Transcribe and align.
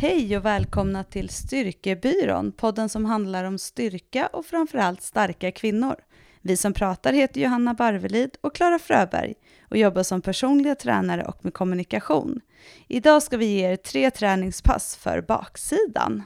Hej 0.00 0.36
och 0.36 0.44
välkomna 0.44 1.04
till 1.04 1.28
Styrkebyrån, 1.28 2.52
podden 2.52 2.88
som 2.88 3.04
handlar 3.04 3.44
om 3.44 3.58
styrka 3.58 4.26
och 4.26 4.46
framförallt 4.46 5.02
starka 5.02 5.52
kvinnor. 5.52 5.94
Vi 6.40 6.56
som 6.56 6.72
pratar 6.72 7.12
heter 7.12 7.40
Johanna 7.40 7.74
Barvelid 7.74 8.36
och 8.40 8.54
Klara 8.54 8.78
Fröberg 8.78 9.34
och 9.70 9.76
jobbar 9.76 10.02
som 10.02 10.22
personliga 10.22 10.74
tränare 10.74 11.24
och 11.24 11.44
med 11.44 11.54
kommunikation. 11.54 12.40
Idag 12.88 13.22
ska 13.22 13.36
vi 13.36 13.46
ge 13.46 13.72
er 13.72 13.76
tre 13.76 14.10
träningspass 14.10 14.96
för 14.96 15.20
baksidan. 15.20 16.22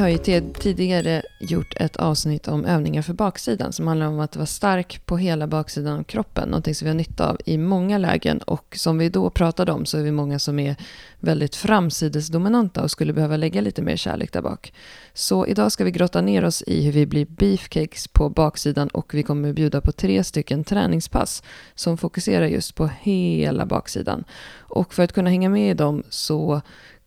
Har 0.00 0.08
ju 0.08 0.18
tidigare 0.52 1.22
gjort 1.40 1.74
ett 1.76 1.96
avsnitt 1.96 2.48
om 2.48 2.64
övningar 2.64 3.02
för 3.02 3.12
baksidan 3.12 3.72
som 3.72 3.86
handlar 3.86 4.06
om 4.06 4.20
att 4.20 4.36
vara 4.36 4.46
stark 4.46 5.06
på 5.06 5.16
hela 5.16 5.46
baksidan 5.46 5.98
av 5.98 6.02
kroppen. 6.02 6.48
Någonting 6.48 6.74
som 6.74 6.84
vi 6.84 6.90
har 6.90 6.96
nytta 6.96 7.30
av 7.30 7.38
i 7.44 7.58
många 7.58 7.98
lägen 7.98 8.38
och 8.38 8.74
som 8.76 8.98
vi 8.98 9.08
då 9.08 9.30
pratade 9.30 9.72
om 9.72 9.86
så 9.86 9.98
är 9.98 10.02
vi 10.02 10.12
många 10.12 10.38
som 10.38 10.58
är 10.58 10.76
väldigt 11.20 11.56
framsidesdominanta 11.56 12.82
och 12.82 12.90
skulle 12.90 13.12
behöva 13.12 13.36
lägga 13.36 13.60
lite 13.60 13.82
mer 13.82 13.96
kärlek 13.96 14.32
där 14.32 14.42
bak. 14.42 14.72
Så 15.14 15.46
idag 15.46 15.72
ska 15.72 15.84
vi 15.84 15.90
grotta 15.90 16.20
ner 16.20 16.44
oss 16.44 16.62
i 16.66 16.82
hur 16.82 16.92
vi 16.92 17.06
blir 17.06 17.26
beefcakes 17.26 18.08
på 18.08 18.28
baksidan 18.28 18.88
och 18.88 19.14
vi 19.14 19.22
kommer 19.22 19.52
bjuda 19.52 19.80
på 19.80 19.92
tre 19.92 20.24
stycken 20.24 20.64
träningspass 20.64 21.42
som 21.74 21.98
fokuserar 21.98 22.46
just 22.46 22.74
på 22.74 22.90
hela 23.00 23.66
baksidan. 23.66 24.24
Och 24.58 24.94
för 24.94 25.02
att 25.02 25.12
kunna 25.12 25.30
hänga 25.30 25.48
med 25.48 25.70
i 25.70 25.74
dem 25.74 26.02
så 26.08 26.60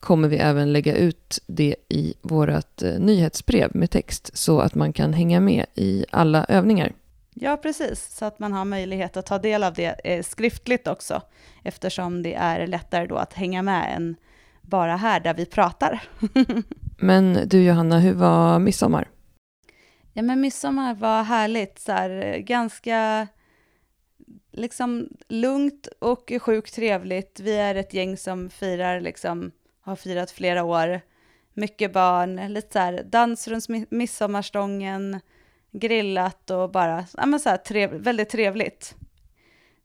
kommer 0.04 0.28
vi 0.28 0.38
även 0.38 0.74
lägga 0.74 0.96
ut 0.96 1.40
det 1.48 1.76
i 1.90 2.14
vårt 2.22 2.82
eh, 2.82 3.00
nyhetsbrev 3.00 3.76
med 3.76 3.92
text 3.92 4.38
så 4.38 4.60
att 4.60 4.76
man 4.76 4.94
kan 4.94 5.14
hänga 5.14 5.40
med 5.40 5.66
i 5.76 6.06
alla 6.12 6.46
övningar. 6.50 6.94
Ja, 7.34 7.58
precis, 7.58 8.16
så 8.16 8.26
att 8.26 8.40
man 8.40 8.54
har 8.54 8.66
möjlighet 8.66 9.18
att 9.18 9.26
ta 9.26 9.38
del 9.38 9.64
av 9.64 9.74
det 9.74 10.00
eh, 10.04 10.24
skriftligt 10.24 10.88
också, 10.88 11.22
eftersom 11.64 12.24
det 12.24 12.34
är 12.34 12.68
lättare 12.68 13.08
då 13.08 13.16
att 13.16 13.34
hänga 13.34 13.62
med 13.62 13.96
än 13.96 14.16
bara 14.62 14.96
här 14.96 15.20
där 15.20 15.34
vi 15.34 15.46
pratar. 15.46 16.04
men 16.98 17.40
du 17.46 17.64
Johanna, 17.64 18.00
hur 18.00 18.14
var 18.14 18.60
midsommar? 18.60 19.10
Ja, 20.14 20.22
men 20.22 20.42
midsommar 20.42 20.94
var 20.96 21.24
härligt, 21.24 21.80
så 21.80 21.92
här, 21.92 22.38
ganska 22.38 23.28
liksom 24.52 25.10
lugnt 25.28 25.88
och 26.00 26.32
sjukt 26.42 26.76
trevligt. 26.76 27.40
Vi 27.40 27.58
är 27.58 27.76
ett 27.76 27.94
gäng 27.94 28.18
som 28.18 28.50
firar 28.50 29.02
liksom 29.02 29.52
har 29.84 29.96
firat 29.96 30.32
flera 30.32 30.64
år. 30.64 31.02
Mycket 31.54 31.94
barn, 31.94 32.54
lite 32.54 32.74
så 32.74 32.80
här 32.80 33.04
dans 33.04 33.48
runt 33.48 33.92
midsommarstången, 33.92 35.20
grillat 35.72 36.50
och 36.50 36.72
bara, 36.72 37.06
ja 37.18 37.26
men 37.26 37.40
så 37.40 37.50
här 37.50 37.58
trev, 37.58 37.94
väldigt 37.94 38.30
trevligt. 38.30 38.96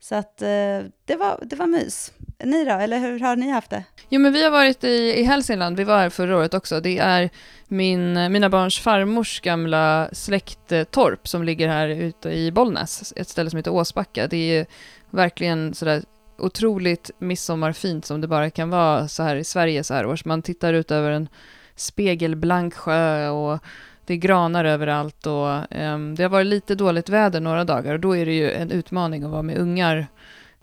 Så 0.00 0.14
att 0.14 0.42
eh, 0.42 0.80
det, 1.04 1.16
var, 1.18 1.40
det 1.42 1.56
var 1.56 1.66
mys. 1.66 2.12
Ni 2.44 2.64
då, 2.64 2.70
eller 2.70 2.98
hur 2.98 3.20
har 3.20 3.36
ni 3.36 3.50
haft 3.50 3.70
det? 3.70 3.84
Jo 4.08 4.20
men 4.20 4.32
vi 4.32 4.44
har 4.44 4.50
varit 4.50 4.84
i, 4.84 5.14
i 5.18 5.22
Hälsingland, 5.22 5.76
vi 5.76 5.84
var 5.84 5.98
här 5.98 6.10
förra 6.10 6.36
året 6.36 6.54
också. 6.54 6.80
Det 6.80 6.98
är 6.98 7.30
min, 7.68 8.32
mina 8.32 8.48
barns 8.48 8.78
farmors 8.78 9.40
gamla 9.40 10.08
släkttorp 10.12 11.28
som 11.28 11.44
ligger 11.44 11.68
här 11.68 11.88
ute 11.88 12.30
i 12.30 12.52
Bollnäs, 12.52 13.12
ett 13.16 13.28
ställe 13.28 13.50
som 13.50 13.56
heter 13.56 13.72
Åsbacka. 13.72 14.26
Det 14.26 14.58
är 14.58 14.66
verkligen 15.10 15.74
sådär 15.74 16.02
otroligt 16.38 17.10
midsommarfint 17.18 18.04
som 18.04 18.20
det 18.20 18.28
bara 18.28 18.50
kan 18.50 18.70
vara 18.70 19.08
så 19.08 19.22
här 19.22 19.36
i 19.36 19.44
Sverige 19.44 19.84
så 19.84 19.94
här 19.94 20.06
års. 20.06 20.24
Man 20.24 20.42
tittar 20.42 20.74
ut 20.74 20.90
över 20.90 21.10
en 21.10 21.28
spegelblank 21.76 22.74
sjö 22.74 23.28
och 23.28 23.58
det 24.06 24.14
är 24.14 24.18
granar 24.18 24.64
överallt 24.64 25.26
och 25.26 25.76
um, 25.78 26.14
det 26.14 26.22
har 26.22 26.28
varit 26.28 26.46
lite 26.46 26.74
dåligt 26.74 27.08
väder 27.08 27.40
några 27.40 27.64
dagar 27.64 27.94
och 27.94 28.00
då 28.00 28.16
är 28.16 28.26
det 28.26 28.32
ju 28.32 28.52
en 28.52 28.70
utmaning 28.70 29.22
att 29.22 29.30
vara 29.30 29.42
med 29.42 29.58
ungar 29.58 30.06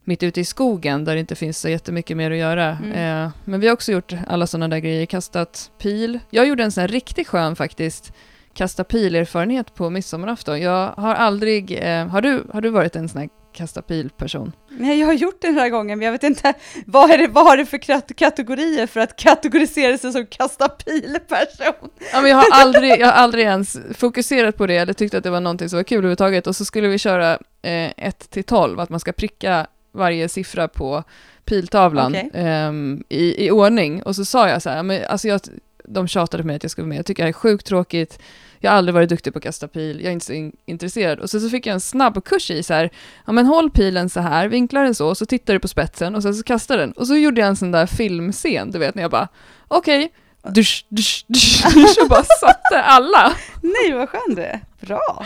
mitt 0.03 0.23
ute 0.23 0.41
i 0.41 0.45
skogen 0.45 1.05
där 1.05 1.13
det 1.13 1.19
inte 1.19 1.35
finns 1.35 1.59
så 1.59 1.69
jättemycket 1.69 2.17
mer 2.17 2.31
att 2.31 2.37
göra. 2.37 2.77
Mm. 2.83 3.25
Uh, 3.25 3.31
men 3.43 3.59
vi 3.59 3.67
har 3.67 3.73
också 3.73 3.91
gjort 3.91 4.13
alla 4.27 4.47
sådana 4.47 4.67
där 4.67 4.77
grejer, 4.77 5.05
kastat 5.05 5.71
pil. 5.77 6.19
Jag 6.29 6.47
gjorde 6.47 6.63
en 6.63 6.71
sån 6.71 6.81
här 6.81 6.87
riktigt 6.87 7.27
skön 7.27 7.55
faktiskt 7.55 8.13
kasta 8.53 8.83
pil-erfarenhet 8.83 9.75
på 9.75 9.89
midsommarafton. 9.89 10.61
Jag 10.61 10.91
har 10.97 11.15
aldrig, 11.15 11.71
uh, 11.71 12.07
har, 12.07 12.21
du, 12.21 12.43
har 12.53 12.61
du 12.61 12.69
varit 12.69 12.95
en 12.95 13.09
sån 13.09 13.21
här 13.21 13.29
kasta 13.55 13.81
pil-person? 13.81 14.51
Nej, 14.69 14.99
jag 14.99 15.07
har 15.07 15.13
gjort 15.13 15.41
det 15.41 15.47
den 15.47 15.57
här 15.57 15.69
gången, 15.69 15.99
men 15.99 16.05
jag 16.05 16.11
vet 16.11 16.23
inte, 16.23 16.53
vad, 16.85 17.11
är 17.11 17.17
det, 17.17 17.27
vad 17.27 17.45
har 17.45 17.57
det 17.57 17.65
för 17.65 18.13
kategorier 18.13 18.87
för 18.87 18.99
att 18.99 19.15
kategorisera 19.15 19.97
sig 19.97 20.11
som 20.11 20.25
kasta 20.25 20.69
pil-person? 20.69 21.89
Ja, 22.11 22.21
men 22.21 22.31
jag, 22.31 22.37
har 22.37 22.47
aldrig, 22.51 22.99
jag 22.99 23.07
har 23.07 23.13
aldrig 23.13 23.45
ens 23.45 23.77
fokuserat 23.97 24.57
på 24.57 24.67
det, 24.67 24.77
eller 24.77 24.93
tyckt 24.93 25.13
att 25.13 25.23
det 25.23 25.29
var 25.29 25.39
någonting 25.39 25.69
som 25.69 25.77
var 25.77 25.83
kul 25.83 25.97
överhuvudtaget, 25.97 26.47
och 26.47 26.55
så 26.55 26.65
skulle 26.65 26.87
vi 26.87 26.97
köra 26.97 27.33
eh, 27.61 27.91
1 27.97 28.29
till 28.29 28.43
12, 28.43 28.79
att 28.79 28.89
man 28.89 28.99
ska 28.99 29.11
pricka 29.11 29.67
varje 29.91 30.29
siffra 30.29 30.67
på 30.67 31.03
piltavlan 31.45 32.11
okay. 32.11 32.29
eh, 32.33 32.71
i, 33.09 33.45
i 33.45 33.51
ordning, 33.51 34.03
och 34.03 34.15
så 34.15 34.25
sa 34.25 34.49
jag 34.49 34.61
så 34.61 34.69
här, 34.69 34.83
men 34.83 35.05
alltså 35.05 35.27
jag, 35.27 35.41
de 35.87 36.07
tjatade 36.07 36.43
på 36.43 36.47
mig 36.47 36.55
att 36.55 36.63
jag 36.63 36.71
skulle 36.71 36.83
vara 36.83 36.89
med, 36.89 36.97
jag 36.97 37.05
tycker 37.05 37.23
det 37.23 37.25
här 37.25 37.29
är 37.29 37.33
sjukt 37.33 37.65
tråkigt, 37.65 38.19
jag 38.59 38.71
har 38.71 38.77
aldrig 38.77 38.93
varit 38.93 39.09
duktig 39.09 39.33
på 39.33 39.37
att 39.37 39.43
kasta 39.43 39.67
pil, 39.67 39.99
jag 39.99 40.07
är 40.07 40.11
inte 40.11 40.25
så 40.25 40.33
in 40.33 40.51
intresserad. 40.65 41.19
Och 41.19 41.29
så, 41.29 41.39
så 41.39 41.49
fick 41.49 41.65
jag 41.65 41.73
en 41.73 41.81
snabbkurs 41.81 42.51
i 42.51 42.63
så 42.63 42.73
här, 42.73 42.89
ja 43.25 43.33
men 43.33 43.45
håll 43.45 43.71
pilen 43.71 44.09
så 44.09 44.19
här, 44.19 44.47
vinkla 44.47 44.81
den 44.81 44.95
så, 44.95 45.15
så 45.15 45.25
tittar 45.25 45.53
du 45.53 45.59
på 45.59 45.67
spetsen 45.67 46.15
och 46.15 46.23
sen 46.23 46.35
så 46.35 46.43
kastar 46.43 46.77
den. 46.77 46.91
Och 46.91 47.07
så 47.07 47.15
gjorde 47.15 47.41
jag 47.41 47.47
en 47.47 47.55
sån 47.55 47.71
där 47.71 47.85
filmscen, 47.85 48.71
du 48.71 48.79
vet, 48.79 48.95
när 48.95 49.01
jag 49.01 49.11
bara, 49.11 49.27
okej, 49.67 50.11
okay, 50.43 50.53
dusch, 50.53 50.85
dusch, 50.89 51.25
dusch, 51.73 51.97
och 52.01 52.09
bara 52.09 52.23
satte 52.23 52.81
alla. 52.81 53.33
Nej, 53.61 53.93
vad 53.93 54.09
skön 54.09 54.35
du 54.35 54.41
är. 54.41 54.61
Bra. 54.79 55.25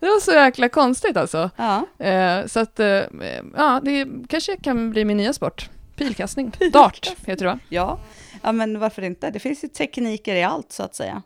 Det 0.00 0.06
var 0.06 0.20
så 0.20 0.32
jäkla 0.32 0.68
konstigt 0.68 1.16
alltså. 1.16 1.50
Ja. 1.56 1.86
Eh, 2.06 2.46
så 2.46 2.60
att, 2.60 2.80
eh, 2.80 3.02
ja, 3.56 3.80
det 3.82 4.06
kanske 4.28 4.56
kan 4.56 4.90
bli 4.90 5.04
min 5.04 5.16
nya 5.16 5.32
sport. 5.32 5.68
Pilkastning. 5.96 6.50
Pilkastning. 6.50 6.70
Dart 6.70 7.12
heter 7.26 7.44
det 7.44 7.50
va? 7.50 7.58
Ja 7.68 7.98
ja, 8.42 8.52
men 8.52 8.78
varför 8.78 9.02
inte? 9.02 9.30
Det 9.30 9.38
finns 9.38 9.64
ju 9.64 9.68
tekniker 9.68 10.34
i 10.34 10.42
allt 10.42 10.72
så 10.72 10.82
att 10.82 10.94
säga. 10.94 11.22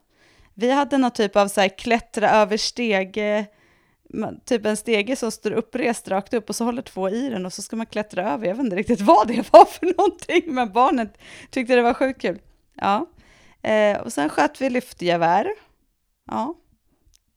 Vi 0.54 0.70
hade 0.70 0.98
någon 0.98 1.10
typ 1.10 1.36
av 1.36 1.48
så 1.48 1.60
här 1.60 1.78
klättra 1.78 2.30
över 2.30 2.56
stege, 2.56 3.46
typ 4.44 4.66
en 4.66 4.76
stege 4.76 5.16
som 5.16 5.30
står 5.30 5.50
upprest 5.50 6.08
rakt 6.08 6.34
upp 6.34 6.48
och 6.48 6.56
så 6.56 6.64
håller 6.64 6.82
två 6.82 7.10
i 7.10 7.28
den 7.28 7.46
och 7.46 7.52
så 7.52 7.62
ska 7.62 7.76
man 7.76 7.86
klättra 7.86 8.32
över. 8.32 8.46
Jag 8.46 8.54
vet 8.54 8.64
inte 8.64 8.76
riktigt 8.76 9.00
vad 9.00 9.28
det 9.28 9.44
var 9.52 9.64
för 9.64 9.86
någonting, 9.96 10.54
men 10.54 10.72
barnet 10.72 11.18
tyckte 11.50 11.74
det 11.74 11.82
var 11.82 11.94
sjukt 11.94 12.20
kul. 12.20 12.38
Ja, 12.74 13.06
eh, 13.62 14.00
och 14.00 14.12
sen 14.12 14.28
sköt 14.28 14.60
vi 14.60 14.70
lyftgevär. 14.70 15.48
Ja, 16.30 16.54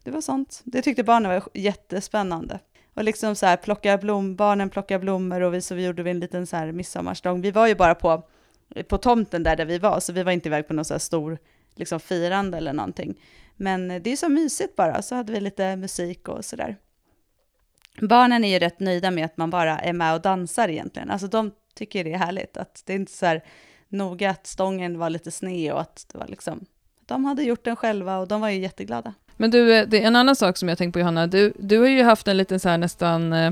det 0.03 0.11
var 0.11 0.21
sånt. 0.21 0.61
Det 0.63 0.81
tyckte 0.81 1.03
barnen 1.03 1.31
var 1.31 1.43
jättespännande. 1.53 2.59
Och 2.93 3.03
liksom 3.03 3.35
så 3.35 3.45
här 3.45 3.57
plocka 3.57 3.97
blom, 3.97 4.35
barnen 4.35 4.69
plockar 4.69 4.99
blommor 4.99 5.41
och 5.41 5.53
vi, 5.53 5.61
så 5.61 5.75
vi 5.75 5.85
gjorde 5.85 6.03
vi 6.03 6.11
en 6.11 6.19
liten 6.19 6.47
så 6.47 6.55
här 6.55 6.71
midsommarstång. 6.71 7.41
Vi 7.41 7.51
var 7.51 7.67
ju 7.67 7.75
bara 7.75 7.95
på, 7.95 8.23
på 8.87 8.97
tomten 8.97 9.43
där, 9.43 9.55
där 9.55 9.65
vi 9.65 9.77
var, 9.77 9.99
så 9.99 10.13
vi 10.13 10.23
var 10.23 10.31
inte 10.31 10.49
iväg 10.49 10.67
på 10.67 10.73
någon 10.73 10.85
så 10.85 10.93
här 10.93 10.99
stor 10.99 11.37
liksom 11.75 11.99
firande 11.99 12.57
eller 12.57 12.73
någonting. 12.73 13.21
Men 13.55 13.87
det 13.87 14.11
är 14.11 14.15
så 14.15 14.29
mysigt 14.29 14.75
bara, 14.75 15.01
så 15.01 15.15
hade 15.15 15.33
vi 15.33 15.39
lite 15.39 15.75
musik 15.75 16.27
och 16.27 16.45
sådär. 16.45 16.77
Barnen 18.01 18.43
är 18.43 18.49
ju 18.49 18.59
rätt 18.59 18.79
nöjda 18.79 19.11
med 19.11 19.25
att 19.25 19.37
man 19.37 19.49
bara 19.49 19.79
är 19.79 19.93
med 19.93 20.13
och 20.13 20.21
dansar 20.21 20.69
egentligen. 20.69 21.09
Alltså 21.09 21.27
de 21.27 21.51
tycker 21.75 22.03
det 22.03 22.13
är 22.13 22.17
härligt, 22.17 22.57
att 22.57 22.83
det 22.85 22.93
är 22.93 22.97
inte 22.97 23.11
så 23.11 23.25
här 23.25 23.43
noga 23.87 24.29
att 24.29 24.47
stången 24.47 24.97
var 24.97 25.09
lite 25.09 25.31
sned 25.31 25.73
och 25.73 25.81
att 25.81 26.05
det 26.11 26.17
var 26.17 26.27
liksom, 26.27 26.65
de 27.05 27.25
hade 27.25 27.43
gjort 27.43 27.63
den 27.63 27.75
själva 27.75 28.17
och 28.17 28.27
de 28.27 28.41
var 28.41 28.49
ju 28.49 28.59
jätteglada. 28.59 29.13
Men 29.37 29.51
du, 29.51 29.75
eh, 29.75 29.87
det 29.87 30.03
är 30.03 30.07
en 30.07 30.15
annan 30.15 30.35
sak 30.35 30.57
som 30.57 30.69
jag 30.69 30.77
tänkt 30.77 30.93
på 30.93 30.99
Johanna, 30.99 31.27
du, 31.27 31.53
du 31.59 31.79
har 31.79 31.87
ju 31.87 32.03
haft 32.03 32.27
en 32.27 32.37
liten 32.37 32.59
så 32.59 32.69
här 32.69 32.77
nästan 32.77 33.33
eh, 33.33 33.51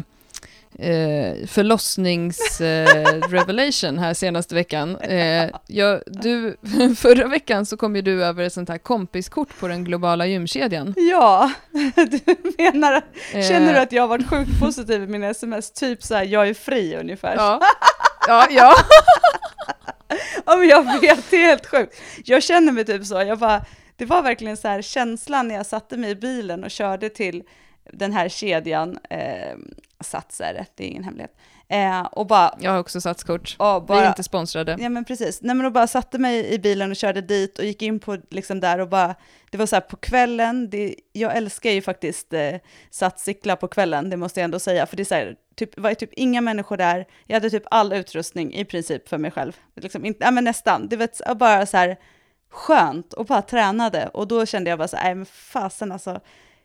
eh, 0.79 0.89
eh, 0.89 1.47
förlossnings-revelation 1.47 3.97
eh, 3.97 4.01
här 4.01 4.13
senaste 4.13 4.55
veckan. 4.55 4.95
Eh, 4.95 5.49
jag, 5.67 6.01
du, 6.07 6.57
förra 6.97 7.27
veckan 7.27 7.65
så 7.65 7.77
kom 7.77 7.95
ju 7.95 8.01
du 8.01 8.25
över 8.25 8.43
ett 8.43 8.53
sånt 8.53 8.69
här 8.69 8.77
kompiskort 8.77 9.59
på 9.59 9.67
den 9.67 9.83
globala 9.83 10.25
gymkedjan. 10.25 10.93
Ja, 10.97 11.51
du 11.95 12.19
menar, 12.57 13.01
känner 13.31 13.73
du 13.73 13.79
att 13.79 13.91
jag 13.91 14.03
har 14.03 14.07
varit 14.07 14.29
sjukt 14.29 14.59
positiv 14.59 15.03
i 15.03 15.07
mina 15.07 15.29
sms? 15.29 15.71
Typ 15.71 16.03
så 16.03 16.15
här, 16.15 16.23
jag 16.23 16.47
är 16.47 16.53
fri 16.53 16.95
ungefär. 16.95 17.35
Ja, 17.35 17.61
ja. 18.27 18.47
ja. 18.49 18.75
ja 20.45 20.57
men 20.57 20.67
jag 20.67 21.01
vet, 21.01 21.29
det 21.29 21.37
är 21.37 21.47
helt 21.47 21.65
sjukt. 21.65 22.01
Jag 22.25 22.43
känner 22.43 22.71
mig 22.71 22.85
typ 22.85 23.05
så, 23.05 23.15
jag 23.15 23.39
bara, 23.39 23.65
det 23.95 24.05
var 24.05 24.21
verkligen 24.21 24.57
så 24.57 24.67
här 24.67 24.81
känslan 24.81 25.47
när 25.47 25.55
jag 25.55 25.65
satte 25.65 25.97
mig 25.97 26.09
i 26.09 26.15
bilen 26.15 26.63
och 26.63 26.71
körde 26.71 27.09
till 27.09 27.43
den 27.93 28.13
här 28.13 28.29
kedjan, 28.29 28.97
eh, 29.09 29.57
Sats 29.99 30.41
är 30.41 30.53
det, 30.53 30.83
är 30.83 30.87
ingen 30.87 31.03
hemlighet. 31.03 31.35
Eh, 31.67 32.01
och 32.01 32.27
bara... 32.27 32.55
Jag 32.59 32.71
har 32.71 32.79
också 32.79 33.01
satskort. 33.01 33.55
Och 33.59 33.83
bara, 33.83 33.99
Vi 33.99 34.05
är 34.05 34.09
inte 34.09 34.23
sponsrade. 34.23 34.77
Ja 34.79 34.89
men 34.89 35.05
precis. 35.05 35.41
Nej 35.41 35.55
men 35.55 35.63
då 35.63 35.69
bara 35.69 35.87
satte 35.87 36.17
mig 36.17 36.53
i 36.53 36.59
bilen 36.59 36.91
och 36.91 36.97
körde 36.97 37.21
dit 37.21 37.59
och 37.59 37.65
gick 37.65 37.81
in 37.81 37.99
på 37.99 38.17
liksom 38.29 38.59
där 38.59 38.79
och 38.79 38.89
bara, 38.89 39.15
det 39.51 39.57
var 39.57 39.65
så 39.65 39.75
här 39.75 39.81
på 39.81 39.97
kvällen, 39.97 40.69
det, 40.69 40.95
jag 41.13 41.37
älskar 41.37 41.71
ju 41.71 41.81
faktiskt 41.81 42.33
eh, 42.33 42.55
satscykla 42.89 43.55
på 43.55 43.67
kvällen, 43.67 44.09
det 44.09 44.17
måste 44.17 44.39
jag 44.39 44.43
ändå 44.43 44.59
säga, 44.59 44.85
för 44.85 44.97
det 44.97 45.03
är 45.03 45.05
så 45.05 45.15
här, 45.15 45.35
typ, 45.55 45.79
var 45.79 45.89
ju 45.89 45.95
typ 45.95 46.13
inga 46.13 46.41
människor 46.41 46.77
där, 46.77 47.05
jag 47.25 47.35
hade 47.35 47.49
typ 47.49 47.63
all 47.71 47.93
utrustning 47.93 48.53
i 48.53 48.65
princip 48.65 49.09
för 49.09 49.17
mig 49.17 49.31
själv, 49.31 49.57
liksom 49.75 50.05
inte, 50.05 50.23
ja 50.23 50.31
men 50.31 50.43
nästan, 50.43 50.87
det 50.87 50.95
var 50.95 51.35
bara 51.35 51.65
så 51.65 51.77
här 51.77 51.97
skönt 52.49 53.13
och 53.13 53.25
bara 53.25 53.41
tränade 53.41 54.07
och 54.07 54.27
då 54.27 54.45
kände 54.45 54.69
jag 54.69 54.79
bara 54.79 54.87
så 54.87 54.97
här, 54.97 55.03
nej 55.03 55.15
men 55.15 55.25
fasen 55.25 55.91
alltså, 55.91 56.19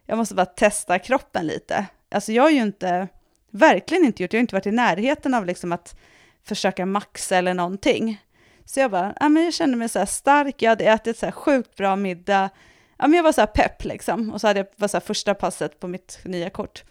jag 0.06 0.18
måste 0.18 0.34
bara 0.34 0.46
testa 0.46 0.98
kroppen 0.98 1.46
lite. 1.46 1.86
Alltså 2.10 2.32
jag 2.32 2.42
har 2.42 2.50
ju 2.50 2.60
inte, 2.60 3.08
verkligen 3.52 4.04
inte 4.04 4.22
gjort, 4.22 4.32
jag 4.32 4.38
har 4.38 4.42
inte 4.42 4.54
varit 4.54 4.66
i 4.66 4.70
närheten 4.70 5.34
av 5.34 5.46
liksom 5.46 5.72
att 5.72 5.96
försöka 6.44 6.86
maxa 6.86 7.36
eller 7.36 7.54
någonting. 7.54 8.22
Så 8.64 8.80
jag 8.80 8.90
bara, 8.90 9.14
ja 9.20 9.28
men 9.28 9.44
jag 9.44 9.54
kände 9.54 9.76
mig 9.76 9.88
så 9.88 9.98
här 9.98 10.06
stark, 10.06 10.62
jag 10.62 10.70
hade 10.70 10.84
ätit 10.84 11.18
så 11.18 11.26
här 11.26 11.32
sjukt 11.32 11.76
bra 11.76 11.96
middag, 11.96 12.50
ja 12.98 13.06
men 13.06 13.16
jag 13.16 13.22
var 13.22 13.32
så 13.32 13.40
här 13.40 13.46
pepp 13.46 13.84
liksom. 13.84 14.30
Och 14.30 14.40
så 14.40 14.46
hade 14.46 14.60
jag, 14.60 14.66
var 14.76 14.88
så 14.88 14.96
här 14.96 15.02
första 15.02 15.34
passet 15.34 15.80
på 15.80 15.88
mitt 15.88 16.20
nya 16.24 16.50
kort. 16.50 16.84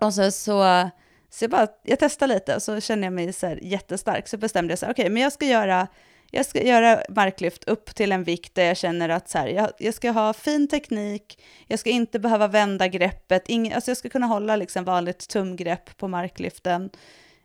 Och 0.00 0.14
så, 0.14 0.30
så, 0.30 0.90
så 1.30 1.44
jag 1.44 1.50
bara, 1.50 1.68
jag 1.82 1.98
testade 1.98 2.34
lite 2.34 2.56
och 2.56 2.62
så 2.62 2.80
kände 2.80 3.06
jag 3.06 3.12
mig 3.12 3.32
så 3.32 3.46
här 3.46 3.58
jättestark. 3.62 4.28
Så 4.28 4.36
bestämde 4.36 4.72
jag 4.72 4.78
så 4.78 4.86
här, 4.86 4.92
okej, 4.92 5.02
okay, 5.02 5.12
men 5.12 5.22
jag 5.22 5.32
ska 5.32 5.46
göra 5.46 5.88
jag 6.34 6.46
ska 6.46 6.62
göra 6.62 7.02
marklyft 7.08 7.64
upp 7.64 7.94
till 7.94 8.12
en 8.12 8.24
vikt 8.24 8.54
där 8.54 8.64
jag 8.64 8.76
känner 8.76 9.08
att 9.08 9.28
så 9.28 9.38
här, 9.38 9.48
jag, 9.48 9.70
jag 9.78 9.94
ska 9.94 10.10
ha 10.10 10.32
fin 10.32 10.68
teknik, 10.68 11.42
jag 11.66 11.78
ska 11.78 11.90
inte 11.90 12.18
behöva 12.18 12.48
vända 12.48 12.88
greppet, 12.88 13.48
ing, 13.48 13.72
alltså 13.72 13.90
jag 13.90 13.98
ska 13.98 14.08
kunna 14.08 14.26
hålla 14.26 14.56
liksom 14.56 14.84
vanligt 14.84 15.28
tumgrepp 15.28 15.96
på 15.96 16.08
marklyften 16.08 16.90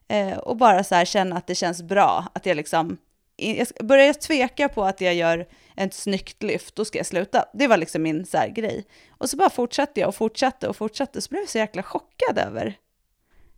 eh, 0.07 0.38
och 0.38 0.57
bara 0.57 0.84
så 0.84 0.95
här 0.95 1.06
känna 1.06 1.38
att 1.38 1.48
det 1.48 1.56
känns 1.56 1.81
bra, 1.81 2.28
att 2.34 2.45
jag 2.45 2.57
liksom, 2.57 2.98
jag 3.36 3.68
börjar 3.84 4.06
jag 4.06 4.22
tveka 4.22 4.69
på 4.69 4.84
att 4.84 5.01
jag 5.01 5.16
gör 5.16 5.48
ett 5.75 5.94
snyggt 5.94 6.44
lyft, 6.44 6.75
då 6.75 6.86
ska 6.86 7.00
jag 7.00 7.06
sluta. 7.06 7.45
Det 7.54 7.68
var 7.68 7.78
liksom 7.78 8.04
min 8.04 8.25
så 8.25 8.38
här, 8.38 8.48
grej. 8.48 8.86
Och 9.10 9.30
så 9.30 9.38
bara 9.38 9.50
fortsatte 9.50 10.00
jag 10.00 10.07
och 10.07 10.16
fortsatte 10.16 10.68
och 10.68 10.75
fortsatte, 10.75 11.22
så 11.22 11.30
blev 11.30 11.42
jag 11.42 11.50
så 11.50 11.57
jäkla 11.57 11.83
chockad 11.83 12.38
över 12.38 12.78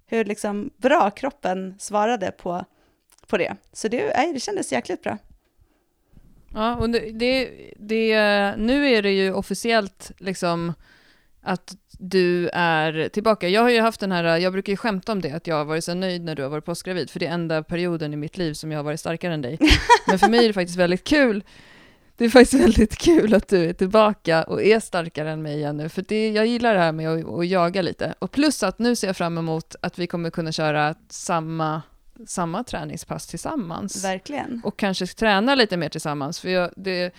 hur 0.06 0.25
liksom 0.25 0.70
bra 0.78 1.12
kroppen 1.12 1.75
svarade 1.80 2.32
på 2.32 2.66
på 3.30 3.38
det. 3.38 3.56
Så 3.74 3.88
det, 3.88 4.14
nej, 4.16 4.34
det 4.34 4.40
kändes 4.40 4.72
jäkligt 4.72 5.04
bra. 5.04 5.18
Ja, 6.54 6.76
och 6.76 6.90
det, 6.90 7.00
det, 7.00 7.50
det, 7.78 8.16
nu 8.58 8.88
är 8.88 9.02
det 9.02 9.12
ju 9.12 9.34
officiellt 9.34 10.12
liksom 10.18 10.74
att 11.42 11.76
du 12.00 12.50
är 12.54 13.10
tillbaka. 13.10 13.50
Jag 13.50 13.62
har 13.62 13.70
ju 13.70 13.81
haft 13.81 14.00
den 14.00 14.12
här, 14.12 14.38
jag 14.38 14.54
brukar 14.54 14.74
ju 14.74 14.78
skämta 14.78 15.12
om 15.12 15.22
det, 15.22 15.31
att 15.31 15.48
jag 15.48 15.56
har 15.56 15.66
varit 15.66 15.84
så 15.84 15.94
nöjd 15.94 16.24
när 16.24 16.36
du 16.36 16.44
har 16.44 16.50
varit 16.50 16.66
postgravid, 16.66 17.10
för 17.10 17.20
det 17.20 17.26
är 17.26 17.34
enda 17.34 17.64
perioden 17.64 18.14
i 18.14 18.16
mitt 18.16 18.38
liv 18.38 18.54
som 18.54 18.72
jag 18.72 18.80
har 18.80 18.84
varit 18.84 19.00
starkare 19.00 19.34
än 19.34 19.42
dig. 19.42 19.60
Men 20.08 20.20
för 20.20 20.28
mig 20.28 20.44
är 20.44 20.48
det 20.48 20.54
faktiskt 20.54 20.78
väldigt 20.78 21.04
kul. 21.04 21.44
Det 22.18 22.25
är 22.25 22.30
faktiskt 22.30 22.64
väldigt 22.64 22.98
kul 22.98 23.34
att 23.34 23.48
du 23.48 23.66
är 23.66 23.74
tillbaka 23.74 24.44
och 24.44 24.64
är 24.64 24.80
starkare 24.80 25.32
än 25.32 25.42
mig 25.42 25.58
igen 25.58 25.78
nu, 25.78 25.90
för 25.90 26.06
det, 26.08 26.30
jag 26.30 26.46
gillar 26.46 26.74
det 26.74 26.80
här 26.80 26.92
med 26.92 27.10
att, 27.10 27.25
att 27.25 27.48
jaga 27.48 27.82
lite. 27.82 28.14
Och 28.20 28.32
plus 28.32 28.64
att 28.64 28.80
nu 28.80 28.96
ser 28.96 29.08
jag 29.08 29.18
fram 29.18 29.38
emot 29.38 29.75
att 29.82 30.00
vi 30.00 30.08
kommer 30.08 30.30
kunna 30.30 30.52
köra 30.52 30.96
samma 31.10 31.82
samma 32.27 32.63
träningspass 32.63 33.27
tillsammans. 33.27 34.06
Verkligen. 34.06 34.62
Och 34.63 34.80
kanske 34.80 35.06
träna 35.06 35.56
lite 35.56 35.77
mer 35.77 35.89
tillsammans. 35.89 36.39
För 36.39 36.50
jag, 36.50 36.71
det, 36.75 37.13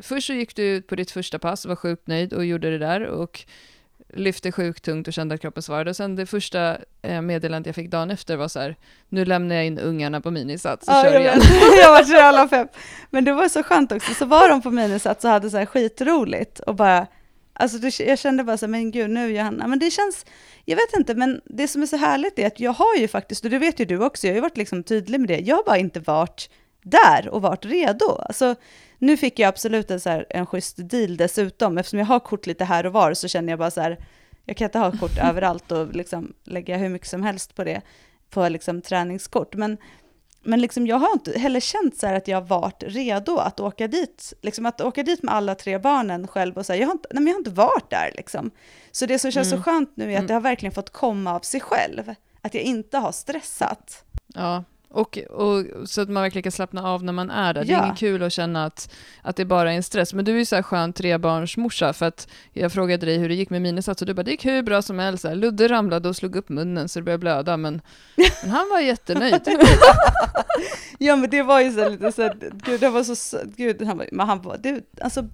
först 0.00 0.26
så 0.26 0.32
gick 0.32 0.56
du 0.56 0.62
ut 0.62 0.86
på 0.86 0.96
ditt 0.96 1.10
första 1.10 1.38
pass, 1.38 1.66
var 1.66 1.76
sjukt 1.76 2.06
nöjd 2.06 2.32
och 2.32 2.44
gjorde 2.44 2.70
det 2.70 2.78
där 2.78 3.02
och 3.02 3.44
lyfte 4.14 4.52
sjukt 4.52 4.84
tungt 4.84 5.08
och 5.08 5.12
kände 5.12 5.34
att 5.34 5.40
kroppen 5.40 5.62
svarade. 5.62 5.90
Och 5.90 5.96
sen 5.96 6.16
det 6.16 6.26
första 6.26 6.78
eh, 7.02 7.22
meddelandet 7.22 7.66
jag 7.66 7.74
fick 7.74 7.90
dagen 7.90 8.10
efter 8.10 8.36
var 8.36 8.48
så 8.48 8.60
här, 8.60 8.76
nu 9.08 9.24
lämnar 9.24 9.54
jag 9.56 9.66
in 9.66 9.78
ungarna 9.78 10.20
på 10.20 10.30
minisats 10.30 10.88
och 10.88 10.94
ja, 10.94 11.02
kör 11.02 11.20
igen. 11.20 11.40
jag 11.80 11.92
var 11.92 12.04
så 12.04 12.12
jävla 12.12 12.48
pepp. 12.48 12.76
Men 13.10 13.24
det 13.24 13.32
var 13.32 13.48
så 13.48 13.62
skönt 13.62 13.92
också, 13.92 14.14
så 14.14 14.24
var 14.24 14.48
de 14.48 14.62
på 14.62 14.70
minisats 14.70 15.24
och 15.24 15.30
hade 15.30 15.50
så 15.50 15.56
här 15.56 15.66
skitroligt 15.66 16.60
och 16.60 16.74
bara, 16.74 17.06
alltså 17.62 18.02
jag 18.02 18.18
kände 18.18 18.44
bara 18.44 18.56
så 18.56 18.66
här, 18.66 18.70
men 18.70 18.90
gud 18.90 19.10
nu 19.10 19.36
Johanna, 19.36 19.66
men 19.66 19.78
det 19.78 19.90
känns, 19.90 20.26
jag 20.64 20.76
vet 20.76 20.96
inte, 20.96 21.14
men 21.14 21.40
det 21.44 21.68
som 21.68 21.82
är 21.82 21.86
så 21.86 21.96
härligt 21.96 22.38
är 22.38 22.46
att 22.46 22.60
jag 22.60 22.72
har 22.72 22.96
ju 22.96 23.08
faktiskt, 23.08 23.44
och 23.44 23.50
det 23.50 23.58
vet 23.58 23.80
ju 23.80 23.84
du 23.84 24.04
också, 24.04 24.26
jag 24.26 24.32
har 24.32 24.36
ju 24.36 24.40
varit 24.40 24.56
liksom 24.56 24.82
tydlig 24.82 25.20
med 25.20 25.28
det, 25.28 25.38
jag 25.38 25.56
har 25.56 25.64
bara 25.64 25.78
inte 25.78 26.00
varit 26.00 26.50
där 26.82 27.28
och 27.28 27.42
varit 27.42 27.64
redo. 27.64 28.18
Alltså, 28.18 28.54
nu 28.98 29.16
fick 29.16 29.38
jag 29.38 29.48
absolut 29.48 29.90
en, 29.90 30.00
så 30.00 30.10
här, 30.10 30.26
en 30.30 30.46
schysst 30.46 30.76
deal 30.78 31.16
dessutom, 31.16 31.78
eftersom 31.78 31.98
jag 31.98 32.06
har 32.06 32.20
kort 32.20 32.46
lite 32.46 32.64
här 32.64 32.86
och 32.86 32.92
var 32.92 33.14
så 33.14 33.28
känner 33.28 33.52
jag 33.52 33.58
bara 33.58 33.70
så 33.70 33.80
här, 33.80 33.98
jag 34.44 34.56
kan 34.56 34.64
inte 34.64 34.78
ha 34.78 34.92
kort 34.92 35.18
överallt 35.22 35.72
och 35.72 35.94
liksom 35.94 36.32
lägga 36.44 36.76
hur 36.76 36.88
mycket 36.88 37.08
som 37.08 37.22
helst 37.22 37.54
på 37.54 37.64
det, 37.64 37.82
på 38.30 38.48
liksom 38.48 38.82
träningskort. 38.82 39.54
Men 39.54 39.78
men 40.42 40.60
liksom 40.60 40.86
jag 40.86 40.96
har 40.96 41.12
inte 41.12 41.38
heller 41.38 41.60
känt 41.60 41.98
så 41.98 42.06
att 42.06 42.28
jag 42.28 42.36
har 42.36 42.46
varit 42.46 42.82
redo 42.86 43.36
att 43.36 43.60
åka 43.60 43.88
dit, 43.88 44.32
liksom 44.42 44.66
att 44.66 44.80
åka 44.80 45.02
dit 45.02 45.22
med 45.22 45.34
alla 45.34 45.54
tre 45.54 45.78
barnen 45.78 46.28
själv 46.28 46.58
och 46.58 46.66
säga, 46.66 46.80
jag 46.80 46.86
har 46.86 46.92
inte, 46.92 47.08
nej 47.12 47.24
jag 47.24 47.32
har 47.32 47.38
inte 47.38 47.50
varit 47.50 47.90
där 47.90 48.12
liksom. 48.16 48.50
Så 48.92 49.06
det 49.06 49.18
som 49.18 49.30
känns 49.30 49.52
mm. 49.52 49.58
så 49.58 49.64
skönt 49.64 49.96
nu 49.96 50.04
är 50.04 50.08
att 50.08 50.18
mm. 50.18 50.26
det 50.26 50.34
har 50.34 50.40
verkligen 50.40 50.72
fått 50.72 50.90
komma 50.90 51.34
av 51.34 51.40
sig 51.40 51.60
själv, 51.60 52.14
att 52.40 52.54
jag 52.54 52.62
inte 52.62 52.98
har 52.98 53.12
stressat. 53.12 54.04
Ja, 54.26 54.64
och, 54.92 55.18
och, 55.18 55.64
så 55.88 56.00
att 56.00 56.08
man 56.08 56.22
verkligen 56.22 56.42
kan 56.42 56.52
slappna 56.52 56.88
av 56.88 57.04
när 57.04 57.12
man 57.12 57.30
är 57.30 57.54
där. 57.54 57.64
Det 57.64 57.72
är 57.72 57.84
inget 57.84 57.98
kul 57.98 58.22
att 58.22 58.32
känna 58.32 58.64
att, 58.64 58.94
att 59.22 59.36
det 59.36 59.44
bara 59.44 59.72
är 59.72 59.76
en 59.76 59.82
stress. 59.82 60.14
Men 60.14 60.24
du 60.24 60.32
är 60.32 60.38
ju 60.38 60.44
så 60.44 60.56
här 60.56 60.62
skön 60.62 60.92
trebarnsmorsa, 60.92 61.92
för 61.92 62.06
att 62.06 62.28
jag 62.52 62.72
frågade 62.72 63.06
dig 63.06 63.18
hur 63.18 63.28
det 63.28 63.34
gick 63.34 63.50
med 63.50 63.62
minisats 63.62 64.02
och 64.02 64.06
du 64.06 64.14
bara, 64.14 64.22
det 64.22 64.30
gick 64.30 64.44
hur 64.44 64.62
bra 64.62 64.82
som 64.82 64.98
helst. 64.98 65.24
Ludde 65.24 65.68
ramlade 65.68 66.08
och 66.08 66.16
slog 66.16 66.36
upp 66.36 66.48
munnen 66.48 66.88
så 66.88 66.98
det 66.98 67.02
började 67.02 67.20
blöda, 67.20 67.56
men, 67.56 67.82
men 68.42 68.50
han 68.50 68.68
var 68.68 68.80
jättenöjd. 68.80 69.40
ja, 70.98 71.16
men 71.16 71.30
det 71.30 71.42
var 71.42 71.60
ju 71.60 71.72
så 71.72 71.88
lite 71.88 72.12
så 72.12 72.22
här, 72.22 72.36
gud, 72.64 72.80
det 72.80 72.88
var 72.88 73.02
så, 73.02 73.38
gud, 73.56 73.82
han 73.82 73.98
var, 73.98 74.06
men 74.12 74.26
han 74.26 74.42
var, 74.42 74.56
det, 74.56 74.84
alltså, 75.00 75.28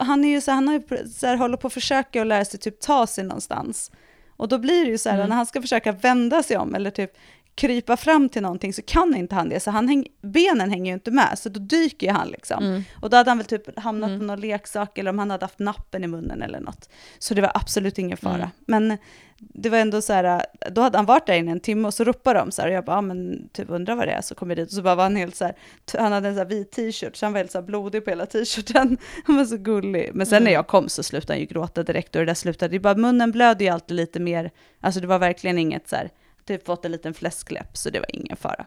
han 0.00 0.24
är 0.24 0.28
ju 0.28 0.40
så 0.40 0.50
han 0.50 0.68
har 0.68 0.74
ju 0.74 0.82
så 1.08 1.26
här, 1.26 1.36
håller 1.36 1.56
på 1.56 1.66
att 1.66 1.72
försöka 1.72 2.20
att 2.20 2.26
lära 2.26 2.44
sig 2.44 2.60
typ 2.60 2.80
ta 2.80 3.06
sig 3.06 3.24
någonstans. 3.24 3.90
Och 4.36 4.48
då 4.48 4.58
blir 4.58 4.84
det 4.84 4.90
ju 4.90 4.98
så 4.98 5.08
här, 5.08 5.16
mm. 5.16 5.28
när 5.28 5.36
han 5.36 5.46
ska 5.46 5.60
försöka 5.60 5.92
vända 5.92 6.42
sig 6.42 6.56
om 6.56 6.74
eller 6.74 6.90
typ 6.90 7.12
krypa 7.56 7.96
fram 7.96 8.28
till 8.28 8.42
någonting 8.42 8.72
så 8.72 8.82
kan 8.82 9.16
inte 9.16 9.34
han 9.34 9.48
det, 9.48 9.60
så 9.60 9.70
han 9.70 9.88
häng, 9.88 10.06
benen 10.22 10.70
hänger 10.70 10.90
ju 10.90 10.94
inte 10.94 11.10
med, 11.10 11.38
så 11.38 11.48
då 11.48 11.60
dyker 11.60 12.06
ju 12.06 12.12
han 12.12 12.28
liksom. 12.28 12.64
Mm. 12.64 12.82
Och 13.00 13.10
då 13.10 13.16
hade 13.16 13.30
han 13.30 13.38
väl 13.38 13.46
typ 13.46 13.78
hamnat 13.78 14.08
mm. 14.08 14.20
på 14.20 14.26
någon 14.26 14.40
leksak, 14.40 14.98
eller 14.98 15.10
om 15.10 15.18
han 15.18 15.30
hade 15.30 15.44
haft 15.44 15.58
nappen 15.58 16.04
i 16.04 16.06
munnen 16.06 16.42
eller 16.42 16.60
något. 16.60 16.88
Så 17.18 17.34
det 17.34 17.40
var 17.40 17.52
absolut 17.54 17.98
ingen 17.98 18.16
fara. 18.16 18.34
Mm. 18.34 18.50
Men 18.66 18.98
det 19.38 19.68
var 19.68 19.78
ändå 19.78 20.02
så 20.02 20.12
här, 20.12 20.42
då 20.70 20.80
hade 20.80 20.98
han 20.98 21.06
varit 21.06 21.26
där 21.26 21.34
inne 21.34 21.52
en 21.52 21.60
timme 21.60 21.88
och 21.88 21.94
så 21.94 22.04
ropade 22.04 22.38
de 22.38 22.50
så 22.50 22.62
här, 22.62 22.68
och 22.68 22.74
jag 22.74 22.84
bara, 22.84 22.96
ja, 22.96 23.00
men 23.00 23.48
typ 23.52 23.70
undrar 23.70 23.94
vad 23.94 24.08
det 24.08 24.12
är, 24.12 24.20
så 24.20 24.34
kom 24.34 24.50
jag 24.50 24.56
dit 24.56 24.68
och 24.68 24.74
så 24.74 24.82
bara 24.82 24.94
var 24.94 25.02
han 25.02 25.16
helt 25.16 25.36
så 25.36 25.44
här, 25.44 25.54
han 25.98 26.12
hade 26.12 26.28
en 26.28 26.34
så 26.34 26.38
här 26.38 26.48
vit 26.48 26.72
t-shirt, 26.72 27.16
så 27.16 27.26
han 27.26 27.32
var 27.32 27.38
helt 27.38 27.50
så 27.50 27.58
här 27.58 27.66
blodig 27.66 28.04
på 28.04 28.10
hela 28.10 28.26
t-shirten. 28.26 28.98
Han 29.26 29.36
var 29.36 29.44
så 29.44 29.56
gullig. 29.56 30.10
Men 30.14 30.26
sen 30.26 30.42
när 30.42 30.50
mm. 30.50 30.52
jag 30.52 30.66
kom 30.66 30.88
så 30.88 31.02
slutade 31.02 31.32
han 31.32 31.40
ju 31.40 31.46
gråta 31.46 31.82
direkt 31.82 32.16
och 32.16 32.20
det 32.20 32.26
där 32.26 32.34
slutade, 32.34 32.74
det 32.74 32.80
bara, 32.80 32.94
munnen 32.94 33.32
blödde 33.32 33.64
ju 33.64 33.70
alltid 33.70 33.96
lite 33.96 34.20
mer, 34.20 34.50
alltså 34.80 35.00
det 35.00 35.06
var 35.06 35.18
verkligen 35.18 35.58
inget 35.58 35.88
så 35.88 35.96
här, 35.96 36.10
typ 36.46 36.66
fått 36.66 36.84
en 36.84 36.92
liten 36.92 37.14
fläskläpp, 37.14 37.76
så 37.76 37.90
det 37.90 37.98
var 37.98 38.16
ingen 38.16 38.36
fara. 38.36 38.66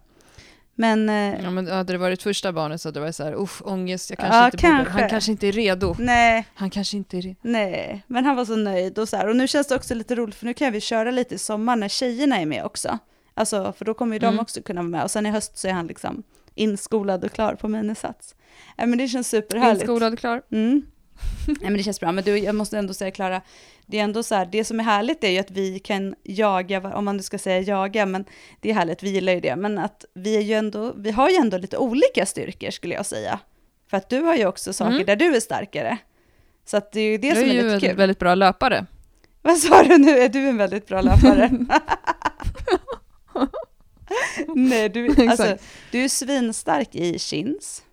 Men, 0.76 1.10
eh, 1.10 1.44
ja, 1.44 1.52
men 1.52 1.68
hade 1.68 1.94
det 1.94 1.98
varit 1.98 2.24
första 2.24 2.52
barnet 2.52 2.82
så 2.82 2.88
hade 2.88 3.00
det 3.00 3.02
varit 3.02 3.16
så 3.16 3.24
här, 3.24 3.34
uff, 3.34 3.62
ångest, 3.66 4.10
jag 4.10 4.20
kanske 4.20 4.38
ja, 4.38 4.46
inte 4.46 4.58
kanske. 4.58 4.92
borde, 4.92 5.02
han 5.02 5.10
kanske 5.10 5.32
inte 5.32 5.48
är 5.48 5.52
redo. 5.52 5.96
Nej. 6.00 6.48
Han 6.54 6.70
kanske 6.70 6.98
inte 6.98 7.18
är 7.18 7.22
redo. 7.22 7.40
Nej, 7.42 8.04
men 8.08 8.26
han 8.26 8.36
var 8.36 8.46
så 8.46 8.56
nöjd 8.56 9.00
och 9.00 9.10
så 9.10 9.18
här, 9.18 9.28
och 9.28 9.36
nu 9.36 9.48
känns 9.48 9.68
det 9.68 9.76
också 9.76 9.96
lite 9.96 10.16
roligt 10.16 10.36
för 10.36 10.46
nu 10.46 10.54
kan 10.54 10.74
vi 10.74 10.82
köra 10.82 11.12
lite 11.12 11.36
i 11.36 11.38
sommar 11.38 11.76
när 11.76 11.88
tjejerna 11.88 12.42
är 12.42 12.46
med 12.46 12.66
också. 12.66 13.00
Alltså, 13.34 13.74
för 13.78 13.86
då 13.86 13.94
kommer 13.94 14.16
ju 14.16 14.24
mm. 14.24 14.36
de 14.36 14.42
också 14.42 14.62
kunna 14.62 14.82
vara 14.82 14.90
med 14.90 15.04
och 15.04 15.12
sen 15.12 15.26
i 15.26 15.30
höst 15.30 15.58
så 15.58 15.68
är 15.68 15.72
han 15.72 15.88
liksom 15.88 16.24
inskolad 16.56 17.24
och 17.24 17.32
klar 17.32 17.56
på 17.56 17.68
minisats. 17.68 18.36
Ja, 18.78 18.86
men 18.86 18.98
det 18.98 19.08
känns 19.08 19.30
superhärligt. 19.30 19.82
Inskolad 19.82 20.14
och 20.14 20.20
klar. 20.20 20.42
Mm. 20.52 20.82
Nej 21.48 21.58
men 21.62 21.74
det 21.74 21.84
känns 21.84 22.00
bra, 22.00 22.12
men 22.12 22.24
du, 22.24 22.38
jag 22.38 22.56
måste 22.56 22.78
ändå 22.78 22.94
säga 22.94 23.12
Klara, 23.12 23.42
det 23.86 24.00
är 24.00 24.04
ändå 24.04 24.24
så 24.24 24.36
här, 24.36 24.46
det 24.46 24.64
som 24.64 24.80
är 24.80 24.84
härligt 24.84 25.24
är 25.24 25.30
ju 25.30 25.40
att 25.40 25.52
vi 25.52 25.80
kan 25.80 26.16
jaga, 26.24 26.94
om 26.96 27.06
man 27.06 27.18
nu 27.18 27.24
ska 27.24 27.38
säga 27.38 27.60
jaga, 27.60 28.06
men 28.06 28.26
det 28.60 28.70
är 28.70 28.74
härligt, 28.74 29.04
vi 29.04 29.10
gillar 29.10 29.34
ju 29.34 29.40
det, 29.40 29.56
men 29.56 29.78
att 29.78 30.06
vi 30.14 30.38
är 30.38 30.42
ju 30.42 30.54
ändå, 30.54 30.94
vi 30.98 31.12
har 31.12 31.30
ju 31.30 31.36
ändå 31.36 31.58
lite 31.58 31.78
olika 31.78 32.26
styrkor 32.26 32.70
skulle 32.70 32.96
jag 32.96 33.06
säga. 33.06 33.40
För 33.90 33.98
att 33.98 34.10
du 34.10 34.22
har 34.22 34.36
ju 34.36 34.46
också 34.46 34.74
saker 34.74 34.94
mm. 34.94 35.06
där 35.06 35.16
du 35.16 35.36
är 35.36 35.40
starkare. 35.40 35.98
Så 36.66 36.78
att 36.78 36.92
det 36.92 37.00
är 37.00 37.12
ju 37.12 37.18
det 37.18 37.28
jag 37.28 37.38
som 37.38 37.46
är, 37.46 37.50
är 37.50 37.54
lite 37.54 37.64
kul. 37.64 37.80
Du 37.80 37.86
är 37.86 37.90
ju 37.90 37.92
en 37.92 37.98
väldigt 37.98 38.20
bra 38.20 38.36
löpare. 38.36 38.86
Vad 39.42 39.58
sa 39.58 39.84
du 39.84 39.98
nu, 39.98 40.20
är 40.20 40.30
du 40.30 40.50
en 40.50 40.58
väldigt 40.58 40.88
bra 40.88 41.02
löpare? 41.02 41.52
Nej, 44.56 44.90
du, 44.90 45.28
alltså, 45.30 45.58
du 45.92 46.04
är 46.04 46.10
svinstark 46.10 46.96
i 46.96 47.20
chins. 47.20 47.84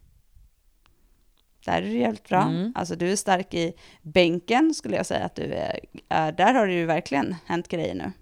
Där 1.67 1.83
är 1.83 1.83
du 1.83 1.99
jävligt 1.99 2.29
bra. 2.29 2.43
Mm. 2.43 2.73
Alltså 2.75 2.97
du 2.97 3.13
är 3.13 3.17
stark 3.17 3.55
i 3.55 3.73
bänken 4.03 4.75
skulle 4.75 4.97
jag 4.97 5.07
säga 5.07 5.25
att 5.25 5.35
du 5.35 5.43
är. 5.43 5.81
är 6.09 6.33
där 6.33 6.55
har 6.55 6.67
det 6.67 6.73
ju 6.73 6.87
verkligen 6.87 7.37
hänt 7.47 7.69
grejer 7.69 7.95
nu. 7.95 8.13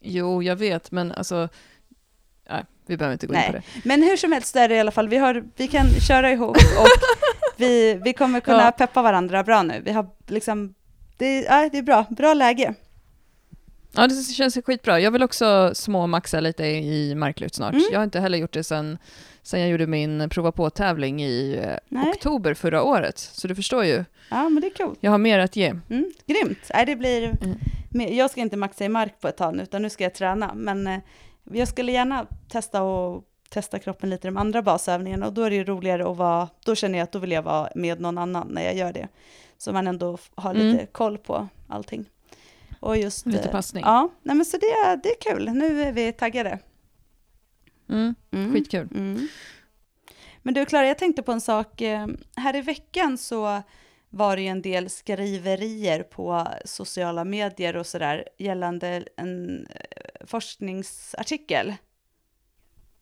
Jo, 0.00 0.42
jag 0.42 0.56
vet, 0.56 0.90
men 0.90 1.12
alltså 1.12 1.48
nej, 2.50 2.64
vi 2.86 2.96
behöver 2.96 3.12
inte 3.12 3.26
gå 3.26 3.32
nej. 3.32 3.46
in 3.46 3.52
på 3.52 3.58
det. 3.58 3.88
Men 3.88 4.02
hur 4.02 4.16
som 4.16 4.32
helst 4.32 4.56
är 4.56 4.68
det 4.68 4.74
i 4.74 4.80
alla 4.80 4.90
fall, 4.90 5.08
vi, 5.08 5.16
har, 5.16 5.44
vi 5.56 5.68
kan 5.68 5.86
köra 5.90 6.30
ihop 6.30 6.56
och 6.56 6.86
vi, 7.56 7.94
vi 8.04 8.12
kommer 8.12 8.40
kunna 8.40 8.64
ja. 8.64 8.70
peppa 8.70 9.02
varandra 9.02 9.44
bra 9.44 9.62
nu. 9.62 9.82
Vi 9.84 9.92
har 9.92 10.06
liksom, 10.26 10.74
det, 11.16 11.40
ja, 11.40 11.68
det 11.72 11.78
är 11.78 11.82
bra, 11.82 12.06
bra 12.10 12.34
läge. 12.34 12.74
Ja, 13.92 14.06
det 14.06 14.14
känns 14.34 14.58
skitbra. 14.66 15.00
Jag 15.00 15.10
vill 15.10 15.22
också 15.22 15.70
småmaxa 15.74 16.40
lite 16.40 16.64
i 16.66 17.14
marklyft 17.14 17.54
snart. 17.54 17.72
Mm. 17.72 17.84
Jag 17.92 17.98
har 17.98 18.04
inte 18.04 18.20
heller 18.20 18.38
gjort 18.38 18.52
det 18.52 18.64
sen, 18.64 18.98
sen 19.42 19.60
jag 19.60 19.68
gjorde 19.70 19.86
min 19.86 20.28
prova 20.28 20.52
på-tävling 20.52 21.22
i 21.22 21.60
eh, 21.64 21.76
Nej. 21.88 22.10
oktober 22.10 22.54
förra 22.54 22.82
året. 22.82 23.18
Så 23.18 23.48
du 23.48 23.54
förstår 23.54 23.84
ju, 23.84 24.04
Ja, 24.30 24.48
men 24.48 24.60
det 24.60 24.66
är 24.66 24.84
coolt. 24.84 24.98
jag 25.00 25.10
har 25.10 25.18
mer 25.18 25.38
att 25.38 25.56
ge. 25.56 25.66
Mm, 25.68 26.10
grymt. 26.26 26.70
Nej, 26.74 26.86
det 26.86 26.96
blir... 26.96 27.22
Mm. 27.42 28.16
Jag 28.16 28.30
ska 28.30 28.40
inte 28.40 28.56
maxa 28.56 28.84
i 28.84 28.88
mark 28.88 29.20
på 29.20 29.28
ett 29.28 29.36
tag 29.36 29.56
nu, 29.56 29.62
utan 29.62 29.82
nu 29.82 29.90
ska 29.90 30.04
jag 30.04 30.14
träna. 30.14 30.54
Men 30.54 30.86
eh, 30.86 30.98
jag 31.52 31.68
skulle 31.68 31.92
gärna 31.92 32.26
testa 32.48 32.82
och 32.82 33.24
testa 33.50 33.78
kroppen 33.78 34.10
lite 34.10 34.26
i 34.26 34.30
de 34.30 34.36
andra 34.36 34.62
basövningarna 34.62 35.26
och 35.26 35.32
då 35.32 35.42
är 35.42 35.50
det 35.50 35.56
ju 35.56 35.64
roligare 35.64 36.10
att 36.10 36.16
vara, 36.16 36.48
då 36.64 36.74
känner 36.74 36.98
jag 36.98 37.04
att 37.04 37.12
då 37.12 37.18
vill 37.18 37.32
jag 37.32 37.42
vara 37.42 37.68
med 37.74 38.00
någon 38.00 38.18
annan 38.18 38.48
när 38.48 38.62
jag 38.62 38.74
gör 38.76 38.92
det. 38.92 39.08
Så 39.58 39.72
man 39.72 39.86
ändå 39.86 40.18
har 40.34 40.54
lite 40.54 40.66
Mm. 40.78 40.86
koll 40.92 41.18
på 41.18 41.48
allting. 41.68 42.04
Och 42.80 42.96
just... 42.96 43.26
Lite 43.26 43.44
eh, 43.44 43.50
passning. 43.50 43.82
Ja, 43.86 44.10
nej 44.22 44.36
men 44.36 44.44
så 44.46 44.56
det, 44.56 45.00
det 45.02 45.08
är 45.08 45.20
kul. 45.20 45.50
Nu 45.52 45.82
är 45.82 45.92
vi 45.92 46.12
taggade. 46.12 46.58
Mm, 47.90 48.14
Mm. 48.32 48.52
skitkul. 48.52 48.88
Mm. 48.94 49.28
Men 50.42 50.54
du 50.54 50.64
Klara, 50.64 50.86
jag 50.86 50.98
tänkte 50.98 51.22
på 51.22 51.32
en 51.32 51.40
sak. 51.40 51.80
Eh, 51.80 52.06
Här 52.36 52.56
i 52.56 52.60
veckan 52.60 53.18
så 53.18 53.62
var 54.10 54.36
det 54.36 54.42
ju 54.42 54.48
en 54.48 54.62
del 54.62 54.90
skriverier 54.90 56.02
på 56.02 56.46
sociala 56.64 57.24
medier 57.24 57.76
och 57.76 57.86
sådär 57.86 58.24
gällande 58.38 59.04
en 59.16 59.66
eh, 59.66 60.26
forskningsartikel 60.26 61.74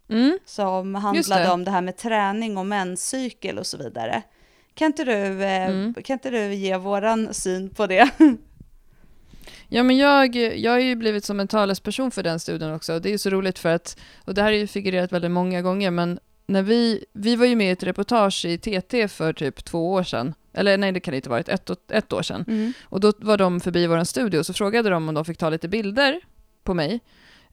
Mm. 0.08 0.38
som 0.44 0.94
handlade 0.94 1.42
det. 1.44 1.50
om 1.50 1.64
det 1.64 1.70
här 1.70 1.80
med 1.80 1.96
träning 1.96 2.56
och 2.58 2.66
menscykel 2.66 3.58
och 3.58 3.66
så 3.66 3.76
vidare. 3.78 4.22
Kan 4.74 4.86
inte 4.86 5.04
du, 5.04 5.12
Mm. 5.44 5.94
kan 5.94 6.14
inte 6.14 6.30
du 6.30 6.54
ge 6.54 6.76
våran 6.76 7.34
syn 7.34 7.70
på 7.70 7.86
det? 7.86 8.10
Ja, 9.68 9.82
men 9.82 9.96
jag, 9.96 10.36
jag 10.36 10.72
har 10.72 10.78
ju 10.78 10.96
blivit 10.96 11.24
som 11.24 11.40
en 11.40 11.48
talesperson 11.48 12.10
för 12.10 12.22
den 12.22 12.40
studien 12.40 12.74
också. 12.74 13.00
Det 13.00 13.08
är 13.08 13.10
ju 13.10 13.18
så 13.18 13.30
roligt 13.30 13.58
för 13.58 13.68
att, 13.74 13.98
och 14.24 14.34
det 14.34 14.42
här 14.42 14.48
har 14.48 14.58
ju 14.58 14.66
figurerat 14.66 15.12
väldigt 15.12 15.30
många 15.30 15.62
gånger, 15.62 15.90
men 15.90 16.18
när 16.46 16.62
vi, 16.62 17.04
vi 17.12 17.36
var 17.36 17.46
ju 17.46 17.56
med 17.56 17.66
i 17.66 17.70
ett 17.70 17.82
reportage 17.82 18.44
i 18.44 18.58
TT 18.58 19.08
för 19.08 19.32
typ 19.32 19.64
två 19.64 19.92
år 19.92 20.02
sedan, 20.02 20.34
eller 20.52 20.78
nej 20.78 20.92
det 20.92 21.00
kan 21.00 21.12
det 21.12 21.16
inte 21.16 21.28
ha 21.28 21.34
varit, 21.34 21.48
ett, 21.48 21.90
ett 21.90 22.12
år 22.12 22.22
sedan. 22.22 22.44
Mm. 22.48 22.72
Och 22.84 23.00
då 23.00 23.12
var 23.18 23.38
de 23.38 23.60
förbi 23.60 23.86
vår 23.86 24.04
studio 24.04 24.38
och 24.38 24.46
så 24.46 24.52
frågade 24.52 24.90
de 24.90 25.08
om 25.08 25.14
de 25.14 25.24
fick 25.24 25.38
ta 25.38 25.50
lite 25.50 25.68
bilder 25.68 26.20
på 26.64 26.74
mig. 26.74 27.00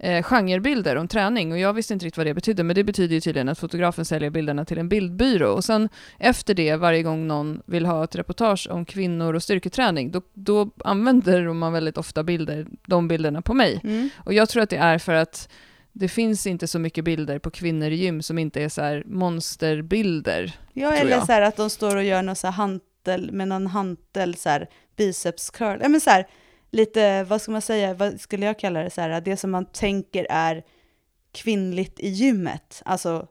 Eh, 0.04 0.24
genrebilder 0.24 0.96
om 0.96 1.08
träning 1.08 1.52
och 1.52 1.60
jag 1.60 1.74
visste 1.74 1.94
inte 1.94 2.06
riktigt 2.06 2.18
vad 2.18 2.26
det 2.26 2.34
betydde 2.34 2.64
men 2.64 2.76
det 2.76 2.84
betyder 2.84 3.16
ju 3.16 3.22
tydligen 3.22 3.50
att 3.50 3.60
fotografen 3.60 4.06
säljer 4.06 4.30
bilderna 4.30 4.66
till 4.66 4.78
en 4.78 4.90
bildbyrå 4.90 5.50
och 5.50 5.64
sen 5.64 5.90
efter 6.20 6.54
det 6.54 6.76
varje 6.76 7.04
gång 7.04 7.28
någon 7.28 7.62
vill 7.66 7.86
ha 7.86 8.04
ett 8.04 8.16
reportage 8.16 8.68
om 8.72 8.86
kvinnor 8.86 9.34
och 9.34 9.44
styrketräning 9.44 10.12
då, 10.12 10.22
då 10.34 10.70
använder 10.84 11.54
man 11.54 11.74
väldigt 11.74 11.98
ofta 11.98 12.24
bilder, 12.24 12.68
de 12.88 13.08
bilderna 13.08 13.42
på 13.42 13.54
mig. 13.54 13.80
Mm. 13.84 14.10
Och 14.18 14.34
jag 14.34 14.50
tror 14.50 14.64
att 14.64 14.70
det 14.70 14.78
är 14.78 14.98
för 14.98 15.14
att 15.14 15.50
det 15.92 16.08
finns 16.08 16.48
inte 16.48 16.68
så 16.68 16.80
mycket 16.80 17.04
bilder 17.04 17.40
på 17.40 17.52
kvinnor 17.52 17.88
i 17.88 17.96
gym 17.96 18.22
som 18.22 18.38
inte 18.38 18.64
är 18.64 18.70
så 18.70 19.02
monsterbilder. 19.06 20.54
Ja, 20.74 20.94
eller 20.94 21.12
jag. 21.12 21.26
så 21.26 21.32
här 21.32 21.42
att 21.42 21.56
de 21.56 21.70
står 21.70 21.96
och 21.96 22.04
gör 22.04 22.22
någon 22.22 22.36
så 22.36 22.48
här 22.48 22.54
hantel 22.54 23.32
med 23.32 23.48
någon 23.48 23.68
hantel, 23.68 24.36
så 24.36 24.50
här 24.50 24.70
biceps 24.96 25.50
curl. 25.50 25.80
Ja, 25.82 25.90
men 25.90 26.02
så 26.02 26.10
här, 26.10 26.28
lite, 26.74 27.24
vad 27.24 27.42
ska 27.42 27.52
man 27.52 27.62
säga, 27.62 27.94
vad 27.94 28.22
skulle 28.22 28.46
jag 28.46 28.60
kalla 28.60 28.84
det, 28.84 28.90
så 28.90 29.02
här, 29.02 29.22
det 29.22 29.38
som 29.38 29.52
man 29.52 29.66
tänker 29.66 30.28
är 30.30 30.64
kvinnligt 31.32 32.00
i 32.00 32.10
gymmet. 32.10 32.82
Alltså, 32.86 33.28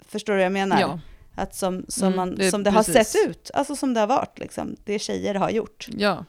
förstår 0.00 0.32
du 0.32 0.36
vad 0.38 0.44
jag 0.44 0.52
menar? 0.52 0.80
Ja, 0.80 1.00
Att 1.34 1.54
som, 1.54 1.84
som, 1.88 2.06
Mm, 2.06 2.16
man, 2.16 2.34
det- 2.34 2.50
som 2.50 2.62
det 2.62 2.70
har 2.70 2.82
sett 3.04 3.28
ut, 3.28 3.50
alltså 3.54 3.76
som 3.76 3.94
det 3.94 4.00
har 4.00 4.06
varit, 4.06 4.38
liksom. 4.38 4.76
det 4.84 4.98
tjejer 4.98 5.34
har 5.34 5.50
gjort. 5.50 5.86
ja. 5.96 6.24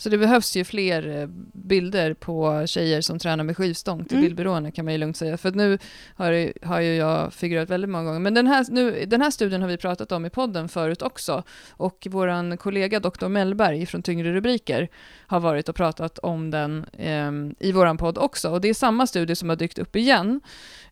Så 0.00 0.08
det 0.08 0.18
behövs 0.18 0.56
ju 0.56 0.64
fler 0.64 1.08
eh, 1.20 1.26
bilder 1.52 2.14
på 2.14 2.66
tjejer 2.66 3.00
som 3.00 3.18
tränar 3.18 3.44
med 3.44 3.56
skivstång 3.56 4.04
till 4.04 4.16
Mm. 4.16 4.24
bildbyråerna 4.26 4.70
kan 4.70 4.84
man 4.84 4.94
ju 4.94 4.98
lugnt 4.98 5.16
säga. 5.16 5.36
För 5.36 5.48
att 5.48 5.54
nu 5.54 5.78
har, 6.14 6.32
det- 6.32 6.52
har 6.62 6.80
ju 6.80 6.94
jag 6.94 7.32
figurerat 7.32 7.70
väldigt 7.70 7.90
många 7.90 8.04
gånger. 8.04 8.20
Men 8.20 8.34
den 8.34 8.46
här, 8.46 8.66
nu, 8.70 9.04
den 9.06 9.20
här 9.22 9.30
studien 9.30 9.62
har 9.62 9.68
vi 9.68 9.76
pratat 9.76 10.12
om 10.12 10.26
i 10.26 10.30
podden 10.30 10.68
förut 10.68 11.02
också. 11.02 11.42
Och 11.70 12.06
vår 12.10 12.56
kollega 12.56 13.00
Dr. 13.00 13.28
Mellberg 13.28 13.86
från 13.86 14.02
Tyngre 14.02 14.32
Rubriker 14.32 14.88
har 15.26 15.40
varit 15.40 15.68
och 15.68 15.74
pratat 15.76 16.18
om 16.18 16.50
den 16.50 16.86
ehm, 16.98 17.54
i 17.58 17.72
vår 17.72 17.96
podd 17.98 18.18
också. 18.18 18.50
Och 18.50 18.60
det 18.60 18.68
är 18.68 18.74
samma 18.74 19.06
studie 19.06 19.34
som 19.34 19.48
har 19.48 19.56
dykt 19.56 19.78
upp 19.78 19.96
igen. 19.96 20.40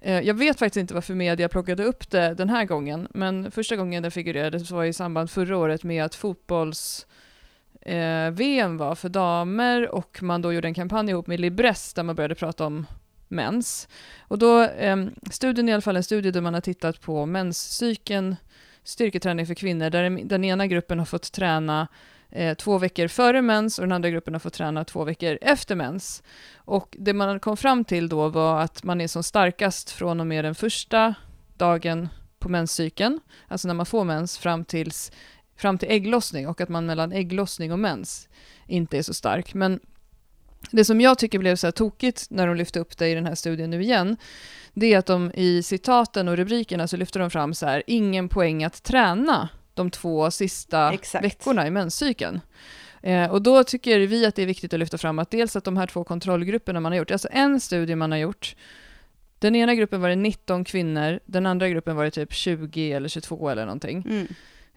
Eh, 0.00 0.20
jag 0.20 0.34
vet 0.34 0.58
faktiskt 0.58 0.80
inte 0.80 0.94
varför 0.94 1.14
media 1.14 1.48
plockade 1.48 1.84
upp 1.84 2.10
det 2.10 2.34
den 2.34 2.50
här 2.50 2.64
gången. 2.64 3.08
Men 3.14 3.50
första 3.50 3.76
gången 3.76 4.02
den 4.02 4.10
figurerade 4.12 4.60
så 4.60 4.74
var 4.74 4.84
i 4.84 4.92
samband 4.92 5.30
förra 5.30 5.56
året 5.56 5.84
med 5.84 6.04
att 6.04 6.14
fotbolls 6.14 7.06
eh, 7.86 8.30
VM 8.30 8.76
var 8.76 8.94
för 8.94 9.08
damer 9.08 9.94
och 9.94 10.22
man 10.22 10.42
då 10.42 10.52
gjorde 10.52 10.68
en 10.68 10.74
kampanj 10.74 11.10
ihop 11.10 11.26
med 11.26 11.40
Libress 11.40 11.94
där 11.94 12.02
man 12.02 12.16
började 12.16 12.34
prata 12.34 12.66
om 12.66 12.86
mens. 13.28 13.88
Och 14.20 14.38
då, 14.38 14.62
eh, 14.62 14.96
studien 15.30 15.68
är 15.68 15.72
i 15.72 15.74
alla 15.74 15.82
fall 15.82 15.96
en 15.96 16.04
studie 16.04 16.30
där 16.30 16.40
man 16.40 16.54
har 16.54 16.60
tittat 16.60 17.00
på 17.00 17.26
menscykeln, 17.26 18.36
styrketräning 18.84 19.46
för 19.46 19.54
kvinnor, 19.54 19.90
där 19.90 20.02
den, 20.02 20.28
den 20.28 20.44
ena 20.44 20.66
gruppen 20.66 20.98
har 20.98 21.06
fått 21.06 21.32
träna 21.32 21.88
eh, 22.30 22.54
två 22.54 22.78
veckor 22.78 23.08
före 23.08 23.42
mens 23.42 23.78
och 23.78 23.84
den 23.84 23.92
andra 23.92 24.10
gruppen 24.10 24.34
har 24.34 24.38
fått 24.38 24.52
träna 24.52 24.84
två 24.84 25.04
veckor 25.04 25.38
efter 25.40 25.74
mens. 25.74 26.22
Och 26.56 26.96
det 26.98 27.12
man 27.12 27.40
kom 27.40 27.56
fram 27.56 27.84
till 27.84 28.08
då 28.08 28.28
var 28.28 28.60
att 28.60 28.84
man 28.84 29.00
är 29.00 29.08
som 29.08 29.22
starkast 29.22 29.90
från 29.90 30.20
och 30.20 30.26
med 30.26 30.44
den 30.44 30.54
första 30.54 31.14
dagen 31.56 32.08
på 32.38 32.48
menscykeln, 32.48 33.20
alltså 33.48 33.68
när 33.68 33.74
man 33.74 33.86
får 33.86 34.04
mens, 34.04 34.38
fram 34.38 34.64
tills 34.64 35.12
fram 35.56 35.78
till 35.78 35.90
ägglossning 35.90 36.48
och 36.48 36.60
att 36.60 36.68
man 36.68 36.86
mellan 36.86 37.12
ägglossning 37.12 37.72
och 37.72 37.78
mens 37.78 38.28
inte 38.66 38.98
är 38.98 39.02
så 39.02 39.14
stark. 39.14 39.54
Men 39.54 39.80
det 40.70 40.84
som 40.84 41.00
jag 41.00 41.18
tycker 41.18 41.38
blev 41.38 41.56
så 41.56 41.66
här 41.66 41.72
tokigt 41.72 42.26
när 42.30 42.46
de 42.46 42.56
lyfte 42.56 42.80
upp 42.80 42.98
det 42.98 43.08
i 43.08 43.14
den 43.14 43.26
här 43.26 43.34
studien 43.34 43.70
nu 43.70 43.82
igen, 43.82 44.16
det 44.74 44.94
är 44.94 44.98
att 44.98 45.06
de 45.06 45.32
i 45.34 45.62
citaten 45.62 46.28
och 46.28 46.36
rubrikerna 46.36 46.88
så 46.88 46.96
lyfter 46.96 47.20
de 47.20 47.30
fram 47.30 47.54
så 47.54 47.66
här, 47.66 47.82
ingen 47.86 48.28
poäng 48.28 48.64
att 48.64 48.82
träna 48.82 49.48
de 49.74 49.90
två 49.90 50.30
sista 50.30 50.92
Exakt. 50.92 51.24
veckorna 51.24 51.66
i 51.66 51.70
menscykeln. 51.70 52.40
Eh, 53.02 53.30
och 53.30 53.42
då 53.42 53.64
tycker 53.64 53.98
vi 53.98 54.26
att 54.26 54.34
det 54.34 54.42
är 54.42 54.46
viktigt 54.46 54.72
att 54.72 54.80
lyfta 54.80 54.98
fram 54.98 55.18
att 55.18 55.30
dels 55.30 55.56
att 55.56 55.64
de 55.64 55.76
här 55.76 55.86
två 55.86 56.04
kontrollgrupperna 56.04 56.80
man 56.80 56.92
har 56.92 56.98
gjort, 56.98 57.10
alltså 57.10 57.28
en 57.30 57.60
studie 57.60 57.94
man 57.94 58.10
har 58.10 58.18
gjort, 58.18 58.56
den 59.38 59.56
ena 59.56 59.74
gruppen 59.74 60.00
var 60.00 60.08
det 60.08 60.16
19 60.16 60.64
kvinnor, 60.64 61.20
den 61.26 61.46
andra 61.46 61.68
gruppen 61.68 61.96
var 61.96 62.04
det 62.04 62.10
typ 62.10 62.32
20 62.32 62.92
eller 62.92 63.08
22 63.08 63.48
eller 63.48 63.64
någonting. 63.64 64.04
Mm. 64.10 64.26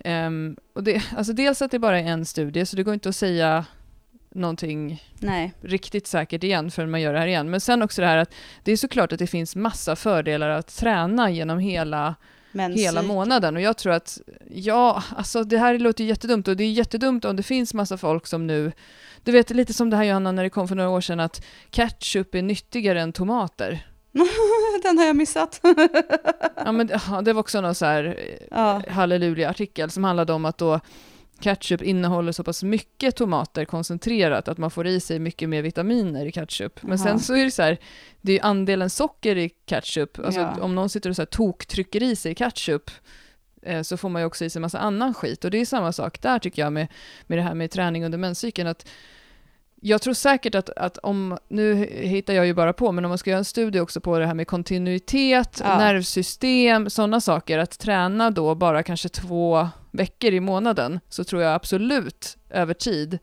Ehm, 0.05 0.57
och 0.73 0.83
det, 0.83 1.03
alltså 1.15 1.33
dels 1.33 1.61
att 1.61 1.71
det 1.71 1.79
bara 1.79 1.99
är 1.99 2.03
en 2.03 2.25
studie, 2.25 2.65
så 2.65 2.75
det 2.75 2.83
går 2.83 2.93
inte 2.93 3.09
att 3.09 3.15
säga 3.15 3.65
någonting 4.31 5.03
Nej, 5.19 5.53
riktigt 5.61 6.07
säkert 6.07 6.43
igen 6.43 6.71
förrän 6.71 6.91
man 6.91 7.01
gör 7.01 7.13
det 7.13 7.19
här 7.19 7.27
igen. 7.27 7.49
Men 7.49 7.61
sen 7.61 7.81
också 7.81 8.01
det 8.01 8.07
här 8.07 8.17
att 8.17 8.33
det 8.63 8.71
är 8.71 8.77
såklart 8.77 9.13
att 9.13 9.19
det 9.19 9.27
finns 9.27 9.55
massa 9.55 9.95
fördelar 9.95 10.49
att 10.49 10.75
träna 10.75 11.31
genom 11.31 11.59
hela, 11.59 12.15
men 12.51 12.73
hela 12.73 13.01
månaden. 13.01 13.55
Och 13.55 13.61
jag 13.61 13.77
tror 13.77 13.93
att, 13.93 14.21
ja, 14.49 15.03
alltså 15.15 15.43
det 15.43 15.57
här 15.57 15.79
låter 15.79 16.03
ju 16.03 16.09
jättedumt 16.09 16.47
och 16.47 16.57
det 16.57 16.63
är 16.63 16.71
jättedumt 16.71 17.25
om 17.25 17.35
det 17.35 17.43
finns 17.43 17.73
massa 17.73 17.97
folk 17.97 18.27
som 18.27 18.47
nu, 18.47 18.71
du 19.23 19.31
vet 19.31 19.49
lite 19.49 19.73
som 19.73 19.89
det 19.89 19.97
här 19.97 20.03
Johanna 20.03 20.31
när 20.31 20.43
det 20.43 20.49
kom 20.49 20.67
för 20.67 20.75
några 20.75 20.89
år 20.89 21.01
sedan 21.01 21.19
att 21.19 21.45
ketchup 21.69 22.35
är 22.35 22.41
nyttigare 22.41 23.01
än 23.01 23.13
tomater. 23.13 23.88
Den 24.83 24.97
har 24.97 25.05
jag 25.05 25.15
missat. 25.15 25.61
Ja, 26.65 26.71
men 26.71 26.87
det 27.23 27.33
var 27.33 27.39
också 27.39 27.61
någon 27.61 27.75
så 27.75 27.85
här 27.85 28.03
eh, 28.19 28.47
ja. 28.51 28.81
halleluja-artikel 28.89 29.89
som 29.89 30.03
handlade 30.03 30.33
om 30.33 30.45
att 30.45 30.57
då 30.57 30.79
ketchup 31.39 31.81
innehåller 31.81 32.31
så 32.31 32.43
pass 32.43 32.63
mycket 32.63 33.15
tomater 33.15 33.65
koncentrerat 33.65 34.47
att 34.47 34.57
man 34.57 34.71
får 34.71 34.87
i 34.87 34.99
sig 34.99 35.19
mycket 35.19 35.49
mer 35.49 35.61
vitaminer 35.61 36.25
i 36.25 36.31
ketchup. 36.31 36.83
Men 36.83 36.99
Aha. 36.99 37.07
sen 37.07 37.19
så 37.19 37.33
är 37.33 37.45
det 37.45 37.51
så 37.51 37.61
här, 37.61 37.77
det 38.21 38.39
är 38.39 38.45
andelen 38.45 38.89
socker 38.89 39.35
i 39.35 39.49
ketchup, 39.65 40.19
alltså 40.19 40.39
Ja. 40.39 40.57
om 40.61 40.75
någon 40.75 40.89
sitter 40.89 41.09
och 41.09 41.15
så 41.15 41.21
här 41.21 41.27
toktrycker 41.27 42.03
i 42.03 42.15
sig 42.15 42.35
ketchup 42.35 42.91
eh, 43.61 43.81
så 43.81 43.97
får 43.97 44.09
man 44.09 44.21
ju 44.21 44.25
också 44.25 44.45
i 44.45 44.49
sig 44.49 44.61
massa 44.61 44.79
annan 44.79 45.13
skit. 45.13 45.45
Och 45.45 45.51
det 45.51 45.57
är 45.61 45.65
samma 45.65 45.91
sak 45.93 46.21
där 46.21 46.39
tycker 46.39 46.61
jag 46.61 46.73
med, 46.73 46.87
med 47.27 47.37
det 47.37 47.41
här 47.43 47.53
med 47.53 47.71
träning 47.71 48.05
under 48.05 48.17
menscykeln. 48.17 48.67
Att 48.67 48.87
jag 49.81 50.01
tror 50.01 50.13
säkert 50.13 50.55
att, 50.55 50.69
att 50.69 50.97
om, 50.97 51.37
nu 51.47 51.75
hittar 52.01 52.33
jag 52.33 52.45
ju 52.45 52.53
bara 52.53 52.73
på, 52.73 52.91
men 52.91 53.05
om 53.05 53.09
man 53.09 53.17
ska 53.17 53.29
göra 53.29 53.37
en 53.37 53.45
studie 53.45 53.79
också 53.79 54.01
på 54.01 54.19
det 54.19 54.25
här 54.25 54.33
med 54.33 54.47
kontinuitet, 54.47 55.61
Ja. 55.63 55.77
nervsystem, 55.77 56.89
sådana 56.89 57.21
saker, 57.21 57.57
att 57.57 57.79
träna 57.79 58.31
då 58.31 58.55
bara 58.55 58.83
kanske 58.83 59.09
två 59.09 59.67
veckor 59.91 60.33
i 60.33 60.39
månaden, 60.39 60.99
så 61.09 61.23
tror 61.23 61.41
jag 61.41 61.53
absolut 61.53 62.37
över 62.49 62.73
tid 62.73 63.19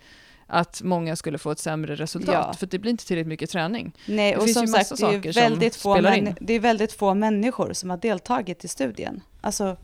att 0.47 0.83
många 0.83 1.17
skulle 1.17 1.39
få 1.39 1.51
ett 1.51 1.59
sämre 1.59 1.95
resultat, 1.95 2.35
Ja. 2.49 2.53
för 2.53 2.67
det 2.67 2.79
blir 2.79 2.91
inte 2.91 3.07
tillräckligt 3.07 3.29
mycket 3.29 3.51
träning. 3.51 3.93
Nej, 4.07 4.33
Det 4.33 4.39
och 4.39 4.49
som 4.51 4.67
sagt, 4.67 4.97
det 5.01 5.07
är, 5.29 5.33
väldigt 5.33 5.77
få 5.77 6.01
män, 6.01 6.35
det 6.41 6.53
är 6.55 6.61
väldigt 6.61 6.93
få 6.93 7.15
människor 7.15 7.73
som 7.73 7.91
har 7.91 7.97
deltagit 7.97 8.65
i 8.65 8.69
studien. 8.69 9.21
Alltså, 9.41 9.77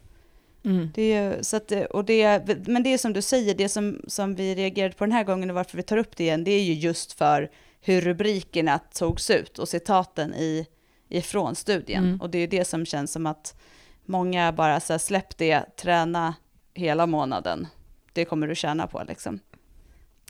det 0.94 1.12
är 1.12 1.42
så 1.42 1.56
att, 1.56 1.68
det- 1.68 1.86
och 1.86 2.04
det, 2.04 2.42
men 2.68 2.82
det 2.82 2.92
är 2.94 2.98
som 2.98 3.12
du 3.12 3.22
säger, 3.22 3.54
det 3.54 3.68
som, 3.68 4.00
som 4.08 4.34
vi 4.34 4.54
reagerade 4.54 4.94
på 4.94 5.04
den 5.04 5.12
här 5.12 5.24
gången 5.24 5.50
och 5.50 5.56
varför 5.56 5.76
vi 5.76 5.82
tar 5.82 5.96
upp 5.96 6.16
det 6.16 6.24
igen, 6.24 6.44
det 6.44 6.50
är 6.50 6.62
ju 6.62 6.72
just 6.74 7.12
för 7.12 7.50
hur 7.80 8.00
rubrikerna 8.00 8.78
togs 8.78 9.30
ut 9.30 9.58
och 9.58 9.68
citaten 9.68 10.34
i, 10.34 10.66
ifrån 11.08 11.54
studien. 11.54 12.04
Mm. 12.04 12.20
Och 12.20 12.30
det 12.30 12.38
är 12.38 12.46
det 12.48 12.64
som 12.64 12.86
känns 12.86 13.12
som 13.12 13.26
att 13.26 13.60
många 14.06 14.52
bara 14.52 14.80
så 14.80 14.92
här, 14.92 14.98
släpp 14.98 15.36
det, 15.38 15.76
träna 15.76 16.34
hela 16.74 17.06
månaden. 17.06 17.66
Det 18.12 18.24
kommer 18.24 18.46
du 18.48 18.54
tjäna 18.54 18.86
på 18.86 19.02
liksom. 19.08 19.38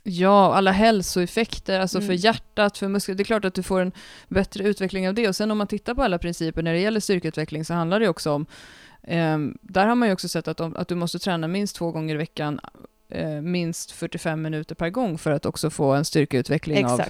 Ja, 0.03 0.53
alla 0.55 0.71
hälsoeffekter, 0.71 1.79
alltså 1.79 1.97
Mm. 1.97 2.07
för 2.07 2.13
hjärtat, 2.13 2.77
för 2.77 2.87
muskler. 2.87 3.15
Det 3.15 3.23
är 3.23 3.25
klart 3.25 3.45
att 3.45 3.53
du 3.53 3.63
får 3.63 3.79
en 3.81 3.91
bättre 4.27 4.63
utveckling 4.63 5.07
av 5.07 5.13
det. 5.13 5.27
Och 5.27 5.35
sen 5.35 5.51
om 5.51 5.57
man 5.57 5.67
tittar 5.67 5.93
på 5.95 6.03
alla 6.03 6.17
principer 6.17 6.61
när 6.63 6.73
det 6.73 6.79
gäller 6.79 6.99
styrkeutveckling 6.99 7.65
så 7.65 7.73
handlar 7.73 7.99
det 7.99 8.09
också 8.09 8.31
om, 8.31 8.45
ehm, 9.07 9.57
där 9.61 9.85
har 9.87 9.95
man 9.95 10.07
ju 10.07 10.13
också 10.13 10.27
sett 10.29 10.47
att, 10.47 10.59
om, 10.59 10.75
att 10.75 10.87
du 10.87 10.95
måste 10.95 11.19
träna 11.19 11.47
minst 11.47 11.75
två 11.75 11.91
gånger 11.91 12.15
i 12.15 12.17
veckan, 12.17 12.59
eh, 13.09 13.29
minst 13.29 13.91
45 13.91 14.41
minuter 14.41 14.75
per 14.75 14.89
gång 14.89 15.17
för 15.17 15.31
att 15.31 15.45
också 15.45 15.69
få 15.69 15.93
en 15.93 16.05
styrkeutveckling 16.05 16.85
av, 16.85 17.01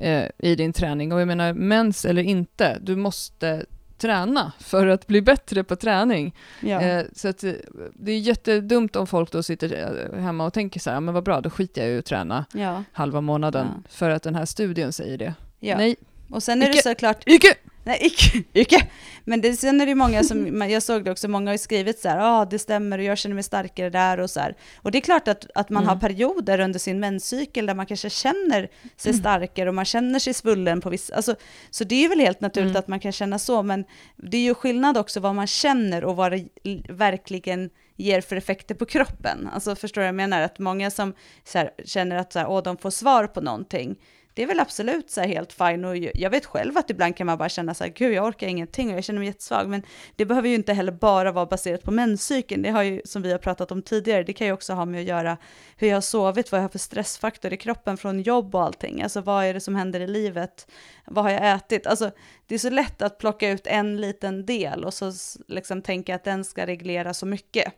eh, 0.00 0.24
i 0.38 0.54
din 0.54 0.72
träning. 0.72 1.12
Och 1.12 1.20
jag 1.20 1.28
menar, 1.28 1.52
mens 1.52 2.04
eller 2.04 2.22
inte, 2.22 2.78
du 2.82 2.96
måste 2.96 3.64
träna 3.98 4.52
för 4.58 4.86
att 4.86 5.06
bli 5.06 5.22
bättre 5.22 5.64
på 5.64 5.76
träning. 5.76 6.34
Ja. 6.60 6.80
Eh, 6.80 7.04
så 7.12 7.28
att, 7.28 7.44
eh, 7.44 7.52
det 7.94 8.12
är 8.12 8.18
jättedumt 8.18 8.96
om 8.96 9.06
folk 9.06 9.30
då 9.32 9.42
sitter 9.42 10.16
hemma 10.20 10.46
och 10.46 10.52
tänker 10.52 10.80
så 10.80 10.90
här, 10.90 10.96
"Ja, 10.96 11.00
men 11.00 11.14
vad 11.14 11.24
bra, 11.24 11.40
då 11.40 11.50
skiter 11.50 11.82
jag 11.82 11.90
i 11.90 11.98
att 11.98 12.04
träna 12.04 12.44
ja. 12.52 12.84
halva 12.92 13.20
månaden 13.20 13.66
Ja. 13.76 13.82
för 13.90 14.10
att 14.10 14.22
den 14.22 14.34
här 14.34 14.44
studien 14.44 14.92
säger 14.92 15.18
det. 15.18 15.34
Nej, 15.76 15.96
Och 16.30 16.42
sen 16.42 16.62
är 16.62 16.66
det 16.66 16.72
Icke. 16.72 16.82
såklart 16.82 17.22
icke! 17.26 17.54
Nej, 17.90 17.98
icke, 18.02 18.42
icke. 18.52 18.86
Men 19.24 19.40
det, 19.40 19.52
sen 19.56 19.80
är 19.80 19.86
det 19.86 19.94
många 19.94 20.24
som, 20.24 20.62
jag 20.70 20.82
såg 20.82 21.04
det 21.04 21.10
också, 21.10 21.28
många 21.28 21.48
har 21.50 21.54
ju 21.54 21.58
skrivit 21.58 21.98
så 21.98 22.08
här, 22.08 22.16
ja 22.18 22.40
ah, 22.40 22.44
det 22.44 22.58
stämmer 22.58 22.98
och 22.98 23.04
jag 23.04 23.18
känner 23.18 23.34
mig 23.34 23.44
starkare 23.44 23.90
där 23.90 24.20
och 24.20 24.30
så 24.30 24.40
här. 24.40 24.56
Och 24.76 24.90
det 24.90 24.98
är 24.98 25.02
klart 25.02 25.28
att, 25.28 25.46
att 25.54 25.70
man 25.70 25.82
Mm. 25.82 25.88
har 25.88 26.00
perioder 26.08 26.60
under 26.60 26.78
sin 26.78 27.00
menscykel 27.00 27.66
där 27.66 27.74
man 27.74 27.86
kanske 27.86 28.10
känner 28.10 28.68
sig 28.96 29.10
Mm. 29.10 29.20
starkare 29.20 29.68
och 29.68 29.74
man 29.74 29.84
känner 29.84 30.18
sig 30.18 30.34
svullen 30.34 30.80
på 30.80 30.90
vissa, 30.90 31.14
alltså, 31.14 31.34
så 31.70 31.84
det 31.84 32.04
är 32.04 32.08
väl 32.08 32.20
helt 32.20 32.40
naturligt 32.40 32.70
Mm. 32.70 32.78
att 32.80 32.88
man 32.88 33.00
kan 33.00 33.12
känna 33.12 33.38
så, 33.38 33.62
men 33.62 33.84
det 34.16 34.36
är 34.36 34.42
ju 34.42 34.54
skillnad 34.54 34.96
också 34.98 35.20
vad 35.20 35.34
man 35.34 35.46
känner 35.46 36.04
och 36.04 36.16
vad 36.16 36.32
det 36.32 36.46
verkligen 36.88 37.70
ger 37.96 38.20
för 38.20 38.36
effekter 38.36 38.74
på 38.74 38.86
kroppen. 38.86 39.48
Alltså 39.54 39.76
förstår 39.76 40.00
du 40.00 40.04
vad 40.04 40.08
jag 40.08 40.14
menar? 40.14 40.40
Att 40.40 40.58
många 40.58 40.90
som 40.90 41.14
här, 41.54 41.70
känner 41.84 42.16
att 42.16 42.32
så 42.32 42.38
här, 42.38 42.46
Åh, 42.50 42.62
de 42.62 42.76
får 42.76 42.90
svar 42.90 43.26
på 43.26 43.40
någonting, 43.40 43.96
det 44.40 44.44
är 44.44 44.48
väl 44.48 44.60
absolut 44.60 45.10
så 45.10 45.20
här 45.20 45.28
helt 45.28 45.52
fine. 45.52 45.84
Och 45.84 45.96
jag 45.96 46.30
vet 46.30 46.46
själv 46.46 46.78
att 46.78 46.90
ibland 46.90 47.16
kan 47.16 47.26
man 47.26 47.38
bara 47.38 47.48
känna 47.48 47.74
så 47.74 47.84
här, 47.84 47.90
gud 47.90 48.12
jag 48.12 48.26
orkar 48.26 48.46
ingenting 48.46 48.90
och 48.90 48.96
jag 48.96 49.04
känner 49.04 49.18
mig 49.18 49.28
jättesvag, 49.28 49.68
men 49.68 49.82
det 50.16 50.24
behöver 50.24 50.48
ju 50.48 50.54
inte 50.54 50.72
heller 50.72 50.92
bara 50.92 51.32
vara 51.32 51.46
baserat 51.46 51.82
på 51.82 51.90
menscykeln, 51.90 52.62
det 52.62 52.70
har 52.70 52.82
ju 52.82 53.02
som 53.04 53.22
vi 53.22 53.32
har 53.32 53.38
pratat 53.38 53.72
om 53.72 53.82
tidigare, 53.82 54.22
det 54.22 54.32
kan 54.32 54.46
ju 54.46 54.52
också 54.52 54.72
ha 54.72 54.84
med 54.84 55.00
att 55.00 55.06
göra 55.06 55.36
hur 55.76 55.88
jag 55.88 55.96
har 55.96 56.00
sovit, 56.00 56.52
vad 56.52 56.58
jag 56.58 56.64
har 56.64 56.68
för 56.68 56.78
stressfaktor 56.78 57.52
i 57.52 57.56
kroppen 57.56 57.96
från 57.96 58.20
jobb 58.20 58.54
och 58.54 58.62
allting, 58.62 59.02
alltså 59.02 59.20
vad 59.20 59.44
är 59.44 59.54
det 59.54 59.60
som 59.60 59.74
händer 59.74 60.00
i 60.00 60.06
livet, 60.06 60.70
vad 61.06 61.24
har 61.24 61.30
jag 61.30 61.54
ätit, 61.54 61.86
alltså 61.86 62.10
det 62.46 62.54
är 62.54 62.58
så 62.58 62.70
lätt 62.70 63.02
att 63.02 63.18
plocka 63.18 63.50
ut 63.50 63.66
en 63.66 64.00
liten 64.00 64.46
del 64.46 64.84
och 64.84 64.94
så 64.94 65.12
liksom 65.48 65.82
tänka 65.82 66.14
att 66.14 66.24
den 66.24 66.44
ska 66.44 66.66
reglera 66.66 67.14
så 67.14 67.26
mycket. 67.26 67.72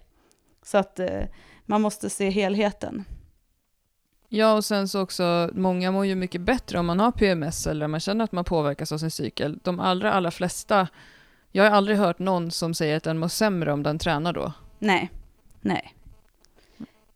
Så 0.65 0.79
att 0.79 0.99
eh, 0.99 1.23
man 1.67 1.83
måste 1.83 2.11
se 2.11 2.31
helheten. 2.31 3.05
Ja, 4.35 4.53
och 4.53 4.65
sen 4.65 4.89
så 4.89 5.01
också, 5.01 5.51
många 5.53 5.91
mår 5.91 6.07
ju 6.07 6.15
mycket 6.15 6.41
bättre 6.41 6.79
om 6.79 6.87
man 6.87 7.01
har 7.01 7.13
PMS 7.13 7.67
eller 7.67 7.89
man 7.89 8.01
känner 8.01 8.25
att 8.25 8.33
man 8.33 8.45
påverkas 8.45 8.93
av 8.93 8.99
sin 8.99 9.11
cykel. 9.11 9.59
De 9.63 9.81
allra, 9.81 10.13
allra 10.13 10.31
flesta, 10.31 10.89
jag 11.51 11.65
har 11.65 11.71
aldrig 11.71 11.99
hört 11.99 12.19
någon 12.19 12.51
som 12.51 12.75
säger 12.75 12.97
att 12.97 13.03
den 13.03 13.19
mår 13.19 13.29
sämre 13.29 13.73
om 13.73 13.83
den 13.83 13.99
tränar 13.99 14.33
då. 14.33 14.53
Nej, 14.79 15.11
nej. 15.61 15.95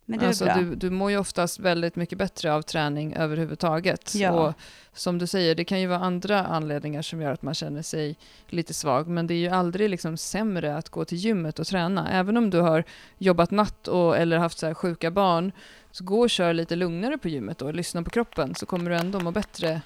Men 0.04 0.18
det 0.18 0.24
är 0.24 0.28
alltså, 0.28 0.44
bra. 0.44 0.54
du, 0.54 0.74
du 0.74 0.90
mår 0.90 1.10
ju 1.10 1.18
oftast 1.18 1.58
väldigt 1.58 1.96
mycket 1.96 2.18
bättre 2.18 2.52
av 2.52 2.62
träning 2.62 3.14
överhuvudtaget. 3.14 4.14
Ja. 4.14 4.30
Och 4.30 4.54
som 4.92 5.18
du 5.18 5.26
säger, 5.26 5.54
det 5.54 5.64
kan 5.64 5.80
ju 5.80 5.86
vara 5.86 5.98
andra 5.98 6.44
anledningar 6.44 7.02
som 7.02 7.20
gör 7.20 7.32
att 7.32 7.42
man 7.42 7.54
känner 7.54 7.82
sig 7.82 8.16
lite 8.48 8.74
svag, 8.74 9.08
men 9.08 9.26
det 9.26 9.34
är 9.34 9.38
ju 9.38 9.48
aldrig 9.48 9.90
liksom 9.90 10.16
sämre 10.16 10.76
att 10.76 10.88
gå 10.88 11.04
till 11.04 11.18
gymmet 11.18 11.58
och 11.58 11.66
träna. 11.66 12.10
Även 12.10 12.36
om 12.36 12.50
du 12.50 12.60
har 12.60 12.84
jobbat 13.18 13.50
natt 13.50 13.88
och, 13.88 14.16
eller 14.16 14.38
haft 14.38 14.58
så 14.58 14.66
här 14.66 14.74
sjuka 14.74 15.10
barn, 15.10 15.52
så 15.96 16.04
gå 16.04 16.20
och 16.20 16.30
kör 16.30 16.52
lite 16.52 16.76
lugnare 16.76 17.18
på 17.18 17.28
gymmet 17.28 17.62
och 17.62 17.74
lyssna 17.74 18.02
på 18.02 18.10
kroppen, 18.10 18.54
så 18.54 18.66
kommer 18.66 18.90
du 18.90 18.96
ändå 18.96 19.20
må 19.20 19.30
bättre 19.30 19.80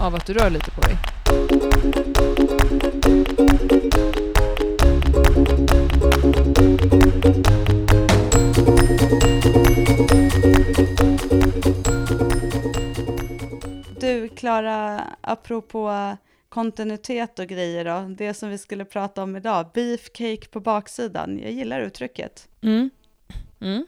av 0.00 0.14
att 0.14 0.26
du 0.26 0.32
rör 0.34 0.50
lite 0.50 0.70
på 0.70 0.80
dig. 0.80 0.96
Du, 14.00 14.28
Klara, 14.28 15.04
apropå 15.20 16.16
kontinuitet 16.48 17.38
och 17.38 17.46
grejer 17.46 17.84
då, 17.84 18.14
det 18.14 18.34
som 18.34 18.48
vi 18.48 18.58
skulle 18.58 18.84
prata 18.84 19.22
om 19.22 19.36
idag, 19.36 19.70
beefcake 19.74 20.48
på 20.50 20.60
baksidan, 20.60 21.38
jag 21.38 21.52
gillar 21.52 21.80
uttrycket. 21.80 22.48
Mm. 22.62 22.90
Mm. 23.60 23.86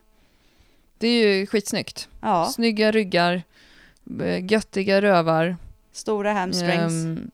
Det 1.03 1.09
är 1.09 1.37
ju 1.39 1.47
skitsnyggt. 1.47 2.09
Ja, 2.21 2.47
Snygga 2.47 2.91
ryggar, 2.91 3.43
eh, 4.21 4.45
göttiga 4.53 5.03
rövar. 5.03 5.57
stora 5.93 6.33
hamstrings. 6.33 6.93
Ehm, 6.93 7.31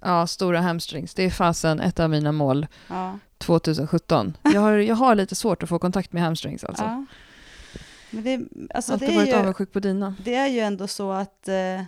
ja, 0.00 0.26
stora 0.26 0.60
hamstrings. 0.60 1.14
Det 1.14 1.22
är 1.22 1.30
fasen 1.30 1.80
ett 1.80 2.00
av 2.00 2.10
mina 2.10 2.32
mål 2.32 2.66
ja. 2.88 3.18
2017. 3.38 4.36
Jag 4.42 4.60
har, 4.60 4.72
jag 4.72 4.94
har 4.94 5.14
lite 5.14 5.34
svårt 5.34 5.62
att 5.62 5.68
få 5.68 5.78
kontakt 5.78 6.12
med 6.12 6.22
hamstrings 6.22 6.64
alltså. 6.64 6.84
ja. 6.84 7.04
Men 8.10 8.24
det, 8.24 8.40
alltså 8.74 8.92
det, 8.92 8.94
Alltid 8.94 9.10
är 9.10 9.14
varit 9.14 9.28
ju, 9.28 9.34
avundsjuk 9.34 9.72
på 9.72 9.80
dina. 9.80 10.14
det 10.24 10.34
är 10.34 10.46
ju 10.46 10.60
ändå 10.60 10.86
så 10.86 11.12
att, 11.12 11.48
eh, 11.48 11.82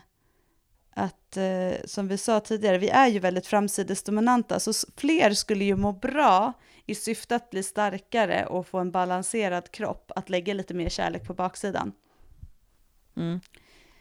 att 0.94 1.36
eh, 1.36 1.84
som 1.84 2.08
vi 2.08 2.18
sa 2.18 2.40
tidigare, 2.40 2.78
vi 2.78 2.88
är 2.88 3.08
ju 3.08 3.18
väldigt 3.18 3.46
framsidesdominanta, 3.46 4.60
så 4.60 4.72
fler 4.96 5.30
skulle 5.34 5.64
ju 5.64 5.76
må 5.76 5.92
bra 5.92 6.52
i 6.90 6.94
syfte 6.94 7.36
att 7.36 7.50
bli 7.50 7.62
starkare 7.62 8.46
och 8.46 8.66
få 8.66 8.78
en 8.78 8.90
balanserad 8.90 9.70
kropp, 9.70 10.12
att 10.16 10.28
lägga 10.28 10.54
lite 10.54 10.74
mer 10.74 10.88
kärlek 10.88 11.26
på 11.26 11.34
baksidan. 11.34 11.92
Mm. 13.16 13.40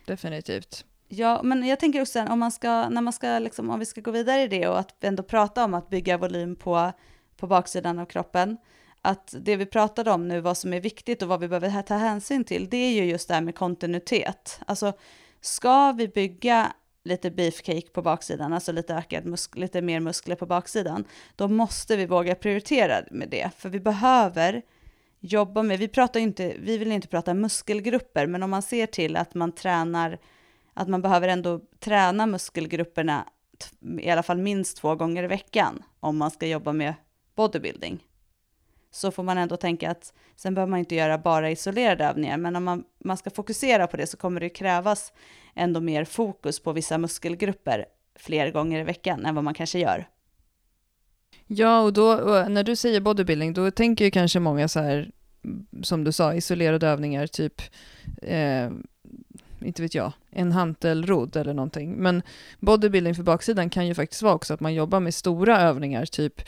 Definitivt. 0.06 0.86
Ja, 1.08 1.42
men 1.44 1.64
jag 1.68 1.80
tänker 1.80 2.02
också 2.02 2.22
om 2.22 2.40
man 2.40 2.52
ska, 2.52 2.90
när 2.90 3.02
man 3.02 3.14
ska 3.14 3.40
liksom, 3.40 3.70
om 3.70 3.80
vi 3.80 3.86
ska 3.86 4.02
gå 4.02 4.12
vidare 4.12 4.42
i 4.42 4.48
det 4.48 4.68
och 4.68 4.80
att 4.80 5.04
ändå 5.04 5.24
prata 5.24 5.66
om 5.66 5.74
att 5.74 5.90
bygga 5.90 6.18
volym 6.18 6.56
på, 6.56 6.92
på 7.38 7.48
baksidan 7.48 8.00
av 8.00 8.06
kroppen, 8.06 8.58
att 9.02 9.36
det 9.40 9.56
vi 9.56 9.66
pratade 9.66 10.12
om 10.12 10.28
nu, 10.28 10.40
vad 10.40 10.58
som 10.58 10.74
är 10.74 10.82
viktigt 10.82 11.22
och 11.22 11.28
vad 11.28 11.40
vi 11.40 11.48
behöver 11.48 11.82
ta 11.82 11.96
hänsyn 11.96 12.44
till, 12.44 12.70
det 12.70 12.78
är 12.78 12.92
ju 12.92 13.06
just 13.06 13.28
det 13.28 13.34
här 13.34 13.42
med 13.42 13.56
kontinuitet. 13.56 14.60
Alltså, 14.66 14.94
ska 15.42 15.92
vi 15.92 16.08
bygga 16.08 16.74
lite 17.10 17.32
beefcake 17.32 17.90
på 17.94 18.02
baksidan, 18.02 18.54
alltså 18.54 18.72
lite 18.72 18.96
ökad 18.96 19.26
musk- 19.26 19.58
lite 19.58 19.82
mer 19.82 20.00
muskler 20.00 20.36
på 20.36 20.46
baksidan, 20.46 21.06
då 21.36 21.48
måste 21.48 21.98
vi 21.98 22.06
våga 22.06 22.36
prioritera 22.36 23.04
med 23.12 23.30
det, 23.30 23.50
för 23.58 23.70
vi 23.70 23.80
behöver 23.80 24.62
jobba 25.20 25.64
med, 25.64 25.80
vi 25.80 25.88
pratar 25.88 26.20
inte, 26.20 26.56
vi 26.60 26.78
vill 26.78 26.92
inte 26.92 27.08
prata 27.08 27.34
muskelgrupper, 27.34 28.28
men 28.28 28.44
om 28.44 28.50
man 28.50 28.62
ser 28.62 28.86
till 28.86 29.16
att 29.16 29.34
man 29.34 29.52
tränar 29.52 30.18
att 30.74 30.88
man 30.88 31.02
behöver 31.02 31.28
ändå 31.28 31.62
träna 31.80 32.26
muskelgrupperna 32.26 33.26
i 34.00 34.10
alla 34.10 34.24
fall 34.24 34.38
minst 34.38 34.78
två 34.78 34.96
gånger 34.96 35.24
i 35.24 35.28
veckan 35.28 35.84
om 36.00 36.18
man 36.18 36.32
ska 36.32 36.48
jobba 36.48 36.74
med 36.74 36.94
bodybuilding. 37.36 38.04
Så 38.92 39.12
får 39.12 39.24
man 39.24 39.38
ändå 39.38 39.58
tänka 39.58 39.92
att 39.92 40.14
sen 40.36 40.54
behöver 40.54 40.70
man 40.72 40.80
inte 40.80 40.96
göra 40.96 41.18
bara 41.18 41.52
isolerade 41.52 42.06
övningar, 42.06 42.38
men 42.38 42.56
om 42.56 42.64
man, 42.64 42.84
man 43.04 43.18
ska 43.18 43.30
fokusera 43.30 43.88
på 43.88 43.98
det 43.98 44.08
så 44.08 44.18
kommer 44.18 44.40
det 44.40 44.50
krävas 44.50 45.14
ändå 45.56 45.82
mer 45.82 46.06
fokus 46.06 46.60
på 46.60 46.74
vissa 46.74 46.98
muskelgrupper 46.98 47.86
fler 48.16 48.52
gånger 48.52 48.80
i 48.80 48.84
veckan 48.84 49.26
än 49.26 49.36
vad 49.36 49.44
man 49.44 49.54
kanske 49.54 49.80
gör. 49.80 50.08
Ja, 51.48 51.82
och 51.82 51.94
då 51.94 52.14
och 52.14 52.52
när 52.52 52.64
du 52.64 52.76
säger 52.76 53.02
bodybuilding, 53.02 53.54
då 53.54 53.72
tänker 53.72 54.06
ju 54.06 54.12
kanske 54.12 54.40
många 54.40 54.68
så 54.68 54.80
här, 54.80 55.12
som 55.82 56.04
du 56.04 56.12
sa, 56.12 56.34
isolerade 56.34 56.88
övningar, 56.88 57.28
typ, 57.28 57.62
eh, 58.22 58.70
inte 59.62 59.82
vet 59.82 59.96
jag, 59.96 60.12
en 60.30 60.52
hantelrodd 60.52 61.36
eller 61.36 61.54
någonting. 61.54 61.92
Men 61.92 62.22
bodybuilding 62.60 63.16
för 63.16 63.24
baksidan 63.24 63.70
kan 63.70 63.88
ju 63.88 63.96
faktiskt 63.96 64.22
vara 64.22 64.34
också 64.34 64.54
att 64.54 64.60
man 64.60 64.74
jobbar 64.74 65.00
med 65.00 65.14
stora 65.14 65.62
övningar, 65.62 66.06
typ 66.06 66.42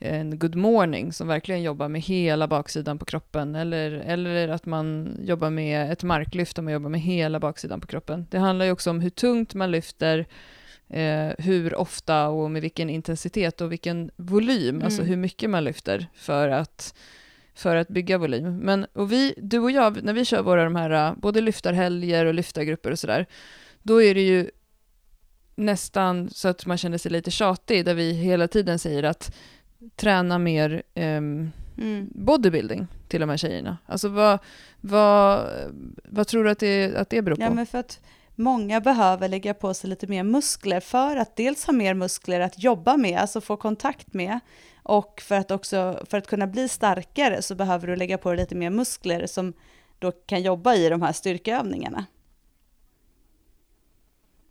en 0.00 0.38
good 0.38 0.54
morning, 0.54 1.12
som 1.12 1.28
verkligen 1.28 1.62
jobbar 1.62 1.88
med 1.88 2.00
hela 2.00 2.48
baksidan 2.48 2.98
på 2.98 3.04
kroppen, 3.04 3.54
eller, 3.54 3.90
eller 3.90 4.48
att 4.48 4.66
man 4.66 5.16
jobbar 5.22 5.50
med 5.50 5.92
ett 5.92 6.02
marklyft, 6.02 6.56
där 6.56 6.62
man 6.62 6.72
jobbar 6.72 6.90
med 6.90 7.00
hela 7.00 7.40
baksidan 7.40 7.80
på 7.80 7.86
kroppen. 7.86 8.26
Det 8.30 8.38
handlar 8.38 8.64
ju 8.66 8.72
också 8.72 8.90
om 8.90 9.00
hur 9.00 9.10
tungt 9.10 9.54
man 9.54 9.70
lyfter, 9.70 10.26
eh, 10.88 11.28
hur 11.38 11.74
ofta 11.74 12.28
och 12.28 12.50
med 12.50 12.62
vilken 12.62 12.90
intensitet 12.90 13.60
och 13.60 13.72
vilken 13.72 14.10
volym, 14.16 14.68
Mm. 14.74 14.84
alltså 14.84 15.02
hur 15.02 15.16
mycket 15.16 15.50
man 15.50 15.64
lyfter 15.64 16.06
för 16.14 16.48
att, 16.48 16.94
för 17.54 17.76
att 17.76 17.88
bygga 17.88 18.18
volym. 18.18 18.56
Men 18.56 18.86
och 18.92 19.12
vi, 19.12 19.34
du 19.36 19.58
och 19.58 19.70
jag, 19.70 20.02
när 20.04 20.12
vi 20.12 20.24
kör 20.24 20.42
våra 20.42 20.64
de 20.64 20.76
här, 20.76 21.14
både 21.16 21.40
lyftarhelger 21.40 22.26
och 22.26 22.34
lyftargrupper 22.34 22.90
och 22.90 22.98
sådär, 22.98 23.26
då 23.82 24.02
är 24.02 24.14
det 24.14 24.26
ju 24.26 24.50
nästan 25.56 26.30
så 26.30 26.48
att 26.48 26.66
man 26.66 26.78
känner 26.78 26.98
sig 26.98 27.12
lite 27.12 27.30
tjatig, 27.30 27.84
där 27.84 27.94
vi 27.94 28.12
hela 28.12 28.48
tiden 28.48 28.78
säger 28.78 29.02
att 29.02 29.36
träna 29.96 30.38
mer 30.38 30.82
ehm, 30.94 31.50
Mm. 31.78 32.08
bodybuilding 32.14 32.86
till 33.08 33.20
de 33.20 33.28
här 33.28 33.36
tjejerna. 33.36 33.78
Alltså 33.86 34.08
vad, 34.08 34.38
vad, 34.80 35.48
vad 36.04 36.26
tror 36.26 36.44
du 36.44 36.50
att 36.50 36.58
det, 36.58 36.96
att 36.96 37.10
det 37.10 37.22
beror 37.22 37.36
på? 37.36 37.42
Ja, 37.42 37.50
men 37.50 37.66
för 37.66 37.78
att 37.78 38.00
många 38.34 38.80
behöver 38.80 39.28
lägga 39.28 39.54
på 39.54 39.74
sig 39.74 39.90
lite 39.90 40.06
mer 40.06 40.22
muskler 40.22 40.80
för 40.80 41.16
att 41.16 41.36
dels 41.36 41.66
ha 41.66 41.72
mer 41.72 41.94
muskler 41.94 42.40
att 42.40 42.62
jobba 42.62 42.96
med, 42.96 43.18
alltså 43.18 43.40
få 43.40 43.56
kontakt 43.56 44.14
med, 44.14 44.40
och 44.82 45.20
för 45.20 45.34
att 45.34 45.50
också, 45.50 46.04
för 46.10 46.18
att 46.18 46.26
kunna 46.26 46.46
bli 46.46 46.68
starkare 46.68 47.42
så 47.42 47.54
behöver 47.54 47.86
du 47.86 47.96
lägga 47.96 48.18
på 48.18 48.30
dig 48.30 48.38
lite 48.38 48.54
mer 48.54 48.70
muskler 48.70 49.26
som 49.26 49.52
då 49.98 50.12
kan 50.12 50.42
jobba 50.42 50.74
i 50.74 50.88
de 50.88 51.02
här 51.02 51.12
styrkeövningarna. 51.12 52.04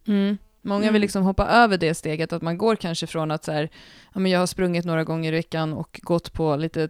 Mm. 0.07 0.37
Många 0.61 0.81
Mm. 0.83 0.93
vill 0.93 1.01
liksom 1.01 1.23
hoppa 1.23 1.47
över 1.47 1.77
det 1.77 1.93
steget, 1.93 2.33
att 2.33 2.41
man 2.41 2.57
går 2.57 2.75
kanske 2.75 3.07
från 3.07 3.31
att 3.31 3.43
så 3.45 3.51
här, 3.51 3.69
ja, 4.13 4.19
men 4.19 4.31
jag 4.31 4.39
har 4.39 4.47
sprungit 4.47 4.85
några 4.85 5.03
gånger 5.03 5.33
i 5.33 5.35
veckan 5.35 5.73
och 5.73 5.99
gått 6.03 6.33
på 6.33 6.55
lite 6.55 6.89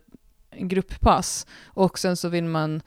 grupppass 0.59 1.47
och 1.65 1.99
sen 1.99 2.17
så 2.17 2.29
vill 2.29 2.43
man 2.45 2.81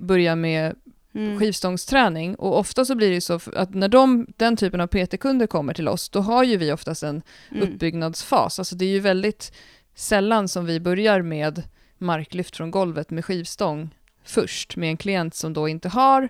börja 0.00 0.36
med 0.36 0.74
Mm. 1.14 1.38
skivstångsträning 1.38 2.34
och 2.34 2.58
ofta 2.58 2.84
så 2.84 2.94
blir 2.94 3.08
det 3.08 3.14
ju 3.14 3.20
så 3.20 3.40
att 3.56 3.74
när 3.74 3.88
de, 3.88 4.26
den 4.36 4.56
typen 4.56 4.80
av 4.80 4.86
PT-kunder 4.86 5.46
kommer 5.46 5.74
till 5.74 5.88
oss, 5.88 6.08
då 6.08 6.20
har 6.20 6.44
ju 6.44 6.56
vi 6.56 6.72
oftast 6.72 7.02
en 7.02 7.22
Mm. 7.50 7.62
uppbyggnadsfas. 7.68 8.58
Alltså 8.58 8.74
det 8.76 8.84
är 8.84 8.88
ju 8.88 9.00
väldigt 9.00 9.52
sällan 9.94 10.48
som 10.48 10.66
vi 10.66 10.80
börjar 10.80 11.22
med 11.22 11.62
marklyft 11.98 12.56
från 12.56 12.70
golvet 12.70 13.10
med 13.10 13.24
skivstång 13.24 13.90
först 14.24 14.76
med 14.76 14.88
en 14.90 14.96
klient 14.96 15.34
som 15.34 15.52
då 15.52 15.68
inte 15.68 15.88
har 15.88 16.28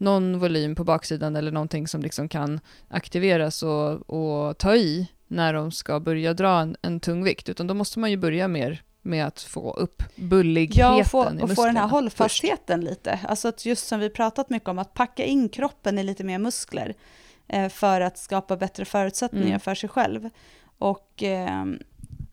någon 0.00 0.38
volym 0.38 0.74
på 0.74 0.84
baksidan 0.84 1.36
eller 1.36 1.50
någonting 1.52 1.88
som 1.88 2.02
liksom 2.02 2.28
kan 2.28 2.60
aktiveras 2.88 3.62
och, 3.62 4.10
och 4.10 4.58
ta 4.58 4.74
i 4.76 5.08
när 5.28 5.52
de 5.54 5.72
ska 5.72 6.00
börja 6.00 6.34
dra 6.34 6.60
en, 6.60 6.76
en 6.82 7.00
tung 7.00 7.24
vikt, 7.24 7.48
utan 7.48 7.66
då 7.66 7.74
måste 7.74 7.98
man 7.98 8.10
ju 8.10 8.16
börja 8.16 8.48
mer 8.48 8.82
med 9.02 9.26
att 9.26 9.40
få 9.40 9.72
upp 9.74 10.02
bulligheten 10.16 10.80
Ja, 10.94 11.00
och 11.00 11.06
få, 11.06 11.18
i 11.18 11.26
och 11.26 11.32
få 11.32 11.38
den 11.38 11.48
musklerna 11.48 11.80
här 11.80 11.86
först. 11.86 11.92
hållfastheten 11.92 12.80
lite. 12.80 13.20
Alltså 13.28 13.48
att 13.48 13.66
just 13.66 13.86
som 13.86 14.00
vi 14.00 14.10
pratat 14.10 14.50
mycket 14.50 14.68
om, 14.68 14.78
att 14.78 14.94
packa 14.94 15.24
in 15.24 15.48
kroppen 15.48 15.98
i 15.98 16.02
lite 16.02 16.24
mer 16.24 16.38
muskler 16.38 16.94
eh, 17.48 17.68
för 17.68 18.00
att 18.00 18.18
skapa 18.18 18.56
bättre 18.56 18.84
förutsättningar 18.84 19.46
Mm. 19.46 19.60
för 19.60 19.74
sig 19.74 19.88
själv. 19.88 20.30
Och, 20.78 21.22
eh, 21.22 21.64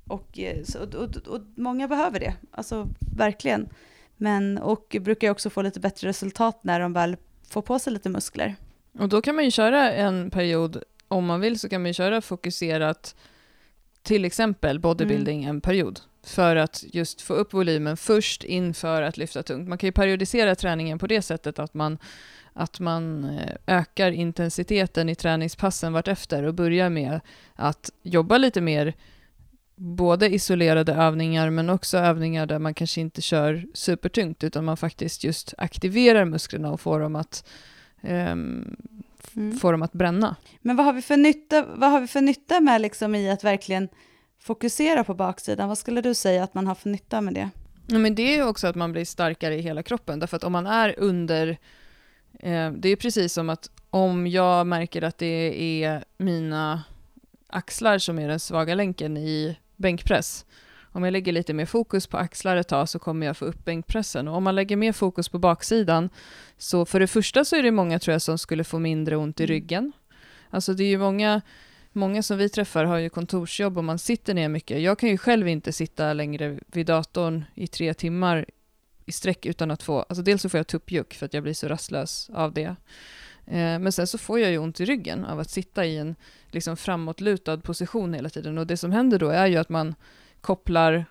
och, 0.08 0.40
eh, 0.40 0.64
så, 0.64 0.80
och, 0.84 0.94
och, 0.94 1.18
och 1.28 1.42
många 1.56 1.88
behöver 1.88 2.20
det, 2.20 2.34
alltså 2.52 2.88
verkligen. 3.18 3.70
Men, 4.18 4.58
och 4.58 4.96
brukar 5.02 5.30
också 5.32 5.50
få 5.50 5.62
lite 5.62 5.80
bättre 5.80 6.08
resultat 6.10 6.60
när 6.64 6.80
de 6.80 6.94
väl 6.94 7.18
får 7.50 7.62
på 7.62 7.80
sig 7.80 7.94
lite 7.94 8.10
muskler. 8.10 8.56
Och 9.00 9.10
då 9.10 9.22
kan 9.22 9.36
man 9.36 9.46
ju 9.46 9.52
köra 9.52 9.92
en 9.92 10.30
period, 10.32 10.84
om 11.08 11.26
man 11.26 11.40
vill 11.40 11.60
så 11.60 11.70
kan 11.70 11.82
man 11.82 11.90
ju 11.90 11.94
köra 11.94 12.22
fokuserat, 12.22 13.16
till 14.04 14.26
exempel 14.26 14.80
bodybuilding 14.80 15.44
Mm. 15.44 15.50
en 15.56 15.62
period, 15.62 16.00
för 16.24 16.56
att 16.56 16.84
just 16.94 17.22
få 17.22 17.34
upp 17.34 17.54
volymen 17.54 17.98
först 17.98 18.44
inför 18.44 19.02
att 19.02 19.18
lyfta 19.18 19.44
tungt. 19.44 19.68
Man 19.70 19.78
kan 19.78 19.88
ju 19.88 19.92
periodisera 19.92 20.56
träningen 20.56 21.00
på 21.00 21.08
det 21.08 21.22
sättet 21.22 21.60
att 21.60 21.74
man, 21.74 21.98
att 22.54 22.80
man 22.80 23.24
eh, 23.24 23.78
ökar 23.78 24.12
intensiteten 24.12 25.10
i 25.10 25.16
träningspassen 25.16 25.94
vartefter 25.94 26.44
och 26.44 26.54
börjar 26.54 26.90
med 26.90 27.20
att 27.56 27.92
jobba 28.04 28.38
lite 28.38 28.62
mer 28.62 28.94
både 29.80 30.30
isolerade 30.34 30.94
övningar 30.94 31.50
men 31.50 31.70
också 31.70 31.98
övningar 31.98 32.46
där 32.46 32.60
man 32.60 32.74
kanske 32.74 33.02
inte 33.02 33.22
kör 33.22 33.66
supertungt 33.74 34.44
utan 34.44 34.66
man 34.66 34.78
faktiskt 34.78 35.24
just 35.24 35.54
aktiverar 35.58 36.26
musklerna 36.26 36.72
och 36.72 36.82
får 36.82 37.00
dem 37.00 37.16
att 37.16 37.48
ehm, 38.02 38.76
Mm. 39.36 39.58
få 39.58 39.72
dem 39.72 39.82
att 39.82 39.92
bränna. 39.94 40.36
Men 40.62 40.76
vad 40.76 40.86
har 40.86 40.94
vi 40.94 41.02
för 41.02 41.18
nytta, 41.18 41.66
vad 41.76 41.92
har 41.92 42.02
vi 42.02 42.08
för 42.08 42.22
nytta 42.22 42.60
med 42.60 42.82
liksom 42.82 43.16
i 43.16 43.30
att 43.32 43.44
verkligen 43.44 43.90
fokusera 44.40 45.04
på 45.04 45.14
baksidan? 45.14 45.68
Vad 45.68 45.78
skulle 45.78 46.02
du 46.02 46.14
säga 46.14 46.44
att 46.44 46.54
man 46.54 46.68
har 46.68 46.76
för 46.76 46.90
nytta 46.90 47.22
med 47.22 47.34
det? 47.34 47.50
Ja, 47.88 47.98
men 47.98 48.16
det 48.16 48.38
är 48.38 48.48
också 48.48 48.68
att 48.68 48.76
man 48.76 48.92
blir 48.92 49.06
starkare 49.06 49.56
i 49.56 49.62
hela 49.62 49.84
kroppen, 49.84 50.20
därför 50.20 50.38
att 50.38 50.44
om 50.44 50.52
man 50.52 50.68
är 50.68 50.96
under, 50.98 51.48
eh, 52.40 52.72
det 52.72 52.90
är 52.90 52.96
precis 52.96 53.34
som 53.34 53.50
att 53.50 53.70
om 53.90 54.28
jag 54.28 54.68
märker 54.68 55.02
att 55.02 55.18
det 55.18 55.84
är 55.84 56.04
mina 56.18 56.84
axlar 57.48 57.98
som 57.98 58.20
är 58.20 58.28
den 58.28 58.40
svaga 58.40 58.76
länken 58.76 59.18
i 59.18 59.58
bänkpress, 59.78 60.46
om 60.92 61.04
jag 61.04 61.12
lägger 61.12 61.32
lite 61.32 61.54
mer 61.54 61.66
fokus 61.66 62.08
på 62.08 62.18
axlar 62.18 62.58
ett 62.58 62.68
tag 62.68 62.90
så 62.90 63.00
kommer 63.00 63.26
jag 63.26 63.38
få 63.38 63.46
upp 63.46 63.66
bänkpressen. 63.66 64.28
Och 64.28 64.36
om 64.36 64.44
man 64.44 64.56
lägger 64.56 64.76
mer 64.76 64.92
fokus 64.92 65.30
på 65.30 65.40
baksidan, 65.40 66.10
så 66.58 66.86
för 66.86 67.00
det 67.00 67.08
första 67.08 67.46
så 67.46 67.56
är 67.56 67.64
det 67.64 67.72
många 67.72 68.00
tror 68.00 68.12
jag 68.12 68.22
som 68.22 68.38
skulle 68.38 68.64
få 68.64 68.80
mindre 68.80 69.16
ont 69.16 69.40
i 69.40 69.44
Mm. 69.44 69.54
ryggen. 69.54 69.92
Alltså 70.50 70.74
det 70.74 70.84
är 70.84 70.88
ju 70.88 70.98
många, 70.98 71.42
många 71.92 72.24
som 72.24 72.38
vi 72.38 72.50
träffar 72.50 72.86
har 72.86 72.98
ju 72.98 73.10
kontorsjobb 73.10 73.78
och 73.78 73.84
man 73.84 74.00
sitter 74.00 74.34
ner 74.34 74.50
mycket. 74.50 74.82
Jag 74.82 75.00
kan 75.00 75.10
ju 75.10 75.18
själv 75.18 75.48
inte 75.48 75.74
sitta 75.74 76.14
längre 76.14 76.60
vid 76.68 76.86
datorn 76.86 77.46
i 77.56 77.68
tre 77.68 77.94
timmar 77.94 78.46
i 79.06 79.12
sträck 79.12 79.46
utan 79.46 79.72
att 79.72 79.84
få, 79.84 80.00
alltså 80.00 80.22
dels 80.22 80.42
så 80.42 80.50
får 80.50 80.58
jag 80.58 80.68
tuppjuck 80.68 81.14
för 81.14 81.26
att 81.26 81.34
jag 81.34 81.44
blir 81.44 81.54
så 81.54 81.68
rastlös 81.68 82.30
av 82.34 82.54
det. 82.54 82.76
Eh, 83.48 83.80
men 83.80 83.92
sen 83.92 84.08
så 84.08 84.18
får 84.18 84.40
jag 84.40 84.52
ju 84.52 84.58
ont 84.58 84.80
i 84.80 84.86
ryggen 84.86 85.26
av 85.26 85.40
att 85.40 85.50
sitta 85.50 85.86
i 85.86 85.98
en 85.98 86.16
liksom 86.52 86.78
framåtlutad 86.78 87.58
position 87.58 88.14
hela 88.14 88.30
tiden 88.30 88.58
och 88.58 88.68
det 88.68 88.78
som 88.78 88.92
händer 88.92 89.20
då 89.20 89.30
är 89.30 89.48
ju 89.48 89.58
att 89.58 89.70
man 89.70 89.96
kopplar, 90.42 91.06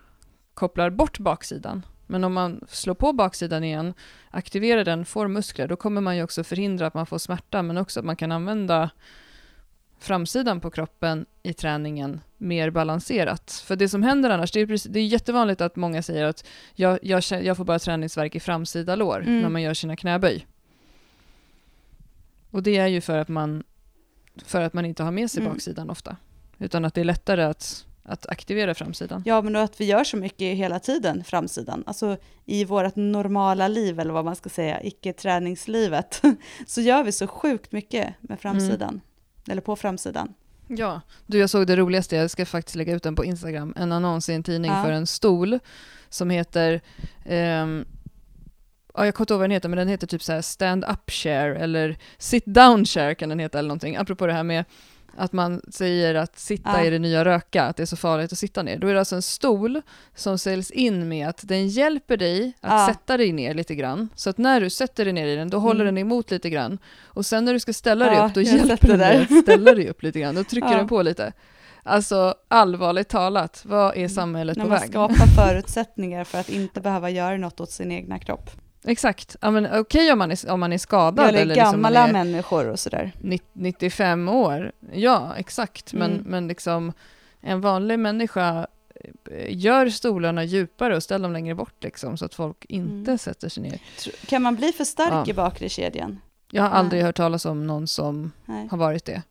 kopplar 0.53 0.89
bort 0.89 1.19
baksidan. 1.19 1.85
Men 2.07 2.23
om 2.23 2.33
man 2.33 2.65
slår 2.69 2.93
på 2.93 3.13
baksidan 3.13 3.63
igen, 3.63 3.93
aktiverar 4.31 4.85
den, 4.85 5.05
får 5.05 5.27
muskler, 5.27 5.67
då 5.67 5.75
kommer 5.75 6.01
man 6.01 6.17
ju 6.17 6.23
också 6.23 6.43
förhindra 6.43 6.87
att 6.87 6.93
man 6.93 7.05
får 7.05 7.17
smärta, 7.17 7.61
men 7.61 7.77
också 7.77 7.99
att 7.99 8.05
man 8.05 8.15
kan 8.15 8.31
använda 8.31 8.89
framsidan 9.99 10.61
på 10.61 10.71
kroppen 10.71 11.25
i 11.43 11.53
träningen 11.53 12.19
mer 12.37 12.69
balanserat. 12.69 13.63
För 13.65 13.75
det 13.75 13.89
som 13.89 14.03
händer 14.03 14.29
annars, 14.29 14.51
det 14.51 14.59
är, 14.59 14.67
precis, 14.67 14.91
det 14.91 14.99
är 14.99 15.05
jättevanligt 15.05 15.61
att 15.61 15.75
många 15.75 16.01
säger 16.01 16.25
att 16.25 16.47
jag, 16.73 16.99
jag, 17.01 17.23
jag 17.43 17.57
får 17.57 17.65
bara 17.65 17.79
träningsverk 17.79 18.35
i 18.35 18.39
framsida 18.39 18.95
lår 18.95 19.21
Mm. 19.21 19.41
när 19.41 19.49
man 19.49 19.61
gör 19.61 19.73
sina 19.73 19.95
knäböj. 19.95 20.47
Och 22.51 22.63
det 22.63 22.77
är 22.77 22.87
ju 22.87 23.01
för 23.01 23.17
att 23.17 23.27
man, 23.27 23.63
för 24.45 24.61
att 24.61 24.73
man 24.73 24.85
inte 24.85 25.03
har 25.03 25.11
med 25.11 25.31
sig 25.31 25.41
Mm. 25.41 25.53
baksidan 25.53 25.89
ofta. 25.89 26.17
Utan 26.59 26.85
att 26.85 26.93
det 26.93 27.01
är 27.01 27.05
lättare 27.05 27.43
att, 27.43 27.85
att 28.03 28.27
aktivera 28.27 28.73
framsidan. 28.75 29.23
Ja, 29.25 29.41
men 29.41 29.55
att 29.55 29.81
vi 29.81 29.85
gör 29.85 30.03
så 30.03 30.17
mycket 30.17 30.57
hela 30.57 30.79
tiden, 30.79 31.23
framsidan. 31.23 31.83
Alltså 31.87 32.17
i 32.45 32.65
vårt 32.65 32.95
normala 32.95 33.67
liv, 33.67 33.99
eller 33.99 34.13
vad 34.13 34.25
man 34.25 34.35
ska 34.35 34.49
säga, 34.49 34.83
icke-träningslivet, 34.83 36.21
så 36.67 36.81
gör 36.81 37.03
vi 37.03 37.11
så 37.11 37.27
sjukt 37.27 37.71
mycket 37.71 38.13
med 38.21 38.39
framsidan. 38.39 39.01
Eller 39.49 39.61
på 39.61 39.75
framsidan. 39.75 40.33
Ja, 40.67 41.01
du 41.25 41.39
jag 41.39 41.49
såg 41.49 41.67
det 41.67 41.75
roligaste, 41.75 42.15
jag 42.15 42.29
ska 42.31 42.45
faktiskt 42.45 42.75
lägga 42.75 42.93
ut 42.95 43.03
den 43.03 43.15
på 43.15 43.25
Instagram, 43.25 43.73
en 43.77 43.91
annons 43.91 44.29
i 44.29 44.33
en 44.33 44.43
tidning 44.43 44.71
Ja. 44.71 44.83
för 44.83 44.91
en 44.91 45.07
stol 45.07 45.59
som 46.09 46.29
heter, 46.29 46.81
ehm, 47.25 47.85
ja 48.97 49.05
jag 49.05 49.15
kommer 49.15 49.23
inte 49.23 49.33
ihåg 49.33 49.39
vad 49.39 49.49
den 49.49 49.51
heter, 49.55 49.69
men 49.69 49.77
den 49.77 49.87
heter 49.87 50.07
typ 50.07 50.23
så 50.23 50.33
här 50.33 50.41
stand 50.41 50.85
up 50.89 51.11
chair 51.11 51.49
eller 51.49 51.97
sit 52.17 52.45
down 52.45 52.85
chair 52.85 53.13
kan 53.13 53.29
den 53.29 53.39
heta 53.39 53.59
eller 53.59 53.67
någonting, 53.67 53.95
apropå 53.95 54.27
det 54.27 54.33
här 54.33 54.43
med 54.43 54.65
att 55.19 55.33
man 55.33 55.61
säger 55.71 56.15
att 56.15 56.39
sitta 56.39 56.69
Ja. 56.73 56.85
är 56.85 56.91
det 56.91 56.99
nya 56.99 57.25
röka, 57.25 57.63
att 57.63 57.77
det 57.77 57.83
är 57.83 57.85
så 57.87 57.95
farligt 57.97 58.31
att 58.31 58.37
sitta 58.37 58.63
ner. 58.63 58.77
Då 58.77 58.87
är 58.87 58.93
det 58.93 58.99
alltså 58.99 59.15
en 59.15 59.21
stol 59.21 59.81
som 60.15 60.37
säljs 60.37 60.71
in 60.71 61.07
med 61.07 61.27
att 61.29 61.41
den 61.47 61.67
hjälper 61.67 62.17
dig 62.17 62.53
att 62.61 62.71
Ja. 62.71 62.87
sätta 62.93 63.17
dig 63.17 63.31
ner 63.31 63.53
lite 63.53 63.75
grann. 63.75 64.09
Så 64.15 64.29
att 64.29 64.37
när 64.37 64.61
du 64.61 64.69
sätter 64.69 65.03
dig 65.05 65.13
ner 65.13 65.27
i 65.27 65.35
den, 65.35 65.49
då 65.49 65.57
håller 65.59 65.81
Mm. 65.81 65.95
den 65.95 66.01
emot 66.01 66.31
lite 66.31 66.49
grann. 66.49 66.77
Och 67.05 67.25
sen 67.25 67.45
när 67.45 67.53
du 67.53 67.59
ska 67.59 67.73
ställa 67.73 68.05
dig 68.05 68.15
Ja, 68.15 68.25
upp, 68.27 68.33
då 68.33 68.41
hjälper 68.41 68.87
den 68.87 68.99
dig 68.99 69.17
att 69.29 69.43
ställa 69.43 69.73
dig 69.75 69.89
upp 69.89 70.03
lite 70.03 70.19
grann. 70.19 70.35
Då 70.35 70.43
trycker 70.43 70.75
den 70.77 70.87
på 70.87 71.01
lite. 71.01 71.33
Alltså 71.83 72.35
allvarligt 72.47 73.09
talat, 73.09 73.61
vad 73.65 73.97
är 73.97 74.07
samhället 74.07 74.57
När 74.57 74.63
på 74.63 74.69
man 74.69 74.79
väg? 74.79 74.89
skapar 74.89 75.25
förutsättningar 75.27 76.23
för 76.23 76.37
att 76.39 76.49
inte 76.49 76.81
behöva 76.81 77.09
göra 77.09 77.37
något 77.37 77.59
åt 77.59 77.71
sin 77.71 77.91
egna 77.91 78.19
kropp. 78.19 78.49
Exakt, 78.87 79.35
ja, 79.41 79.51
men 79.51 79.79
okej 79.79 80.11
om, 80.11 80.19
man 80.19 80.31
är, 80.31 80.49
om 80.51 80.59
man 80.59 80.73
är 80.73 80.77
skadad 80.77 81.27
Eller 81.29 81.41
eller 81.41 81.55
liksom 81.55 81.81
gamla 81.81 82.07
är 82.07 82.13
människor 82.13 82.67
och 82.69 82.79
sådär. 82.79 83.11
90 83.21 83.47
95 83.53 84.29
år. 84.29 84.71
Ja, 84.93 85.33
exakt. 85.37 85.93
Men, 85.93 86.11
Mm. 86.11 86.23
men 86.25 86.47
liksom 86.47 86.93
en 87.41 87.61
vanlig 87.61 87.99
människa 87.99 88.67
eh, 89.31 89.55
gör 89.57 89.89
stolarna 89.89 90.43
djupare 90.43 90.95
och 90.95 91.03
ställer 91.03 91.23
dem 91.23 91.33
längre 91.33 91.55
bort 91.55 91.83
liksom, 91.83 92.17
så 92.17 92.25
att 92.25 92.35
folk 92.35 92.65
inte 92.69 93.11
Mm. 93.11 93.17
sätter 93.17 93.49
sig 93.49 93.63
ner. 93.63 93.79
Kan 94.27 94.41
man 94.41 94.55
bli 94.55 94.71
för 94.71 94.83
stark 94.83 95.11
Ja. 95.13 95.25
i 95.27 95.33
bakre 95.33 95.69
kedjan? 95.69 96.19
Jag 96.51 96.63
har 96.63 96.69
Nej. 96.69 96.79
aldrig 96.79 97.03
hört 97.03 97.15
talas 97.17 97.45
om 97.45 97.67
någon 97.67 97.87
som 97.87 98.31
Nej. 98.45 98.67
har 98.71 98.77
varit 98.77 99.05
det. 99.05 99.21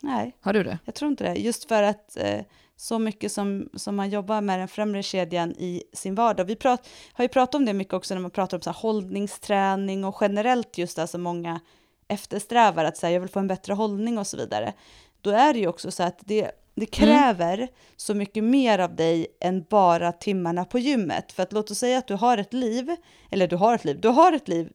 Nej, 0.00 0.36
Har 0.40 0.52
du 0.52 0.62
det? 0.64 0.78
jag 0.84 0.94
tror 0.94 1.10
inte 1.10 1.24
det. 1.24 1.34
Just 1.34 1.68
för 1.68 1.82
att 1.82 2.16
eh, 2.16 2.40
så 2.76 2.98
mycket 2.98 3.32
som, 3.32 3.68
som 3.74 3.96
man 3.96 4.10
jobbar 4.10 4.40
med 4.40 4.58
den 4.58 4.68
främre 4.68 5.02
kedjan 5.02 5.50
i 5.50 5.82
sin 5.92 6.14
vardag. 6.14 6.44
Vi 6.44 6.56
prat, 6.56 6.88
har 7.12 7.24
ju 7.24 7.28
pratat 7.28 7.54
om 7.54 7.64
det 7.64 7.72
mycket 7.72 7.94
också 7.94 8.14
när 8.14 8.20
man 8.20 8.30
pratar 8.30 8.56
om 8.56 8.62
så 8.62 8.70
här 8.70 8.78
hållningsträning 8.78 10.04
och 10.04 10.16
generellt 10.20 10.78
just 10.78 10.96
det 10.96 11.06
som 11.06 11.22
många 11.22 11.60
eftersträvar, 12.08 12.84
att 12.84 12.96
säga 12.96 13.12
jag 13.12 13.20
vill 13.20 13.30
få 13.30 13.38
en 13.38 13.48
bättre 13.48 13.72
hållning 13.72 14.18
och 14.18 14.26
så 14.26 14.36
vidare. 14.36 14.72
Då 15.20 15.30
är 15.30 15.52
det 15.52 15.58
ju 15.58 15.66
också 15.66 15.90
så 15.90 16.02
att 16.02 16.18
det, 16.20 16.50
det 16.74 16.86
kräver 16.86 17.68
så 17.96 18.14
mycket 18.14 18.44
mer 18.44 18.78
av 18.78 18.96
dig 18.96 19.26
än 19.40 19.64
bara 19.70 20.12
timmarna 20.12 20.64
på 20.64 20.78
gymmet. 20.78 21.32
För 21.32 21.42
att 21.42 21.52
låt 21.52 21.70
oss 21.70 21.78
säga 21.78 21.98
att 21.98 22.06
du 22.06 22.14
har 22.14 22.38
ett 22.38 22.52
liv, 22.52 22.96
eller 23.30 23.48
du 23.48 23.56
har 23.56 23.74
ett 23.74 23.84
liv, 23.84 24.00
du 24.00 24.08
har 24.08 24.32
ett 24.32 24.48
liv, 24.48 24.72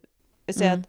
säger 0.52 0.72
Mm. 0.72 0.80
att 0.80 0.88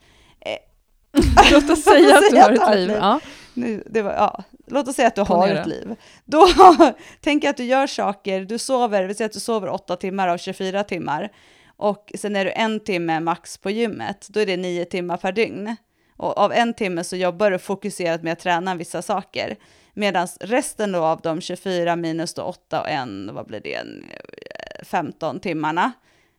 Låt 1.53 1.71
oss 1.71 1.83
säga 1.83 2.17
att 2.17 2.31
du 2.31 2.37
har 2.41 2.53
ett 2.53 2.77
liv. 2.77 2.91
Ja. 2.91 3.21
nu, 3.55 3.83
var, 4.03 4.13
ja, 4.13 4.45
låt 4.67 4.89
oss 4.89 4.97
säga 4.97 5.09
att 5.09 5.15
du 5.15 5.21
har 5.21 5.27
Ponera. 5.27 5.61
ett 5.61 5.67
liv. 5.67 5.97
Då 6.25 6.47
tänk 7.21 7.45
att 7.45 7.57
du 7.57 7.65
gör 7.65 7.87
saker, 7.87 8.41
du 8.41 8.59
sover, 8.59 9.05
vi 9.05 9.15
säger 9.15 9.29
att 9.29 9.33
du 9.33 9.41
sover 9.41 9.69
8 9.69 9.97
timmar 9.97 10.29
av 10.29 10.39
24 10.39 10.85
timmar 10.85 11.33
och 11.77 12.13
sen 12.15 12.37
är 12.37 12.45
du 12.45 12.51
en 12.51 12.81
timme 12.81 13.21
max 13.21 13.59
på 13.59 13.71
gymmet, 13.71 14.27
då 14.31 14.41
är 14.41 14.47
det 14.47 14.57
9 14.57 14.85
timmar 14.85 15.17
per 15.17 15.33
dygn. 15.33 15.77
Och 16.17 16.39
av 16.39 16.53
en 16.53 16.75
timme 16.75 17.05
så 17.05 17.17
jobbar 17.17 17.51
du 17.51 17.59
fokuserat 17.59 18.23
med 18.23 18.33
att 18.33 18.39
träna 18.39 18.75
vissa 18.75 19.03
saker. 19.03 19.57
Medan 19.95 20.29
resten 20.41 20.93
då 20.93 21.05
av 21.05 21.21
de 21.21 21.41
24 21.41 21.97
minus 21.97 22.35
då 22.35 22.43
8 22.43 22.81
och 22.81 22.89
1, 22.89 23.09
vad 23.33 23.47
blir 23.47 23.61
det, 23.61 23.75
En, 23.75 24.05
eh, 24.11 24.85
15 24.85 25.41
timmarna, 25.41 25.93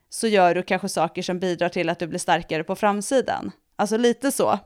så 0.09 0.27
gör 0.27 0.55
du 0.55 0.63
kanske 0.63 0.89
saker 0.89 1.21
som 1.21 1.39
bidrar 1.39 1.69
till 1.69 1.89
att 1.89 1.99
du 1.99 2.07
blir 2.07 2.19
starkare 2.19 2.63
på 2.63 2.75
framsidan. 2.75 3.51
Alltså 3.75 3.97
lite 3.97 4.31
så. 4.31 4.59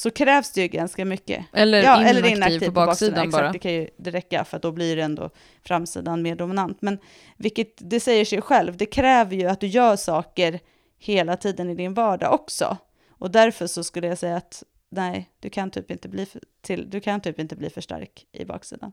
Så 0.00 0.10
krävs 0.10 0.52
det 0.52 0.60
ju 0.62 0.68
ganska 0.68 1.04
mycket. 1.04 1.46
Eller, 1.52 1.82
Ja, 1.82 2.00
inaktiv, 2.00 2.16
eller 2.18 2.36
inaktiv 2.36 2.66
på 2.66 2.72
baksidan, 2.72 3.18
Exakt, 3.26 3.32
bara. 3.42 3.52
det 3.52 3.58
kan 3.58 3.72
ju 3.72 3.88
det 3.96 4.10
räcka 4.10 4.44
för 4.44 4.58
då 4.58 4.72
blir 4.72 4.96
det 4.96 5.02
ändå 5.02 5.30
framsidan 5.62 6.22
mer 6.22 6.36
dominant. 6.36 6.82
Men 6.82 6.98
vilket, 7.36 7.74
det 7.76 8.00
säger 8.00 8.24
sig 8.24 8.42
själv, 8.42 8.76
det 8.76 8.86
kräver 8.86 9.36
ju 9.36 9.46
att 9.46 9.60
du 9.60 9.66
gör 9.66 9.96
saker 9.96 10.60
hela 10.98 11.36
tiden 11.36 11.70
i 11.70 11.74
din 11.74 11.94
vardag 11.94 12.34
också. 12.34 12.76
Och 13.08 13.30
därför 13.30 13.66
så 13.66 13.84
skulle 13.84 14.06
jag 14.06 14.18
säga 14.18 14.36
att 14.36 14.62
nej, 14.88 15.30
du 15.40 15.50
kan 15.50 15.70
typ 15.70 15.90
inte 15.90 16.08
bli 16.08 16.26
för, 16.26 16.42
till, 16.60 16.90
du 16.90 17.00
kan 17.00 17.20
typ 17.20 17.38
inte 17.38 17.56
bli 17.56 17.70
för 17.70 17.80
stark 17.80 18.26
i 18.32 18.44
baksidan. 18.44 18.92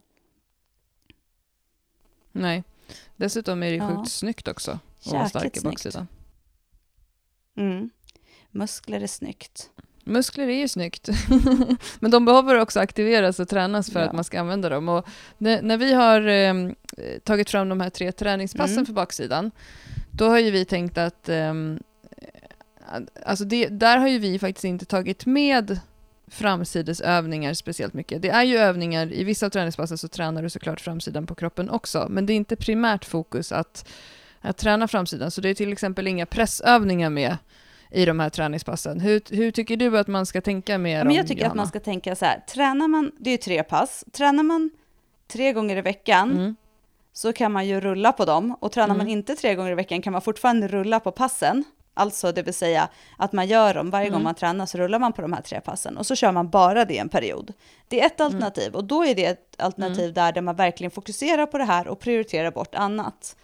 Nej. 2.31 2.63
Dessutom 3.15 3.63
är 3.63 3.71
det 3.71 3.75
Ja. 3.77 3.95
sjukt 3.95 4.11
snyggt 4.11 4.47
också. 4.47 4.71
att 4.71 5.05
vara 5.11 5.23
Jäkligt 5.23 5.29
stark 5.29 5.57
i 5.57 5.61
baksidan. 5.61 6.07
Mm. 7.57 7.89
Muskler 8.51 9.01
är 9.01 9.07
snyggt. 9.07 9.69
Muskler 10.07 10.47
är 10.47 10.57
ju 10.59 10.67
snyggt, 10.67 11.09
men 11.99 12.11
de 12.11 12.25
behöver 12.25 12.55
också 12.59 12.79
aktiveras 12.79 13.39
och 13.39 13.49
tränas 13.49 13.91
för 13.91 13.99
Ja. 13.99 14.05
att 14.05 14.13
man 14.13 14.23
ska 14.23 14.39
använda 14.39 14.69
dem. 14.69 14.89
Och 14.89 15.07
när, 15.37 15.61
när 15.61 15.77
vi 15.77 15.93
har 15.93 16.27
eh, 16.27 16.53
tagit 17.23 17.49
fram 17.49 17.69
de 17.69 17.81
här 17.81 17.89
tre 17.89 18.11
träningspassen 18.11 18.73
Mm. 18.73 18.85
för 18.85 18.93
baksidan, 18.93 19.51
då 20.11 20.29
har 20.29 20.39
ju 20.39 20.51
vi 20.51 20.65
tänkt 20.65 20.97
att 20.97 21.29
ehm, 21.29 21.79
att- 22.85 23.17
Alltså 23.25 23.45
det, 23.45 23.67
där 23.67 23.97
har 23.97 24.07
ju 24.07 24.19
vi 24.19 24.39
faktiskt 24.39 24.65
inte 24.65 24.85
tagit 24.85 25.25
med 25.25 25.79
framsidesövningar 26.27 27.53
speciellt 27.53 27.93
mycket. 27.93 28.21
Det 28.21 28.29
är 28.29 28.43
ju 28.43 28.57
övningar, 28.57 29.13
i 29.13 29.23
vissa 29.23 29.45
av 29.45 29.49
träningspassen 29.49 29.97
så 29.97 30.07
tränar 30.07 30.43
du 30.43 30.49
såklart 30.49 30.81
framsidan 30.81 31.27
på 31.27 31.35
kroppen 31.35 31.69
också, 31.69 32.07
men 32.09 32.25
det 32.25 32.33
är 32.33 32.35
inte 32.35 32.55
primärt 32.55 33.05
fokus 33.05 33.51
att, 33.51 33.89
att 34.41 34.57
träna 34.57 34.87
framsidan, 34.87 35.31
så 35.31 35.41
det 35.41 35.49
är 35.49 35.53
till 35.55 35.71
exempel 35.73 36.07
inga 36.07 36.25
pressövningar 36.25 37.09
med 37.09 37.37
i 37.91 38.05
de 38.05 38.19
här 38.19 38.29
träningspassen. 38.29 38.99
Hur, 38.99 39.21
hur 39.35 39.51
tycker 39.51 39.77
du 39.77 39.97
att 39.99 40.07
man 40.07 40.25
ska 40.25 40.41
tänka 40.41 40.77
med 40.77 40.99
Ja, 40.99 41.03
men 41.03 41.15
jag 41.15 41.27
tycker 41.27 41.41
att 41.41 41.45
Johanna? 41.45 41.61
man 41.61 41.67
ska 41.67 41.79
tänka 41.79 42.15
så 42.15 42.25
här, 42.25 42.39
tränar 42.39 42.87
man, 42.87 43.11
det 43.19 43.29
är 43.29 43.31
ju 43.31 43.37
tre 43.37 43.63
pass, 43.63 44.05
tränar 44.11 44.43
man 44.43 44.69
tre 45.27 45.53
gånger 45.53 45.77
i 45.77 45.81
veckan 45.81 46.31
Mm. 46.31 46.55
så 47.13 47.33
kan 47.33 47.51
man 47.51 47.67
ju 47.67 47.79
rulla 47.81 48.11
på 48.11 48.25
dem 48.25 48.55
och 48.59 48.71
tränar 48.71 48.87
man 48.87 48.99
Mm. 49.01 49.07
inte 49.07 49.35
tre 49.35 49.55
gånger 49.55 49.71
i 49.71 49.75
veckan 49.75 50.01
kan 50.01 50.13
man 50.13 50.21
fortfarande 50.21 50.67
rulla 50.67 50.99
på 50.99 51.11
passen. 51.11 51.63
Alltså 51.93 52.31
det 52.31 52.41
vill 52.43 52.53
säga 52.53 52.89
att 53.17 53.31
man 53.33 53.47
gör 53.47 53.73
dem 53.73 53.89
varje 53.89 54.07
gång 54.09 54.15
Mm. 54.15 54.23
man 54.23 54.35
tränar 54.35 54.65
så 54.65 54.77
rullar 54.77 54.99
man 54.99 55.13
på 55.13 55.21
de 55.21 55.33
här 55.33 55.41
tre 55.41 55.61
passen 55.61 55.97
och 55.97 56.05
så 56.05 56.15
kör 56.15 56.31
man 56.31 56.49
bara 56.49 56.85
det 56.85 56.97
en 56.97 57.09
period. 57.09 57.53
Det 57.87 58.01
är 58.01 58.05
ett 58.05 58.19
Mm. 58.19 58.33
alternativ 58.33 58.75
och 58.75 58.83
då 58.83 59.05
är 59.05 59.15
det 59.15 59.25
ett 59.25 59.55
alternativ 59.57 60.13
där, 60.13 60.31
där 60.31 60.41
man 60.41 60.55
verkligen 60.55 60.91
fokuserar 60.91 61.45
på 61.45 61.57
det 61.57 61.63
här 61.63 61.87
och 61.87 61.99
prioriterar 61.99 62.51
bort 62.51 62.75
annat. 62.75 63.35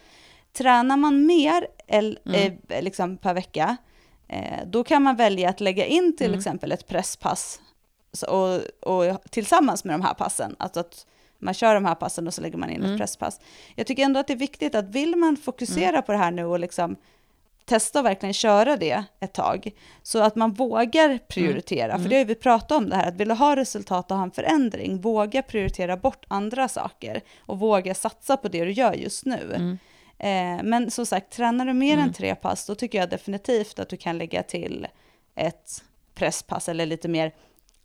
Tränar 0.53 0.97
man 0.97 1.25
mer 1.25 1.67
el, 1.87 2.19
Mm. 2.25 2.57
eh, 2.69 2.83
liksom 2.83 3.17
per 3.17 3.33
vecka, 3.33 3.77
då 4.65 4.83
kan 4.83 5.03
man 5.03 5.15
välja 5.15 5.49
att 5.49 5.59
lägga 5.61 5.85
in 5.85 6.15
till 6.15 6.27
Mm. 6.27 6.37
exempel 6.39 6.71
ett 6.71 6.87
presspass 6.87 7.61
och, 8.27 8.59
och 8.93 9.21
tillsammans 9.29 9.83
med 9.83 9.93
de 9.93 10.01
här 10.01 10.13
passen. 10.13 10.55
Alltså 10.59 10.79
att 10.79 11.05
man 11.39 11.53
kör 11.53 11.73
de 11.73 11.85
här 11.85 11.95
passen 11.95 12.27
och 12.27 12.33
så 12.33 12.41
lägger 12.41 12.57
man 12.57 12.69
in 12.69 12.79
Mm. 12.79 12.91
ett 12.91 12.97
presspass. 12.99 13.39
Jag 13.75 13.87
tycker 13.87 14.03
ändå 14.03 14.19
att 14.19 14.27
det 14.27 14.33
är 14.33 14.37
viktigt 14.37 14.75
att 14.75 14.85
vill 14.89 15.15
man 15.15 15.37
fokusera 15.37 15.89
Mm. 15.89 16.03
på 16.03 16.11
det 16.11 16.17
här 16.17 16.31
nu 16.31 16.45
och 16.45 16.59
liksom 16.59 16.95
testa 17.65 17.99
och 17.99 18.05
verkligen 18.05 18.33
köra 18.33 18.77
det 18.77 19.03
ett 19.19 19.33
tag, 19.33 19.71
så 20.03 20.19
att 20.19 20.35
man 20.35 20.51
vågar 20.53 21.17
prioritera. 21.27 21.91
Mm. 21.91 22.01
För 22.03 22.09
det 22.09 22.17
har 22.17 22.25
vi 22.25 22.35
pratat 22.35 22.71
om 22.71 22.89
det 22.89 22.95
här, 22.95 23.07
att 23.07 23.15
vill 23.15 23.27
du 23.27 23.33
ha 23.33 23.55
resultat 23.55 24.11
och 24.11 24.17
ha 24.17 24.23
en 24.23 24.31
förändring, 24.31 25.01
våga 25.01 25.41
prioritera 25.41 25.97
bort 25.97 26.25
andra 26.27 26.67
saker 26.67 27.21
och 27.39 27.59
våga 27.59 27.95
satsa 27.95 28.37
på 28.37 28.47
det 28.47 28.65
du 28.65 28.71
gör 28.71 28.93
just 28.93 29.25
nu. 29.25 29.77
Eh, 30.23 30.63
men 30.63 30.91
som 30.91 31.05
sagt, 31.05 31.29
tränar 31.33 31.65
du 31.65 31.73
mer 31.73 31.93
Mm. 31.93 32.07
än 32.07 32.13
tre 32.13 32.35
pass, 32.35 32.65
då 32.65 32.75
tycker 32.75 32.97
jag 32.97 33.09
definitivt 33.09 33.79
att 33.79 33.89
du 33.89 33.97
kan 33.97 34.17
lägga 34.17 34.43
till 34.43 34.87
ett 35.35 35.83
presspass 36.15 36.69
eller 36.69 36.85
lite 36.85 37.07
mer 37.07 37.31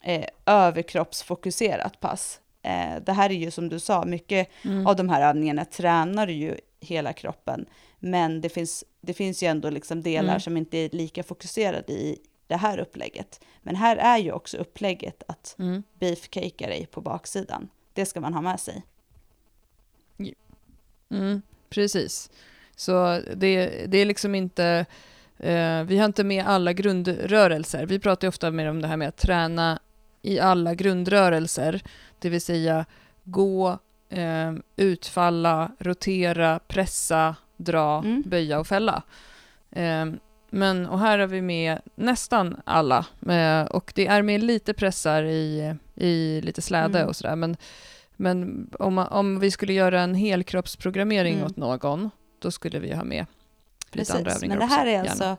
eh, 0.01 0.25
överkroppsfokuserat 0.47 2.01
pass. 2.01 2.41
Eh, 2.63 2.97
det 3.07 3.13
här 3.13 3.31
är 3.31 3.35
ju 3.35 3.51
som 3.51 3.69
du 3.69 3.79
sa, 3.81 4.05
mycket 4.05 4.49
Mm. 4.65 4.87
av 4.87 4.97
de 4.97 5.09
här 5.09 5.29
övningarna 5.29 5.65
tränar 5.65 6.27
du 6.27 6.33
ju 6.33 6.57
hela 6.81 7.13
kroppen, 7.13 7.67
men 7.99 8.41
det 8.41 8.49
finns, 8.49 8.85
det 9.01 9.15
finns 9.15 9.43
ju 9.43 9.47
ändå 9.47 9.71
liksom 9.71 10.03
delar 10.03 10.29
Mm. 10.29 10.41
som 10.41 10.57
inte 10.57 10.79
är 10.79 10.89
lika 10.91 11.23
fokuserade 11.23 11.93
i 11.93 12.19
det 12.47 12.57
här 12.57 12.79
upplägget. 12.79 13.41
Men 13.63 13.77
här 13.77 13.97
är 13.97 14.19
ju 14.19 14.33
också 14.33 14.57
upplägget 14.57 15.23
att 15.29 15.57
Mm. 15.59 15.83
beefcakea 15.99 16.69
dig 16.69 16.87
på 16.87 17.01
baksidan. 17.01 17.69
Det 17.93 18.07
ska 18.07 18.21
man 18.21 18.35
ha 18.35 18.41
med 18.41 18.61
sig. 18.61 18.83
Mm, 21.11 21.43
precis. 21.71 22.31
Så 22.77 23.21
det, 23.37 23.67
det 23.87 23.99
är 23.99 24.05
liksom 24.07 24.35
inte, 24.35 24.87
eh, 25.39 25.83
vi 25.83 25.99
har 25.99 26.05
inte 26.05 26.25
med 26.25 26.47
alla 26.47 26.73
grundrörelser. 26.73 27.87
Vi 27.87 27.99
pratar 27.99 28.27
ju 28.27 28.29
ofta 28.29 28.51
mer 28.51 28.67
om 28.71 28.83
det 28.83 28.89
här 28.89 28.97
med 28.97 29.09
att 29.09 29.17
träna 29.17 29.79
i 30.23 30.41
alla 30.41 30.75
grundrörelser, 30.75 31.83
det 32.19 32.29
vill 32.29 32.41
säga 32.41 32.85
gå, 33.25 33.79
eh, 34.11 34.53
utfalla, 34.77 35.71
rotera, 35.79 36.59
pressa, 36.69 37.37
dra, 37.57 37.99
Mm. 37.99 38.23
böja 38.27 38.59
och 38.59 38.67
fälla. 38.67 39.03
Eh, 39.71 40.07
men, 40.51 40.87
och 40.87 40.99
här 41.01 41.19
har 41.19 41.27
vi 41.27 41.43
med 41.43 41.79
nästan 41.95 42.61
alla, 42.65 43.07
eh, 43.29 43.63
och 43.63 43.93
det 43.95 44.07
är 44.07 44.23
med 44.23 44.43
lite 44.43 44.75
pressar 44.75 45.23
i, 45.23 45.75
i 45.95 46.41
lite 46.41 46.63
släde 46.63 46.99
Mm. 46.99 47.09
och 47.09 47.17
sådär, 47.17 47.37
men 47.37 47.57
men 48.19 48.71
om, 48.79 48.95
man, 48.95 49.07
om 49.09 49.41
vi 49.41 49.51
skulle 49.51 49.73
göra 49.73 50.01
en 50.01 50.15
helkroppsprogrammering 50.15 51.35
Mm. 51.35 51.47
åt 51.47 51.57
någon, 51.57 52.11
då 52.39 52.51
skulle 52.51 52.79
vi 52.79 52.95
ha 52.95 53.05
med 53.05 53.27
lite 53.93 54.13
andra 54.13 54.25
Precis, 54.25 54.37
övningar 54.43 54.59
men 54.59 54.69
det 54.69 54.75
här 54.75 54.81
också, 54.83 54.89
är 54.89 54.93
gärna. 54.93 55.11
alltså 55.11 55.37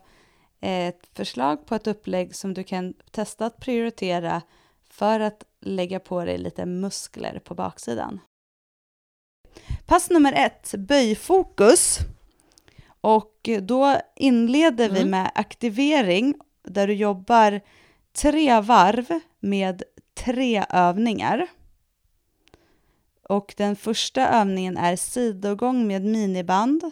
ett 0.62 1.08
förslag 1.14 1.66
på 1.66 1.76
ett 1.76 1.88
upplägg 1.88 2.36
som 2.36 2.54
du 2.54 2.64
kan 2.64 2.94
testa 3.12 3.46
att 3.46 3.58
prioritera 3.60 4.42
för 4.90 5.20
att 5.20 5.44
lägga 5.62 6.00
på 6.00 6.26
dig 6.26 6.38
lite 6.38 6.66
muskler 6.66 7.40
på 7.40 7.56
baksidan. 7.56 8.20
Pass 9.86 10.10
nummer 10.10 10.34
ett, 10.34 10.74
böjfokus. 10.78 12.00
Och 13.02 13.50
då 13.62 13.96
inleder 14.16 14.90
vi 14.90 14.98
Mm. 15.00 15.10
med 15.12 15.32
aktivering 15.36 16.36
där 16.64 16.88
du 16.88 16.94
jobbar 16.94 17.62
tre 18.14 18.62
varv 18.62 19.20
med 19.40 19.84
tre 20.14 20.66
övningar. 20.70 21.48
Och 23.30 23.54
den 23.58 23.76
första 23.76 24.28
övningen 24.30 24.78
är 24.78 24.96
sidogång 24.96 25.88
med 25.88 26.06
miniband 26.06 26.84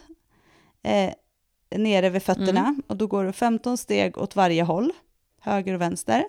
eh, 0.82 1.12
nere 1.70 2.10
vid 2.10 2.22
fötterna. 2.22 2.60
Mm. 2.60 2.82
Och 2.86 2.96
då 2.96 3.06
går 3.06 3.24
du 3.24 3.32
15 3.32 3.78
steg 3.78 4.18
åt 4.18 4.36
varje 4.36 4.62
håll, 4.62 4.92
höger 5.40 5.74
och 5.74 5.80
vänster. 5.80 6.24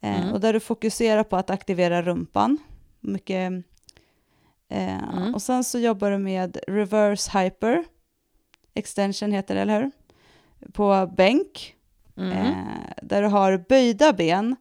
Eh, 0.00 0.20
Mm. 0.22 0.32
Och 0.32 0.40
där 0.40 0.52
du 0.52 0.60
fokuserar 0.60 1.24
på 1.24 1.36
att 1.36 1.50
aktivera 1.50 2.02
rumpan. 2.02 2.58
Mycket, 3.00 3.52
eh, 4.68 5.02
Mm. 5.18 5.34
Och 5.34 5.42
sen 5.42 5.64
så 5.64 5.78
jobbar 5.78 6.10
du 6.10 6.18
med 6.18 6.58
reverse 6.68 7.38
hyper, 7.38 7.84
extension 8.74 9.32
heter 9.32 9.54
det, 9.54 9.60
eller 9.60 9.80
hur? 9.82 9.90
På 10.72 11.10
bänk, 11.16 11.74
Mm. 12.16 12.30
eh, 12.32 12.92
där 13.02 13.22
du 13.22 13.28
har 13.28 13.64
böjda 13.68 14.12
ben 14.12 14.56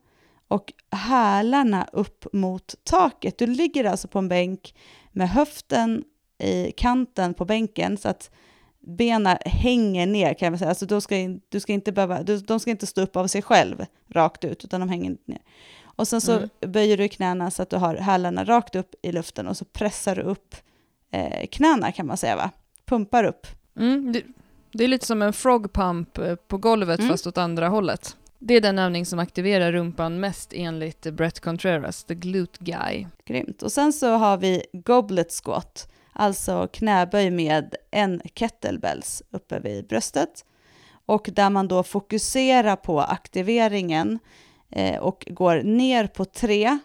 och 0.53 0.73
hälarna 0.91 1.87
upp 1.93 2.25
mot 2.33 2.75
taket. 2.83 3.37
Du 3.37 3.47
ligger 3.47 3.83
alltså 3.85 4.07
på 4.07 4.19
en 4.19 4.27
bänk 4.29 4.75
med 5.11 5.29
höften 5.29 6.03
i 6.43 6.71
kanten 6.71 7.33
på 7.33 7.45
bänken 7.45 7.97
så 7.97 8.09
att 8.09 8.31
benen 8.79 9.37
hänger 9.45 10.07
ner 10.07 10.33
kan 10.33 10.51
man 10.51 10.59
säga. 10.59 10.69
Alltså 10.69 10.85
då 10.85 11.01
ska, 11.01 11.15
du 11.49 11.59
ska 11.59 11.73
inte 11.73 11.91
behöva, 11.91 12.23
du, 12.23 12.37
de 12.37 12.59
ska 12.59 12.71
inte 12.71 12.87
stå 12.87 13.01
upp 13.01 13.15
av 13.15 13.27
sig 13.27 13.41
själv 13.41 13.85
rakt 14.09 14.43
ut 14.45 14.63
utan 14.63 14.79
de 14.79 14.89
hänger 14.89 15.17
ner. 15.25 15.41
Och 15.83 16.07
sen 16.07 16.21
så 16.21 16.37
Mm. 16.37 16.49
böjer 16.67 16.97
du 16.97 17.07
knäna 17.09 17.51
så 17.51 17.61
att 17.61 17.69
du 17.69 17.77
har 17.77 17.95
hälarna 17.95 18.43
rakt 18.43 18.75
upp 18.75 18.95
i 19.01 19.11
luften 19.11 19.47
och 19.47 19.57
så 19.57 19.65
pressar 19.65 20.15
du 20.15 20.21
upp 20.21 20.55
eh, 21.11 21.47
knäna 21.51 21.91
kan 21.91 22.07
man 22.07 22.17
säga 22.17 22.35
va? 22.35 22.49
Pumpar 22.85 23.23
upp. 23.23 23.47
Mm, 23.79 24.11
det, 24.11 24.23
det 24.71 24.83
är 24.83 24.87
lite 24.87 25.05
som 25.05 25.21
en 25.21 25.33
frog 25.33 25.73
pump 25.73 26.17
eh, 26.17 26.35
på 26.35 26.57
golvet 26.57 26.99
Mm. 26.99 27.11
fast 27.11 27.27
åt 27.27 27.37
andra 27.37 27.69
hållet. 27.69 28.17
Det 28.45 28.53
är 28.53 28.61
den 28.61 28.79
övning 28.79 29.05
som 29.05 29.19
aktiverar 29.19 29.71
rumpan 29.71 30.19
mest 30.19 30.53
enligt 30.53 31.01
Brett 31.01 31.39
Contreras, 31.39 32.03
the 32.03 32.15
glute 32.15 32.63
guy. 32.63 33.07
Grymt. 33.25 33.63
Och 33.63 33.71
sen 33.71 33.93
så 33.93 34.11
har 34.11 34.37
vi 34.37 34.63
goblet 34.73 35.41
squat, 35.43 35.91
alltså 36.13 36.67
knäböj 36.73 37.31
med 37.31 37.75
en 37.91 38.21
kettlebells 38.35 39.23
uppe 39.31 39.59
vid 39.59 39.87
bröstet. 39.87 40.45
Och 41.05 41.29
där 41.33 41.49
man 41.49 41.67
då 41.67 41.83
fokuserar 41.83 42.75
på 42.75 43.01
aktiveringen 43.01 44.19
eh, 44.69 44.99
och 44.99 45.27
går 45.29 45.63
ner 45.63 46.07
på 46.07 46.25
tre 46.25 46.79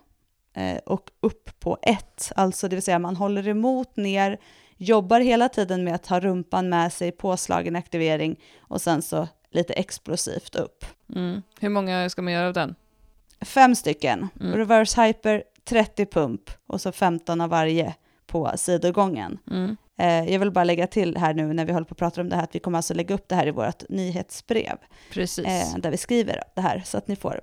eh, 0.55 0.79
och 0.87 1.11
upp 1.21 1.61
på 1.61 1.79
ett. 1.83 2.33
Alltså 2.37 2.69
det 2.69 2.77
vill 2.77 2.83
säga 2.83 2.99
man 2.99 3.17
håller 3.17 3.49
emot 3.49 3.97
ner, 3.97 4.39
jobbar 4.77 5.21
hela 5.21 5.49
tiden 5.49 5.85
med 5.85 5.95
att 5.95 6.07
ha 6.07 6.21
rumpan 6.21 6.69
med 6.69 6.93
sig, 6.93 7.13
påslagen 7.13 7.77
aktivering 7.77 8.41
och 8.61 8.81
sen 8.81 9.03
så 9.03 9.29
lite 9.59 9.73
explosivt 9.73 10.55
upp. 10.55 10.85
Mm. 11.15 11.43
Hur 11.61 11.69
många 11.69 12.11
ska 12.11 12.23
man 12.23 12.33
göra 12.33 12.47
av 12.47 12.53
den? 12.53 12.75
Fem 13.41 13.75
stycken. 13.75 14.29
Mm. 14.41 14.57
Reverse 14.57 15.03
hyper, 15.03 15.43
30 15.65 16.07
pump 16.07 16.51
och 16.67 16.81
så 16.81 16.93
15 16.93 17.41
av 17.41 17.51
varje 17.51 17.95
på 18.27 18.53
sidogången. 18.57 19.39
Mm. 19.51 19.77
Eh, 19.99 20.33
jag 20.33 20.39
vill 20.39 20.51
bara 20.51 20.65
lägga 20.65 20.87
till 20.87 21.17
här 21.17 21.35
nu 21.35 21.53
när 21.53 21.65
vi 21.65 21.73
håller 21.73 21.85
på 21.87 21.93
att 21.93 21.99
prata 21.99 22.21
om 22.21 22.29
det 22.29 22.37
här 22.37 22.43
att 22.43 22.55
vi 22.55 22.59
kommer 22.59 22.79
alltså 22.79 22.95
lägga 22.95 23.15
upp 23.15 23.29
det 23.29 23.35
här 23.35 23.47
i 23.47 23.51
vårt 23.51 23.89
nyhetsbrev 23.89 24.77
Precis. 25.13 25.47
eh, 25.47 25.79
där 25.79 25.91
vi 25.91 25.97
skriver 25.97 26.43
det 26.55 26.61
här 26.61 26.83
så 26.87 26.99
att 26.99 27.09
ni 27.09 27.17
får. 27.17 27.41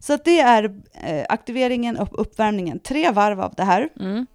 Så 0.00 0.12
att 0.12 0.24
det 0.24 0.40
är 0.40 0.80
eh, 0.92 1.26
aktiveringen 1.28 1.96
och 1.96 2.20
uppvärmningen, 2.20 2.78
tre 2.78 3.10
varv 3.10 3.40
av 3.40 3.54
det 3.56 3.64
här. 3.64 3.88
Mm. 4.00 4.26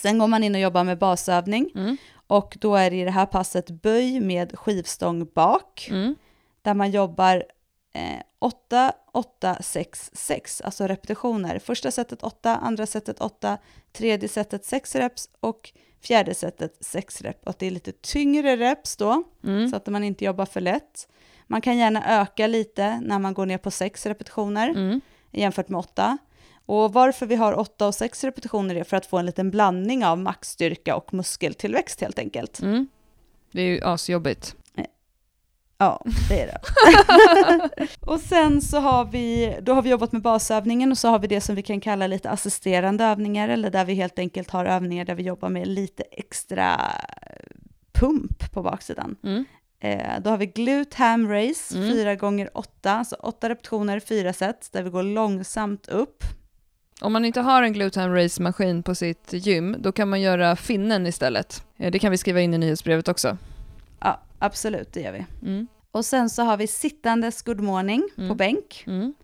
Sen 0.00 0.18
går 0.18 0.26
man 0.26 0.44
in 0.44 0.54
och 0.54 0.60
jobbar 0.60 0.84
med 0.84 0.98
basövning 0.98 1.70
Mm. 1.74 1.96
och 2.26 2.56
då 2.60 2.76
är 2.76 2.90
det 2.90 2.96
i 2.96 3.04
det 3.04 3.10
här 3.10 3.26
passet 3.26 3.70
böj 3.70 4.20
med 4.20 4.58
skivstång 4.58 5.26
bak 5.34 5.88
Mm. 5.90 6.14
Där 6.66 6.74
man 6.74 6.90
jobbar 6.90 7.44
eh, 7.94 8.20
8, 8.38 8.92
8, 9.12 9.56
6, 9.62 10.10
6, 10.14 10.60
alltså 10.60 10.86
repetitioner. 10.86 11.58
Första 11.58 11.90
sättet 11.90 12.22
8, 12.22 12.56
andra 12.56 12.86
sättet 12.86 13.20
8, 13.20 13.58
tredje 13.92 14.28
sättet 14.28 14.64
6 14.64 14.94
reps 14.94 15.28
och 15.40 15.72
fjärde 16.02 16.34
sättet 16.34 16.76
6 16.80 17.22
rep. 17.22 17.42
Och 17.44 17.50
att 17.50 17.58
det 17.58 17.66
är 17.66 17.70
lite 17.70 17.92
tyngre 17.92 18.56
reps 18.56 18.96
då, 18.96 19.22
Mm. 19.44 19.68
så 19.68 19.76
att 19.76 19.86
man 19.86 20.04
inte 20.04 20.24
jobbar 20.24 20.46
för 20.46 20.60
lätt. 20.60 21.08
Man 21.46 21.60
kan 21.60 21.76
gärna 21.78 22.20
öka 22.22 22.46
lite 22.46 23.00
när 23.00 23.18
man 23.18 23.34
går 23.34 23.46
ner 23.46 23.58
på 23.58 23.70
6 23.70 24.06
repetitioner 24.06 24.68
Mm. 24.68 25.00
jämfört 25.32 25.68
med 25.68 25.78
8. 25.78 26.18
Och 26.66 26.92
varför 26.92 27.26
vi 27.26 27.34
har 27.36 27.58
8 27.58 27.86
och 27.86 27.94
6 27.94 28.24
repetitioner 28.24 28.74
är 28.74 28.84
för 28.84 28.96
att 28.96 29.06
få 29.06 29.18
en 29.18 29.26
liten 29.26 29.50
blandning 29.50 30.04
av 30.04 30.18
maxstyrka 30.18 30.96
och 30.96 31.14
muskeltillväxt 31.14 32.00
helt 32.00 32.18
enkelt. 32.18 32.60
Mm. 32.62 32.88
Det 33.52 33.62
är 33.62 33.66
ju 33.66 33.80
asjobbigt. 33.84 34.56
Ja, 35.78 36.04
det 36.28 36.40
är 36.40 36.46
det. 36.46 36.58
och 38.00 38.20
sen 38.20 38.62
så 38.62 38.80
har 38.80 39.04
vi, 39.04 39.56
då 39.62 39.74
har 39.74 39.82
vi 39.82 39.90
jobbat 39.90 40.12
med 40.12 40.22
basövningen 40.22 40.90
och 40.92 40.98
så 40.98 41.08
har 41.08 41.18
vi 41.18 41.26
det 41.26 41.40
som 41.40 41.54
vi 41.54 41.62
kan 41.62 41.80
kalla 41.80 42.06
lite 42.06 42.30
assisterande 42.30 43.04
övningar 43.04 43.48
eller 43.48 43.70
där 43.70 43.84
vi 43.84 43.94
helt 43.94 44.18
enkelt 44.18 44.50
har 44.50 44.64
övningar 44.64 45.04
där 45.04 45.14
vi 45.14 45.22
jobbar 45.22 45.48
med 45.48 45.66
lite 45.68 46.02
extra 46.02 46.80
pump 47.92 48.52
på 48.52 48.62
baksidan. 48.62 49.16
Mm. 49.24 49.44
Eh, 49.80 50.20
då 50.22 50.30
har 50.30 50.36
vi 50.38 50.46
glute 50.46 50.96
ham 50.96 51.28
race, 51.28 51.78
Mm. 51.78 51.92
4 51.92 52.14
gånger 52.14 52.50
8 52.54 52.92
alltså 52.92 53.16
8 53.20 53.48
repetitioner, 53.48 54.00
4 54.00 54.32
set, 54.32 54.68
där 54.72 54.82
vi 54.82 54.90
går 54.90 55.02
långsamt 55.02 55.88
upp. 55.88 56.24
Om 57.00 57.12
man 57.12 57.24
inte 57.24 57.40
har 57.40 57.62
en 57.62 57.72
glutham 57.72 58.14
race 58.14 58.42
maskin 58.42 58.82
på 58.82 58.94
sitt 58.94 59.32
gym, 59.32 59.76
då 59.78 59.92
kan 59.92 60.08
man 60.08 60.20
göra 60.20 60.56
finnen 60.56 61.06
istället. 61.06 61.64
Eh, 61.78 61.90
Det 61.90 61.98
kan 61.98 62.10
vi 62.10 62.18
skriva 62.18 62.40
in 62.40 62.54
i 62.54 62.58
nyhetsbrevet 62.58 63.08
också. 63.08 63.38
Ja, 64.00 64.20
absolut, 64.38 64.92
det 64.92 65.00
gör 65.00 65.12
vi. 65.12 65.26
Mm. 65.42 65.66
Och 65.90 66.04
sen 66.04 66.30
så 66.30 66.42
har 66.42 66.56
vi 66.56 66.66
sittandes 66.66 67.42
good 67.42 67.60
morning 67.60 68.08
på 68.16 68.22
Mm. 68.22 68.36
bänk. 68.36 68.84
Mm. 68.86 69.14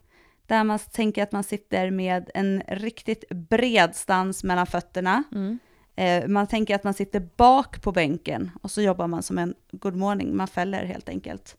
Där 0.46 0.64
man 0.64 0.78
tänker 0.78 1.22
att 1.22 1.32
man 1.32 1.44
sitter 1.44 1.90
med 1.90 2.30
en 2.34 2.62
riktigt 2.68 3.28
bred 3.28 3.96
stans 3.96 4.44
mellan 4.44 4.66
fötterna. 4.66 5.22
Mm. 5.32 5.58
Eh, 5.96 6.28
man 6.28 6.46
tänker 6.46 6.74
att 6.74 6.84
man 6.84 6.94
sitter 6.94 7.28
bak 7.36 7.82
på 7.82 7.92
bänken 7.92 8.50
och 8.62 8.70
så 8.70 8.82
jobbar 8.82 9.06
man 9.06 9.22
som 9.22 9.38
en 9.38 9.54
good 9.70 9.96
morning. 9.96 10.36
Man 10.36 10.48
fäller 10.48 10.84
helt 10.84 11.08
enkelt 11.08 11.56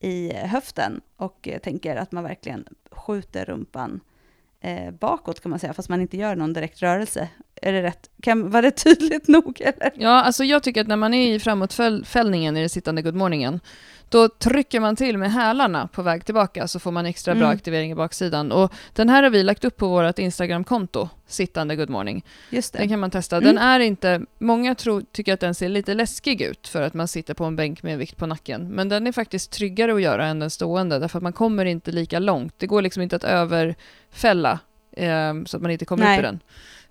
i 0.00 0.32
höften 0.32 1.00
och 1.16 1.48
eh, 1.48 1.58
tänker 1.58 1.96
att 1.96 2.12
man 2.12 2.24
verkligen 2.24 2.64
skjuter 2.90 3.44
rumpan 3.44 4.00
eh, 4.66 4.90
bakåt 4.90 5.40
kan 5.40 5.50
man 5.50 5.58
säga, 5.58 5.74
fast 5.74 5.88
man 5.88 6.00
inte 6.00 6.16
gör 6.16 6.36
någon 6.36 6.52
direkt 6.52 6.82
rörelse. 6.82 7.28
Är 7.62 7.72
det 7.72 7.82
rätt? 7.82 8.10
Kan, 8.22 8.50
var 8.50 8.62
det 8.62 8.70
tydligt 8.84 9.28
nog 9.28 9.60
eller? 9.60 9.92
Ja, 9.94 10.22
alltså 10.22 10.44
jag 10.44 10.62
tycker 10.62 10.80
att 10.80 10.86
när 10.86 10.96
man 10.96 11.14
är 11.14 11.34
i 11.34 11.40
framåtfällningen 11.40 12.56
i 12.56 12.60
den 12.60 12.68
sittande 12.68 13.02
good 13.02 13.14
morningen, 13.14 13.60
då 14.08 14.28
trycker 14.28 14.80
man 14.80 14.96
till 14.96 15.18
med 15.18 15.32
hälarna 15.32 15.88
på 15.88 16.02
väg 16.02 16.24
tillbaka 16.24 16.68
så 16.68 16.78
får 16.78 16.90
man 16.92 17.06
extra 17.06 17.34
bra 17.34 17.44
Mm. 17.44 17.56
aktivering 17.56 17.90
i 17.90 17.94
baksidan. 17.94 18.52
Och 18.52 18.72
den 18.92 19.08
här 19.08 19.22
har 19.22 19.30
vi 19.30 19.42
lagt 19.42 19.64
upp 19.64 19.76
på 19.76 19.88
vårt 19.88 20.18
Instagram-konto, 20.18 21.08
sittande 21.26 21.76
good 21.76 21.90
morning. 21.90 22.24
Just 22.50 22.72
det. 22.72 22.78
Den 22.78 22.88
kan 22.88 23.00
man 23.00 23.10
testa. 23.10 23.36
Mm. 23.36 23.46
Den 23.54 23.58
är 23.58 23.80
inte, 23.80 24.20
många 24.38 24.74
tror, 24.74 25.02
tycker 25.12 25.34
att 25.34 25.40
den 25.40 25.54
ser 25.54 25.68
lite 25.68 25.94
läskig 25.94 26.42
ut 26.42 26.68
för 26.68 26.82
att 26.82 26.94
man 26.94 27.08
sitter 27.08 27.34
på 27.34 27.44
en 27.44 27.56
bänk 27.56 27.82
med 27.82 27.92
en 27.92 27.98
vikt 27.98 28.16
på 28.16 28.26
nacken. 28.26 28.68
Men 28.68 28.88
den 28.88 29.06
är 29.06 29.12
faktiskt 29.12 29.50
tryggare 29.50 29.94
att 29.94 30.02
göra 30.02 30.26
än 30.26 30.38
den 30.38 30.50
stående 30.50 30.98
därför 30.98 31.18
att 31.18 31.22
man 31.22 31.32
kommer 31.32 31.64
inte 31.64 31.92
lika 31.92 32.18
långt. 32.18 32.54
Det 32.58 32.66
går 32.66 32.82
liksom 32.82 33.02
inte 33.02 33.16
att 33.16 33.24
överfälla 33.24 34.58
eh, 34.92 35.34
så 35.46 35.56
att 35.56 35.62
man 35.62 35.70
inte 35.70 35.84
kommer 35.84 36.04
Nej. 36.04 36.18
upp 36.18 36.22
i 36.24 36.26
den. 36.26 36.40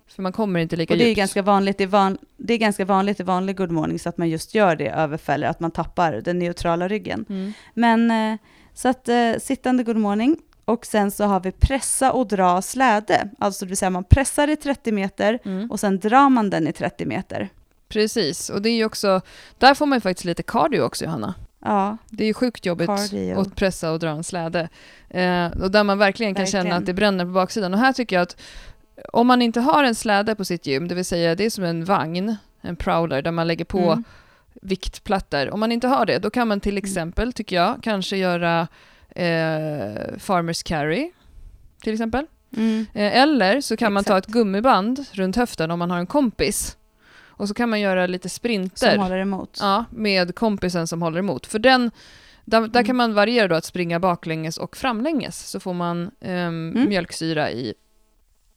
För 0.08 0.22
man 0.22 0.32
kommer 0.32 0.60
inte 0.60 0.76
lika 0.76 0.94
Och 0.94 0.98
det 0.98 1.04
är, 1.04 1.08
djupt. 1.08 1.16
ganska 1.18 1.42
vanligt, 1.42 1.80
i 1.80 1.86
van, 1.86 2.18
det 2.36 2.54
är 2.54 2.58
ganska 2.58 2.84
vanligt 2.84 3.20
i 3.20 3.22
vanlig 3.22 3.56
good 3.56 3.70
morning 3.70 3.98
så 3.98 4.08
att 4.08 4.18
man 4.18 4.28
just 4.28 4.54
gör 4.54 4.76
det 4.76 4.88
överfäller, 4.88 5.48
att 5.48 5.60
man 5.60 5.70
tappar 5.70 6.12
den 6.12 6.38
neutrala 6.38 6.88
ryggen. 6.88 7.24
Mm. 7.28 7.52
Men 7.74 8.10
eh, 8.10 8.38
så 8.74 8.88
att 8.88 9.08
eh, 9.08 9.32
sittande 9.40 9.82
good 9.82 9.96
morning 9.96 10.36
och 10.64 10.86
sen 10.86 11.10
så 11.10 11.24
har 11.24 11.40
vi 11.40 11.52
pressa 11.52 12.12
och 12.12 12.26
dra 12.26 12.62
släde. 12.62 13.28
Alltså 13.38 13.64
det 13.64 13.68
vill 13.68 13.76
säga 13.76 13.90
man 13.90 14.04
pressar 14.04 14.48
i 14.48 14.56
30 14.56 14.92
meter 14.92 15.38
Mm. 15.44 15.70
och 15.70 15.80
sen 15.80 15.98
drar 15.98 16.28
man 16.28 16.50
den 16.50 16.68
i 16.68 16.72
30 16.72 17.06
meter. 17.06 17.48
Precis, 17.88 18.50
och 18.50 18.62
det 18.62 18.68
är 18.70 18.74
ju 18.76 18.84
också, 18.84 19.20
där 19.58 19.74
får 19.74 19.86
man 19.86 19.96
ju 19.96 20.00
faktiskt 20.00 20.24
lite 20.24 20.42
cardio 20.42 20.80
också 20.80 21.04
Johanna. 21.04 21.34
Ja, 21.64 21.96
Det 22.10 22.22
är 22.24 22.26
ju 22.28 22.34
sjukt 22.34 22.66
jobbigt 22.66 22.86
cardio. 22.86 23.40
att 23.40 23.56
pressa 23.56 23.92
och 23.92 23.98
dra 23.98 24.08
en 24.08 24.24
släde. 24.24 24.68
Eh, 25.10 25.46
och 25.46 25.70
där 25.70 25.84
man 25.84 25.98
verkligen 25.98 26.34
kan 26.34 26.42
Verkligen. 26.44 26.64
känna 26.64 26.76
att 26.76 26.86
det 26.86 26.94
bränner 26.94 27.24
på 27.24 27.30
baksidan. 27.30 27.74
Och 27.74 27.80
här 27.80 27.92
tycker 27.92 28.16
jag 28.16 28.22
att 28.22 28.36
om 29.12 29.26
man 29.26 29.42
inte 29.42 29.60
har 29.60 29.84
en 29.84 29.94
släde 29.94 30.34
på 30.34 30.44
sitt 30.44 30.66
gym, 30.66 30.88
det 30.88 30.94
vill 30.94 31.04
säga 31.04 31.34
det 31.34 31.44
är 31.44 31.50
som 31.50 31.64
en 31.64 31.84
vagn, 31.84 32.36
en 32.60 32.76
prowler, 32.76 33.22
där 33.22 33.30
man 33.32 33.46
lägger 33.46 33.64
på 33.64 33.78
Mm. 33.92 34.04
viktplattor. 34.62 35.50
Om 35.50 35.60
man 35.60 35.72
inte 35.72 35.88
har 35.88 36.06
det, 36.06 36.18
då 36.18 36.30
kan 36.30 36.48
man 36.48 36.60
till 36.60 36.78
exempel, 36.78 37.32
tycker 37.32 37.56
jag, 37.56 37.78
kanske 37.82 38.16
göra 38.16 38.68
eh, 39.08 40.18
farmers 40.18 40.62
carry, 40.62 41.10
till 41.82 41.92
exempel. 41.92 42.26
Mm. 42.56 42.86
Eh, 42.94 43.16
eller 43.22 43.60
så 43.60 43.76
kan 43.76 43.92
man 43.92 44.04
ta 44.04 44.18
ett 44.18 44.24
Exakt. 44.24 44.32
gummiband 44.32 45.06
runt 45.12 45.36
höften 45.36 45.70
om 45.70 45.78
man 45.78 45.90
har 45.90 45.98
en 45.98 46.06
kompis. 46.06 46.76
Och 47.38 47.48
så 47.48 47.54
kan 47.54 47.70
man 47.70 47.80
göra 47.80 48.06
lite 48.06 48.28
sprinter. 48.28 48.90
Som 48.92 49.02
håller 49.02 49.18
emot. 49.18 49.58
Ja, 49.60 49.84
med 49.90 50.34
kompisen 50.34 50.86
som 50.86 51.02
håller 51.02 51.18
emot. 51.18 51.46
För 51.46 51.58
den, 51.58 51.90
där, 52.44 52.60
där 52.60 52.66
Mm. 52.80 52.84
kan 52.84 52.96
man 52.96 53.14
variera 53.14 53.48
då 53.48 53.54
att 53.54 53.64
springa 53.64 54.00
baklänges 54.00 54.56
och 54.58 54.76
framlänges. 54.76 55.48
Så 55.50 55.60
får 55.60 55.74
man 55.74 56.10
Mm. 56.20 56.84
mjölksyra 56.88 57.50
i 57.50 57.74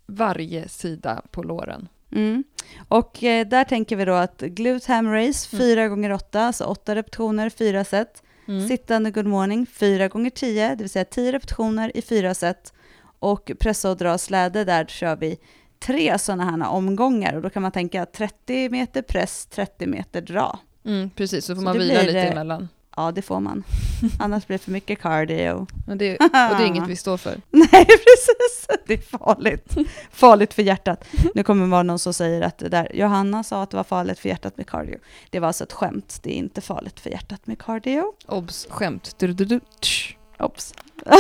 varje 0.09 0.69
sida 0.69 1.21
på 1.31 1.43
låren. 1.43 1.87
Mm. 2.11 2.43
Och 2.87 3.23
eh, 3.23 3.47
där 3.47 3.63
tänker 3.63 3.95
vi 3.95 4.05
då 4.05 4.13
att 4.13 4.41
glute 4.41 4.93
ham 4.93 5.11
race, 5.11 5.55
Mm. 5.57 5.67
4 5.67 5.87
gånger 5.87 6.11
8 6.11 6.41
alltså 6.41 6.63
8 6.63 6.95
repetitioner, 6.95 7.49
4 7.49 7.83
set. 7.83 8.23
Mm. 8.47 8.67
Sittande 8.67 9.11
good 9.11 9.25
morning, 9.25 9.65
4 9.65 10.07
gånger 10.07 10.29
10 10.29 10.69
det 10.69 10.83
vill 10.83 10.89
säga 10.89 11.05
10 11.05 11.31
repetitioner 11.31 11.97
i 11.97 12.01
4 12.01 12.33
set. 12.33 12.73
Och 13.19 13.51
pressa 13.59 13.89
och 13.89 13.97
dra 13.97 14.17
släde, 14.17 14.63
där 14.63 14.85
kör 14.85 15.15
vi 15.15 15.37
tre 15.79 16.19
sådana 16.19 16.43
här 16.43 16.69
omgångar. 16.69 17.33
Och 17.33 17.41
då 17.41 17.49
kan 17.49 17.61
man 17.61 17.71
tänka 17.71 18.05
30 18.05 18.69
meter 18.69 19.01
press, 19.01 19.45
30 19.45 19.87
meter 19.87 20.21
dra. 20.21 20.59
Mm, 20.85 21.09
precis, 21.09 21.45
så 21.45 21.55
får 21.55 21.61
Så 21.61 21.65
man 21.65 21.77
vila 21.77 21.93
blir, 21.93 22.07
lite 22.07 22.19
eh, 22.19 22.31
emellan. 22.31 22.67
Ja, 22.95 23.11
det 23.11 23.21
får 23.21 23.39
man. 23.39 23.63
Annars 24.19 24.47
blir 24.47 24.57
det 24.57 24.63
för 24.63 24.71
mycket 24.71 25.01
cardio. 25.01 25.67
Men 25.87 25.97
det, 25.97 26.17
och 26.17 26.29
det 26.31 26.37
är 26.37 26.65
inget 26.65 26.87
vi 26.87 26.95
står 26.95 27.17
för. 27.17 27.41
Nej, 27.51 27.69
precis. 27.85 28.67
Det 28.85 28.93
är 28.93 29.17
farligt. 29.17 29.75
Farligt 30.11 30.53
för 30.53 30.63
hjärtat. 30.63 31.05
Nu 31.35 31.43
kommer 31.43 31.65
det 31.65 31.71
vara 31.71 31.83
någon 31.83 31.99
som 31.99 32.13
säger 32.13 32.41
att 32.41 32.57
det 32.57 32.69
där, 32.69 32.91
Johanna 32.95 33.43
sa 33.43 33.63
att 33.63 33.69
det 33.71 33.77
var 33.77 33.83
farligt 33.83 34.19
för 34.19 34.29
hjärtat 34.29 34.57
med 34.57 34.67
cardio. 34.67 34.99
Det 35.29 35.39
var 35.39 35.47
alltså 35.47 35.63
ett 35.63 35.73
skämt. 35.73 36.19
Det 36.23 36.29
är 36.29 36.37
inte 36.37 36.61
farligt 36.61 36.99
för 36.99 37.09
hjärtat 37.09 37.47
med 37.47 37.59
cardio. 37.59 38.13
Obs, 38.27 38.67
skämt. 38.69 39.15
Du, 39.19 39.33
du, 39.33 39.45
du, 39.45 39.59
tsch. 39.79 40.15
Ops. 40.39 40.73
Ja, 41.05 41.17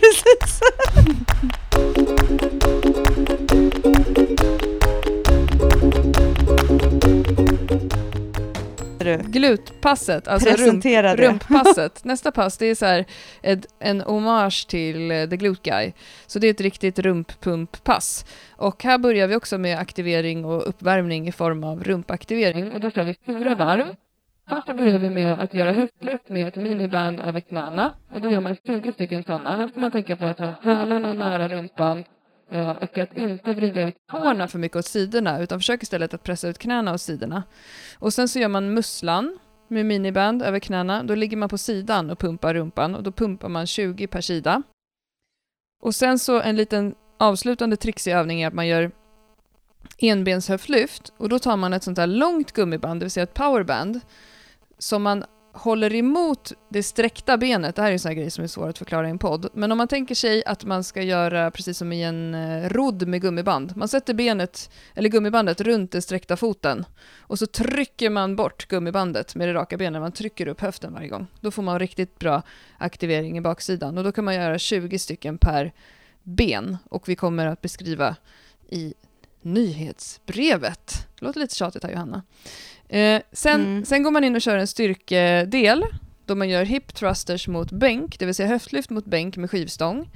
precis. 0.00 0.60
Glutpasset, 9.04 10.28
alltså 10.28 10.48
rump, 10.48 10.84
rumppasset. 11.18 12.04
Nästa 12.04 12.32
pass, 12.32 12.58
det 12.58 12.66
är 12.66 12.74
så 12.74 12.86
här 12.86 13.04
ett, 13.42 13.66
en 13.78 14.00
hommage 14.00 14.68
till 14.68 15.10
eh, 15.10 15.28
The 15.28 15.36
Glute 15.36 15.70
Guy. 15.70 15.92
Så 16.26 16.38
det 16.38 16.46
är 16.46 16.50
ett 16.50 16.60
riktigt 16.60 16.98
rumppumppass. 16.98 18.24
Och 18.56 18.84
här 18.84 18.98
börjar 18.98 19.26
vi 19.26 19.36
också 19.36 19.58
med 19.58 19.78
aktivering 19.78 20.44
och 20.44 20.68
uppvärmning 20.68 21.28
i 21.28 21.32
form 21.32 21.64
av 21.64 21.84
rumpaktivering. 21.84 22.72
Och 22.72 22.80
då 22.80 22.90
kör 22.90 23.04
vi 23.04 23.16
fyra 23.26 23.54
varv. 23.54 23.94
Först 24.48 24.66
börjar 24.66 24.98
vi 24.98 25.10
med 25.10 25.40
att 25.40 25.54
göra 25.54 25.72
höftlyft 25.72 26.28
med 26.28 26.48
ett 26.48 26.56
miniband 26.56 27.20
över 27.20 27.40
knäna. 27.40 27.94
Och 28.14 28.20
då 28.20 28.30
gör 28.30 28.40
man 28.40 28.56
20 28.66 28.92
stycken 28.92 29.24
sådana. 29.24 29.56
Här 29.56 29.68
ska 29.68 29.80
man 29.80 29.90
tänka 29.90 30.16
på 30.16 30.24
att 30.24 30.38
ha 30.38 30.54
hälarna 30.62 31.12
nära 31.12 31.48
rumpan. 31.48 32.04
Eh, 32.50 32.70
och 32.70 32.98
att 32.98 33.16
inte 33.16 33.54
vrida 33.54 33.88
ut 33.88 33.94
tårna 34.10 34.48
för 34.48 34.58
mycket 34.58 34.76
åt 34.76 34.86
sidorna, 34.86 35.40
utan 35.40 35.58
försök 35.58 35.82
istället 35.82 36.14
att 36.14 36.22
pressa 36.22 36.48
ut 36.48 36.58
knäna 36.58 36.94
åt 36.94 37.00
sidorna. 37.00 37.42
Och 37.98 38.12
sen 38.12 38.28
så 38.28 38.38
gör 38.38 38.48
man 38.48 38.74
musslan 38.74 39.38
med 39.68 39.86
miniband 39.86 40.42
över 40.42 40.58
knäna. 40.58 41.02
Då 41.02 41.14
ligger 41.14 41.36
man 41.36 41.48
på 41.48 41.58
sidan 41.58 42.10
och 42.10 42.18
pumpar 42.18 42.54
rumpan 42.54 42.94
och 42.94 43.02
då 43.02 43.12
pumpar 43.12 43.48
man 43.48 43.66
20 43.66 44.06
per 44.06 44.20
sida. 44.20 44.62
Och 45.82 45.94
sen 45.94 46.18
så 46.18 46.40
en 46.40 46.56
liten 46.56 46.94
avslutande 47.18 47.76
trixig 47.76 48.12
övning 48.12 48.42
är 48.42 48.46
att 48.46 48.54
man 48.54 48.66
gör 48.66 48.90
enbenshöftlyft 49.98 51.12
och 51.16 51.28
då 51.28 51.38
tar 51.38 51.56
man 51.56 51.72
ett 51.72 51.82
sånt 51.82 51.98
här 51.98 52.06
långt 52.06 52.52
gummiband, 52.52 53.00
det 53.00 53.04
vill 53.04 53.10
säga 53.10 53.24
ett 53.24 53.34
powerband, 53.34 54.00
som 54.78 55.02
man 55.02 55.24
håller 55.60 55.94
emot 55.94 56.52
det 56.68 56.82
sträckta 56.82 57.36
benet, 57.36 57.76
det 57.76 57.82
här 57.82 57.88
är 57.88 57.92
en 57.92 57.98
sån 57.98 58.08
här 58.08 58.16
grej 58.16 58.30
som 58.30 58.44
är 58.44 58.48
svår 58.48 58.68
att 58.68 58.78
förklara 58.78 59.06
i 59.06 59.10
en 59.10 59.18
podd, 59.18 59.48
men 59.52 59.72
om 59.72 59.78
man 59.78 59.88
tänker 59.88 60.14
sig 60.14 60.44
att 60.44 60.64
man 60.64 60.84
ska 60.84 61.02
göra 61.02 61.50
precis 61.50 61.78
som 61.78 61.92
i 61.92 62.02
en 62.02 62.34
eh, 62.34 62.68
rodd 62.68 63.08
med 63.08 63.22
gummiband, 63.22 63.76
man 63.76 63.88
sätter 63.88 64.14
benet, 64.14 64.70
eller 64.94 65.08
gummibandet 65.08 65.60
runt 65.60 65.92
den 65.92 66.02
sträckta 66.02 66.36
foten 66.36 66.84
och 67.18 67.38
så 67.38 67.46
trycker 67.46 68.10
man 68.10 68.36
bort 68.36 68.68
gummibandet 68.68 69.34
med 69.34 69.48
det 69.48 69.54
raka 69.54 69.76
benet, 69.76 70.00
man 70.00 70.12
trycker 70.12 70.48
upp 70.48 70.60
höften 70.60 70.92
varje 70.92 71.08
gång. 71.08 71.26
Då 71.40 71.50
får 71.50 71.62
man 71.62 71.78
riktigt 71.78 72.18
bra 72.18 72.42
aktivering 72.78 73.38
i 73.38 73.40
baksidan 73.40 73.98
och 73.98 74.04
då 74.04 74.12
kan 74.12 74.24
man 74.24 74.34
göra 74.34 74.58
20 74.58 74.98
stycken 74.98 75.38
per 75.38 75.72
ben. 76.22 76.76
Och 76.88 77.08
vi 77.08 77.16
kommer 77.16 77.46
att 77.46 77.60
beskriva 77.60 78.16
i 78.68 78.94
nyhetsbrevet. 79.42 81.06
Det 81.18 81.24
låter 81.24 81.40
lite 81.40 81.54
tjatigt 81.54 81.84
här 81.84 81.90
Johanna. 81.90 82.22
Eh, 82.88 83.22
sen, 83.32 83.60
mm. 83.60 83.84
sen 83.84 84.02
går 84.02 84.10
man 84.10 84.24
in 84.24 84.34
och 84.34 84.42
kör 84.42 84.56
en 84.56 84.66
styrkedel 84.66 85.84
då 86.30 86.34
man 86.34 86.48
gör 86.48 86.64
hip 86.64 86.94
thrusters 86.94 87.48
mot 87.48 87.70
bänk, 87.70 88.18
det 88.18 88.26
vill 88.26 88.34
säga 88.34 88.48
höftlyft 88.48 88.90
mot 88.90 89.04
bänk 89.04 89.36
med 89.36 89.50
skivstång, 89.50 90.10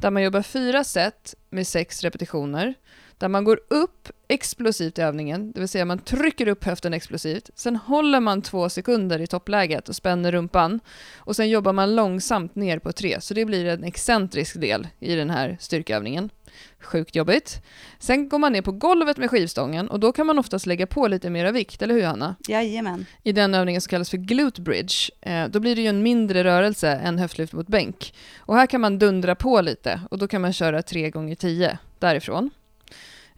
där 0.00 0.10
man 0.10 0.22
jobbar 0.22 0.42
fyra 0.42 0.84
set 0.84 1.34
med 1.50 1.66
sex 1.66 2.02
repetitioner, 2.02 2.74
där 3.18 3.28
man 3.28 3.44
går 3.44 3.60
upp 3.70 4.08
explosivt 4.28 4.98
i 4.98 5.02
övningen, 5.02 5.52
det 5.52 5.60
vill 5.60 5.68
säga 5.68 5.84
man 5.84 5.98
trycker 5.98 6.48
upp 6.48 6.64
höften 6.64 6.94
explosivt, 6.94 7.50
sen 7.54 7.76
håller 7.76 8.20
man 8.20 8.42
två 8.42 8.68
sekunder 8.68 9.20
i 9.20 9.26
toppläget 9.26 9.88
och 9.88 9.96
spänner 9.96 10.32
rumpan 10.32 10.80
och 11.16 11.36
sen 11.36 11.50
jobbar 11.50 11.72
man 11.72 11.96
långsamt 11.96 12.54
ner 12.54 12.78
på 12.78 12.92
tre, 12.92 13.20
så 13.20 13.34
det 13.34 13.44
blir 13.44 13.66
en 13.66 13.84
excentrisk 13.84 14.60
del 14.60 14.88
i 15.00 15.14
den 15.14 15.30
här 15.30 15.56
styrkeövningen. 15.60 16.30
Sjukt 16.80 17.14
jobbigt. 17.14 17.62
Sen 17.98 18.28
går 18.28 18.38
man 18.38 18.52
ner 18.52 18.62
på 18.62 18.72
golvet 18.72 19.16
med 19.16 19.30
skivstången 19.30 19.88
och 19.88 20.00
då 20.00 20.12
kan 20.12 20.26
man 20.26 20.38
oftast 20.38 20.66
lägga 20.66 20.86
på 20.86 21.08
lite 21.08 21.30
mera 21.30 21.52
vikt, 21.52 21.82
eller 21.82 21.94
hur 21.94 22.02
Hanna? 22.02 22.36
Jajamän. 22.48 23.06
I 23.22 23.32
den 23.32 23.54
övningen 23.54 23.80
som 23.80 23.90
kallas 23.90 24.10
för 24.10 24.16
glute 24.16 24.60
bridge. 24.60 25.10
Eh, 25.20 25.48
då 25.48 25.60
blir 25.60 25.76
det 25.76 25.82
ju 25.82 25.88
en 25.88 26.02
mindre 26.02 26.44
rörelse 26.44 26.90
än 26.90 27.18
höftlyft 27.18 27.52
mot 27.52 27.68
bänk. 27.68 28.14
Och 28.38 28.56
här 28.56 28.66
kan 28.66 28.80
man 28.80 28.98
dundra 28.98 29.34
på 29.34 29.60
lite 29.60 30.00
och 30.10 30.18
då 30.18 30.28
kan 30.28 30.42
man 30.42 30.52
köra 30.52 30.82
3 30.82 31.10
gånger 31.10 31.34
10 31.34 31.78
därifrån. 31.98 32.50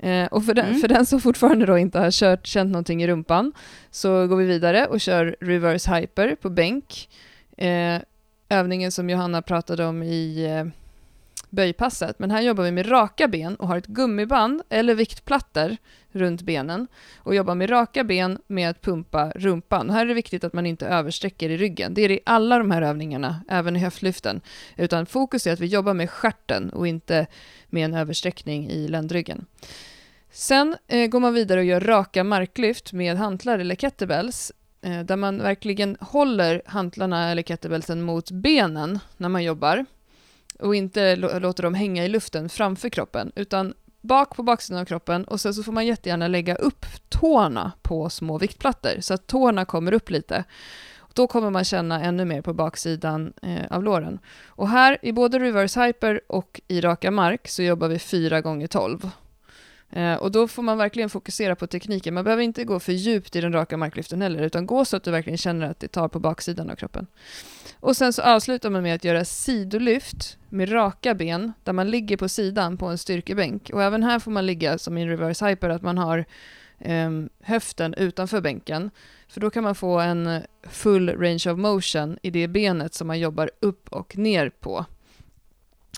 Eh, 0.03 0.27
och 0.27 0.45
för 0.45 0.55
den, 0.55 0.67
mm. 0.67 0.81
för 0.81 0.89
den 0.89 1.07
som 1.07 1.21
fortfarande 1.21 1.67
då 1.67 1.79
inte 1.79 1.99
har 1.99 2.11
kört, 2.11 2.47
känt 2.47 2.71
någonting 2.71 3.03
i 3.03 3.07
rumpan 3.07 3.53
så 3.91 4.27
går 4.27 4.37
vi 4.37 4.45
vidare 4.45 4.87
och 4.87 5.01
kör 5.01 5.37
reverse 5.41 5.95
hyper 5.95 6.35
på 6.35 6.51
bänk. 6.51 7.09
Eh, 7.57 8.01
övningen 8.49 8.93
som 8.93 9.11
Johanna 9.11 9.43
pratade 9.43 9.87
om 9.87 10.03
i 10.03 10.45
eh, 10.45 10.80
böjpasset, 11.51 12.19
men 12.19 12.31
här 12.31 12.43
jobbar 12.43 12.65
vi 12.65 12.71
med 12.71 12.91
raka 12.91 13.29
ben 13.29 13.57
och 13.57 13.69
har 13.69 13.77
ett 13.77 13.87
gummiband 13.87 14.63
eller 14.69 14.95
viktplattor 14.95 15.77
runt 16.13 16.43
benen 16.43 16.87
och 17.17 17.35
jobbar 17.35 17.55
med 17.55 17.71
raka 17.71 18.05
ben 18.05 18.39
med 18.47 18.71
att 18.71 18.83
pumpa 18.83 19.33
rumpan. 19.35 19.91
Här 19.91 20.01
är 20.01 20.07
det 20.07 20.15
viktigt 20.15 20.45
att 20.45 20.53
man 20.53 20.67
inte 20.67 20.87
översträcker 20.87 21.51
i 21.51 21.57
ryggen. 21.57 21.95
Det 21.95 22.03
är 22.03 22.09
det 22.09 22.15
i 22.15 22.21
alla 22.25 22.59
de 22.59 22.71
här 22.71 22.83
övningarna, 22.83 23.41
även 23.49 23.77
i 23.77 23.79
höftlyften, 23.79 24.41
utan 24.77 25.07
fokus 25.07 25.47
är 25.47 25.53
att 25.53 25.61
vi 25.61 25.67
jobbar 25.67 25.95
med 25.95 26.11
skärten 26.11 26.71
och 26.71 26.87
inte 26.87 27.27
med 27.67 27.85
en 27.85 27.95
översträckning 27.95 28.71
i 28.71 28.89
ländryggen. 28.89 29.47
Sen 30.31 30.77
eh, 30.89 31.07
går 31.07 31.21
man 31.21 31.35
vidare 31.35 31.61
och 31.61 31.67
gör 31.67 31.81
raka 31.81 32.25
marklyft 32.25 32.93
med 32.93 33.17
hantlar 33.17 33.59
eller 33.59 33.75
kettlebells 33.75 34.53
eh, 34.83 35.01
där 35.01 35.17
man 35.17 35.43
verkligen 35.43 35.97
håller 36.01 36.63
hantlarna 36.67 37.31
eller 37.31 37.43
kettlebellsen 37.43 38.03
mot 38.03 38.31
benen 38.31 38.99
när 39.17 39.29
man 39.29 39.45
jobbar 39.45 39.85
och 40.61 40.75
inte 40.75 41.17
låter 41.17 41.63
dem 41.63 41.75
hänga 41.75 42.05
i 42.05 42.09
luften 42.09 42.49
framför 42.49 42.89
kroppen, 42.89 43.33
utan 43.35 43.75
bak 44.01 44.37
på 44.37 44.43
baksidan 44.43 44.81
av 44.81 44.85
kroppen 44.85 45.25
och 45.25 45.41
sen 45.41 45.55
så 45.55 45.63
får 45.63 45.73
man 45.73 45.87
jättegärna 45.87 46.29
lägga 46.29 46.55
upp 46.55 46.87
tårna 47.09 47.73
på 47.83 48.11
små 48.11 48.39
viktplattor 48.39 49.01
så 49.01 49.15
att 49.15 49.27
tårna 49.27 49.65
kommer 49.65 49.93
upp 49.93 50.11
lite. 50.11 50.45
Då 51.15 51.27
kommer 51.27 51.51
man 51.51 51.65
känna 51.65 52.03
ännu 52.03 52.25
mer 52.25 52.43
på 52.43 52.55
baksidan 52.55 53.33
eh, 53.43 53.67
av 53.71 53.85
låren. 53.85 54.19
Och 54.47 54.69
här 54.69 54.99
i 55.03 55.13
både 55.13 55.39
reverse 55.39 55.81
hyper 55.81 56.21
och 56.27 56.61
i 56.69 56.81
raka 56.81 57.11
mark 57.11 57.49
så 57.49 57.63
jobbar 57.63 57.89
vi 57.89 57.99
4 57.99 58.41
gånger 58.41 58.67
12 58.67 59.11
Eh, 59.93 60.15
och 60.15 60.33
då 60.33 60.49
får 60.49 60.63
man 60.63 60.79
verkligen 60.79 61.11
fokusera 61.11 61.57
på 61.57 61.67
tekniken. 61.67 62.15
Man 62.15 62.25
behöver 62.25 62.43
inte 62.43 62.65
gå 62.65 62.81
för 62.81 62.93
djupt 62.93 63.37
i 63.37 63.41
den 63.41 63.53
raka 63.53 63.77
marklyften 63.77 64.23
heller, 64.23 64.43
utan 64.43 64.67
gå 64.67 64.85
så 64.85 64.97
att 64.97 65.03
du 65.03 65.11
verkligen 65.11 65.39
känner 65.39 65.71
att 65.71 65.81
det 65.81 65.89
tar 65.89 66.09
på 66.09 66.19
baksidan 66.21 66.71
av 66.71 66.75
kroppen. 66.75 67.07
Och 67.81 67.97
sen 67.97 68.13
så 68.13 68.23
avslutar 68.23 68.71
man 68.71 68.83
med 68.83 68.95
att 68.95 69.05
göra 69.05 69.25
sidolyft 69.25 70.39
med 70.49 70.73
raka 70.73 71.15
ben, 71.15 71.53
där 71.65 71.73
man 71.73 71.91
ligger 71.91 72.17
på 72.17 72.29
sidan 72.29 72.77
på 72.77 72.87
en 72.87 72.99
styrkebänk. 72.99 73.71
Och 73.73 73.83
även 73.83 74.03
här 74.03 74.19
får 74.19 74.31
man 74.31 74.47
ligga 74.47 74.79
som 74.79 74.99
i 74.99 75.03
en 75.03 75.09
reverse 75.09 75.47
hyper, 75.47 75.69
att 75.69 75.83
man 75.83 75.99
har 75.99 76.25
eh, 76.79 77.11
höften 77.43 77.95
utanför 77.95 78.41
bänken. 78.41 78.91
För 79.29 79.41
då 79.41 79.51
kan 79.51 79.65
man 79.65 79.75
få 79.75 80.01
en 80.01 80.43
full 80.63 81.09
range 81.09 81.51
of 81.51 81.59
motion 81.59 82.19
i 82.23 82.31
det 82.31 82.49
benet 82.49 82.95
som 82.95 83.07
man 83.07 83.19
jobbar 83.19 83.51
upp 83.61 83.89
och 83.93 84.19
ner 84.19 84.51
på. 84.51 84.87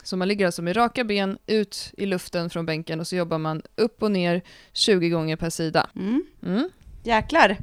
Så 0.02 0.16
man 0.16 0.28
ligger 0.28 0.46
alltså 0.46 0.62
med 0.62 0.76
raka 0.76 1.04
ben 1.04 1.38
ut 1.46 1.92
i 1.96 2.06
luften 2.06 2.50
från 2.50 2.66
bänken 2.66 3.00
och 3.00 3.06
så 3.06 3.16
jobbar 3.16 3.38
man 3.38 3.62
upp 3.76 4.02
och 4.02 4.10
ner 4.10 4.42
20 4.72 5.08
gånger 5.08 5.36
per 5.36 5.50
sida. 5.50 5.86
Mm. 5.96 6.24
Mm. 6.42 6.70
Jäklar! 7.04 7.56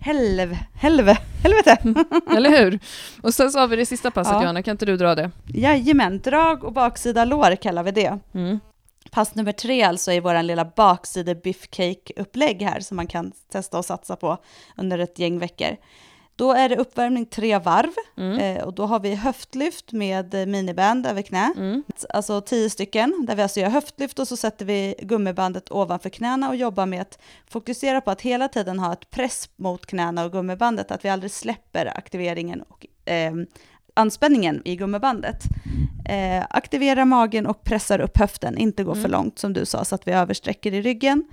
Helv, 0.00 0.56
helve, 0.74 1.18
helvete! 1.42 1.78
Eller 2.36 2.50
hur? 2.50 2.78
Och 3.22 3.34
sen 3.34 3.50
så 3.50 3.58
har 3.58 3.68
vi 3.68 3.76
det 3.76 3.86
sista 3.86 4.10
passet 4.10 4.32
ja. 4.32 4.40
Johanna, 4.40 4.62
kan 4.62 4.72
inte 4.72 4.86
du 4.86 4.96
dra 4.96 5.14
det? 5.14 5.30
Jajamän, 5.46 6.20
drag 6.20 6.64
och 6.64 6.72
baksida 6.72 7.24
lår 7.24 7.56
kallar 7.56 7.82
vi 7.82 7.90
det. 7.90 8.18
Mm. 8.34 8.60
Pass 9.10 9.34
nummer 9.34 9.52
tre 9.52 9.82
alltså 9.82 10.12
är 10.12 10.20
vår 10.20 10.42
lilla 10.42 10.64
bakside 10.64 11.42
biffcake-upplägg 11.42 12.62
här 12.62 12.80
som 12.80 12.96
man 12.96 13.06
kan 13.06 13.32
testa 13.52 13.78
och 13.78 13.84
satsa 13.84 14.16
på 14.16 14.38
under 14.76 14.98
ett 14.98 15.18
gäng 15.18 15.38
veckor. 15.38 15.76
Då 16.36 16.52
är 16.52 16.68
det 16.68 16.76
uppvärmning 16.76 17.26
tre 17.26 17.58
varv 17.58 17.92
mm. 18.16 18.38
eh, 18.38 18.64
och 18.64 18.74
då 18.74 18.86
har 18.86 19.00
vi 19.00 19.14
höftlyft 19.14 19.92
med 19.92 20.48
miniband 20.48 21.06
över 21.06 21.22
knä. 21.22 21.52
Mm. 21.56 21.82
Alltså 22.08 22.40
tio 22.40 22.70
stycken 22.70 23.26
där 23.26 23.36
vi 23.36 23.42
alltså 23.42 23.60
gör 23.60 23.68
höftlyft 23.68 24.18
och 24.18 24.28
så 24.28 24.36
sätter 24.36 24.64
vi 24.64 24.94
gummibandet 25.02 25.72
ovanför 25.72 26.10
knäna 26.10 26.48
och 26.48 26.56
jobbar 26.56 26.86
med 26.86 27.00
att 27.00 27.18
fokusera 27.46 28.00
på 28.00 28.10
att 28.10 28.20
hela 28.20 28.48
tiden 28.48 28.78
ha 28.78 28.92
ett 28.92 29.10
press 29.10 29.48
mot 29.56 29.86
knäna 29.86 30.24
och 30.24 30.32
gummibandet, 30.32 30.90
att 30.90 31.04
vi 31.04 31.08
aldrig 31.08 31.30
släpper 31.30 31.98
aktiveringen 31.98 32.62
och 32.62 32.86
eh, 33.12 33.32
anspänningen 33.94 34.62
i 34.64 34.76
gummibandet. 34.76 35.42
Eh, 36.08 36.44
aktivera 36.50 37.04
magen 37.04 37.46
och 37.46 37.64
pressar 37.64 37.98
upp 38.00 38.18
höften, 38.18 38.58
inte 38.58 38.84
gå 38.84 38.92
mm. 38.92 39.02
för 39.02 39.08
långt 39.08 39.38
som 39.38 39.52
du 39.52 39.66
sa 39.66 39.84
så 39.84 39.94
att 39.94 40.08
vi 40.08 40.12
översträcker 40.12 40.74
i 40.74 40.82
ryggen. 40.82 41.24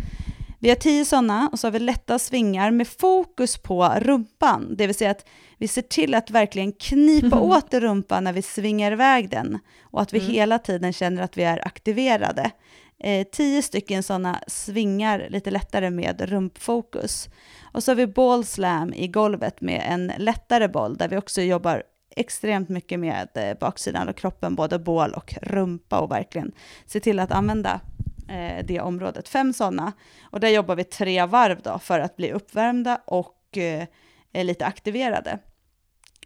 Vi 0.63 0.69
har 0.69 0.75
tio 0.75 1.05
sådana 1.05 1.49
och 1.51 1.59
så 1.59 1.67
har 1.67 1.71
vi 1.71 1.79
lätta 1.79 2.19
svingar 2.19 2.71
med 2.71 2.87
fokus 2.87 3.57
på 3.57 3.89
rumpan, 3.97 4.75
det 4.77 4.87
vill 4.87 4.95
säga 4.95 5.11
att 5.11 5.25
vi 5.57 5.67
ser 5.67 5.81
till 5.81 6.15
att 6.15 6.29
verkligen 6.29 6.71
knipa 6.71 7.37
mm. 7.37 7.39
åt 7.39 7.73
rumpan 7.73 8.23
när 8.23 8.33
vi 8.33 8.41
svingar 8.41 8.91
iväg 8.91 9.29
den 9.29 9.59
och 9.81 10.01
att 10.01 10.13
vi 10.13 10.19
mm. 10.19 10.31
hela 10.31 10.59
tiden 10.59 10.93
känner 10.93 11.23
att 11.23 11.37
vi 11.37 11.43
är 11.43 11.67
aktiverade. 11.67 12.51
Eh, 12.99 13.27
tio 13.31 13.61
stycken 13.61 14.03
sådana 14.03 14.39
svingar 14.47 15.27
lite 15.29 15.51
lättare 15.51 15.89
med 15.89 16.21
rumpfokus. 16.21 17.29
Och 17.73 17.83
så 17.83 17.91
har 17.91 17.95
vi 17.95 18.07
ball 18.07 18.45
slam 18.45 18.93
i 18.93 19.07
golvet 19.07 19.61
med 19.61 19.83
en 19.87 20.11
lättare 20.17 20.67
boll 20.67 20.97
där 20.97 21.07
vi 21.07 21.17
också 21.17 21.41
jobbar 21.41 21.83
extremt 22.15 22.69
mycket 22.69 22.99
med 22.99 23.27
eh, 23.35 23.57
baksidan 23.59 24.09
av 24.09 24.13
kroppen, 24.13 24.55
både 24.55 24.79
bål 24.79 25.13
och 25.13 25.33
rumpa 25.41 25.99
och 25.99 26.11
verkligen 26.11 26.51
se 26.85 26.99
till 26.99 27.19
att 27.19 27.31
använda 27.31 27.79
eh, 28.31 28.65
det 28.65 28.79
området. 28.79 29.29
Fem 29.29 29.53
sådana. 29.53 29.93
Och 30.23 30.39
där 30.39 30.49
jobbar 30.49 30.75
vi 30.75 30.83
tre 30.83 31.25
varv 31.25 31.61
då 31.61 31.79
för 31.79 31.99
att 31.99 32.15
bli 32.15 32.31
uppvärmda 32.31 33.01
och 33.05 33.57
eh, 33.57 33.87
lite 34.43 34.65
aktiverade. 34.65 35.39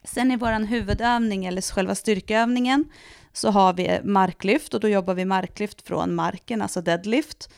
Sen 0.04 0.32
i 0.32 0.36
vår 0.36 0.66
huvudövning, 0.66 1.46
eller 1.46 1.62
själva 1.62 1.96
styrkeövningen, 1.96 2.86
så 3.34 3.50
har 3.50 3.74
vi 3.74 4.00
marklyft 4.04 4.74
och 4.74 4.80
då 4.80 4.88
jobbar 4.88 5.14
vi 5.14 5.26
marklyft 5.26 5.88
från 5.88 6.16
marken, 6.16 6.62
alltså 6.62 6.82
deadlift. 6.82 7.50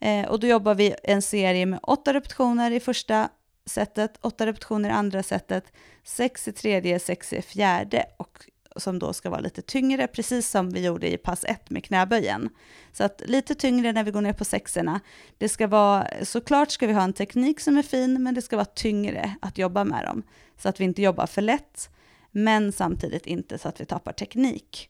Eh, 0.00 0.28
och 0.28 0.40
då 0.40 0.46
jobbar 0.46 0.74
vi 0.74 0.94
en 1.02 1.22
serie 1.22 1.66
med 1.66 1.80
åtta 1.82 2.14
repetitioner 2.14 2.70
i 2.70 2.80
första 2.80 3.28
setet, 3.66 4.18
åtta 4.20 4.46
repetitioner 4.46 4.88
i 4.88 4.92
andra 4.92 5.22
setet, 5.22 5.72
sex 6.04 6.48
i 6.48 6.52
tredje, 6.52 6.98
sex 6.98 7.32
i 7.32 7.42
fjärde 7.42 8.04
och 8.16 8.38
som 8.76 8.98
då 8.98 9.12
ska 9.12 9.30
vara 9.30 9.40
lite 9.40 9.62
tyngre, 9.62 10.06
precis 10.06 10.50
som 10.50 10.70
vi 10.70 10.84
gjorde 10.84 11.12
i 11.12 11.16
pass 11.16 11.44
1 11.44 11.70
med 11.70 11.84
knäböjen. 11.84 12.48
Så 12.92 13.04
att 13.04 13.22
lite 13.26 13.54
tyngre 13.54 13.92
när 13.92 14.04
vi 14.04 14.10
går 14.10 14.20
ner 14.20 14.32
på 14.32 14.44
sexorna. 14.44 15.00
Det 15.38 15.48
ska 15.48 15.66
vara, 15.66 16.08
såklart 16.22 16.70
ska 16.70 16.86
vi 16.86 16.92
ha 16.92 17.02
en 17.02 17.12
teknik 17.12 17.60
som 17.60 17.76
är 17.76 17.82
fin, 17.82 18.22
men 18.22 18.34
det 18.34 18.42
ska 18.42 18.56
vara 18.56 18.64
tyngre 18.64 19.34
att 19.40 19.58
jobba 19.58 19.84
med 19.84 20.04
dem. 20.04 20.22
Så 20.56 20.68
att 20.68 20.80
vi 20.80 20.84
inte 20.84 21.02
jobbar 21.02 21.26
för 21.26 21.42
lätt, 21.42 21.90
men 22.30 22.72
samtidigt 22.72 23.26
inte 23.26 23.58
så 23.58 23.68
att 23.68 23.80
vi 23.80 23.84
tappar 23.84 24.12
teknik. 24.12 24.88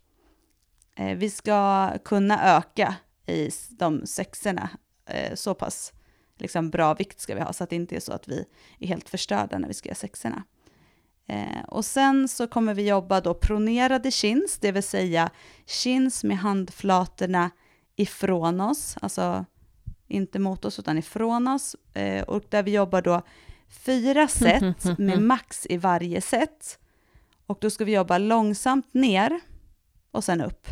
Eh, 0.97 1.16
vi 1.16 1.30
ska 1.30 1.91
kunna 2.05 2.57
öka 2.57 2.95
i 3.26 3.51
de 3.70 4.07
sexorna 4.07 4.70
eh, 5.07 5.35
så 5.35 5.55
pass 5.55 5.93
liksom 6.37 6.70
bra 6.70 6.95
vikt 6.95 7.20
ska 7.20 7.35
vi 7.35 7.41
ha, 7.41 7.53
så 7.53 7.64
att 7.64 7.70
det 7.70 7.76
inte 7.76 7.97
är 7.97 8.01
så 8.01 8.12
att 8.12 8.28
vi 8.28 8.45
är 8.78 8.87
helt 8.87 9.09
förstörda 9.09 9.59
när 9.59 9.68
vi 9.68 9.74
ska 9.74 9.89
göra 9.89 9.95
sexorna. 9.95 10.43
Eh, 11.27 11.62
och 11.68 11.85
sen 11.85 12.29
så 12.29 12.47
kommer 12.47 12.75
vi 12.75 12.89
jobba 12.89 13.20
då 13.20 13.35
pronerade 13.35 14.11
chins, 14.11 14.59
det 14.59 14.73
vill 14.73 14.83
säga 14.83 15.31
chins 15.66 16.25
med 16.25 16.39
handflatorna 16.39 17.51
ifrån 17.97 18.61
oss, 18.61 18.97
alltså 19.03 19.45
inte 20.09 20.39
mot 20.39 20.64
oss 20.64 20.79
utan 20.79 20.99
ifrån 20.99 21.49
oss. 21.49 21.77
Eh, 21.95 22.23
och 22.23 22.43
där 22.49 22.62
vi 22.62 22.70
jobbar 22.70 23.03
då 23.03 23.23
fyra 23.68 24.29
set 24.29 24.99
med 24.99 25.23
max 25.23 25.66
i 25.70 25.77
varje 25.77 26.20
set. 26.20 26.79
Och 27.47 27.59
då 27.61 27.70
ska 27.70 27.85
vi 27.85 27.93
jobba 27.95 28.18
långsamt 28.18 28.95
ner 28.95 29.41
och 30.11 30.25
sen 30.25 30.41
upp. 30.41 30.66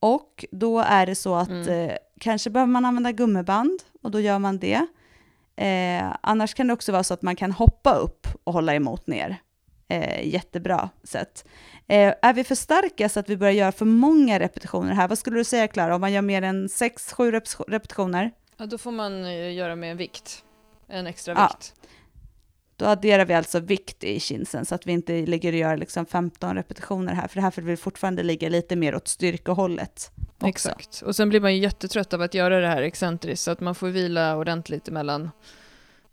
Och 0.00 0.44
då 0.52 0.80
är 0.80 1.06
det 1.06 1.14
så 1.14 1.34
att 1.34 1.48
Mm. 1.48 1.68
eh, 1.90 1.96
kanske 2.20 2.50
behöver 2.50 2.72
man 2.72 2.84
använda 2.84 3.12
gummiband 3.12 3.82
och 4.02 4.10
då 4.10 4.20
gör 4.20 4.38
man 4.38 4.58
det. 4.58 4.86
Eh, 5.56 6.16
annars 6.20 6.54
kan 6.54 6.66
det 6.66 6.72
också 6.72 6.92
vara 6.92 7.02
så 7.04 7.14
att 7.14 7.22
man 7.22 7.36
kan 7.36 7.52
hoppa 7.52 7.94
upp 7.94 8.26
och 8.44 8.52
hålla 8.52 8.74
emot 8.74 9.06
ner. 9.06 9.36
Eh, 9.88 10.28
jättebra 10.28 10.88
sätt. 11.04 11.44
Eh, 11.88 12.14
är 12.22 12.32
vi 12.32 12.44
för 12.44 12.54
starka 12.54 13.08
så 13.08 13.20
att 13.20 13.28
vi 13.28 13.36
börjar 13.36 13.52
göra 13.52 13.72
för 13.72 13.84
många 13.84 14.38
repetitioner 14.40 14.92
här? 14.94 15.08
Vad 15.08 15.18
skulle 15.18 15.36
du 15.36 15.44
säga 15.44 15.68
Klara, 15.68 15.94
om 15.94 16.00
man 16.00 16.12
gör 16.12 16.22
mer 16.22 16.42
än 16.42 16.66
6-7 16.68 17.30
repes- 17.32 17.64
repetitioner? 17.68 18.30
Ja, 18.56 18.66
då 18.66 18.78
får 18.78 18.92
man 18.92 19.24
eh, 19.24 19.54
göra 19.54 19.76
med 19.76 19.90
en 19.90 19.96
vikt. 19.96 20.44
En 20.88 21.06
extra 21.06 21.34
Ja. 21.34 21.50
vikt. 21.52 21.74
Då 22.76 22.86
adderar 22.86 23.24
vi 23.24 23.34
alltså 23.34 23.60
vikt 23.60 24.04
i 24.04 24.20
kinsen 24.20 24.64
så 24.64 24.74
att 24.74 24.86
vi 24.86 24.92
inte 24.92 25.12
ligger 25.26 25.52
och 25.52 25.58
gör 25.58 25.76
liksom 25.76 26.06
15 26.06 26.54
repetitioner 26.56 27.14
här, 27.14 27.28
för 27.28 27.40
här 27.40 27.50
får 27.50 27.62
vi 27.62 27.76
fortfarande 27.76 28.22
ligga 28.22 28.48
lite 28.48 28.76
mer 28.76 28.94
åt 28.94 29.08
styrkehållet. 29.08 30.10
också. 30.34 30.46
Exakt. 30.48 31.02
Och 31.02 31.16
sen 31.16 31.28
blir 31.28 31.40
man 31.40 31.54
ju 31.54 31.60
jättetrött 31.62 32.12
av 32.12 32.22
att 32.22 32.34
göra 32.34 32.60
det 32.60 32.66
här 32.68 32.82
excentriskt, 32.82 33.44
så 33.44 33.50
att 33.50 33.60
man 33.60 33.74
får 33.74 33.88
vila 33.88 34.36
ordentligt 34.36 34.88
emellan 34.88 35.30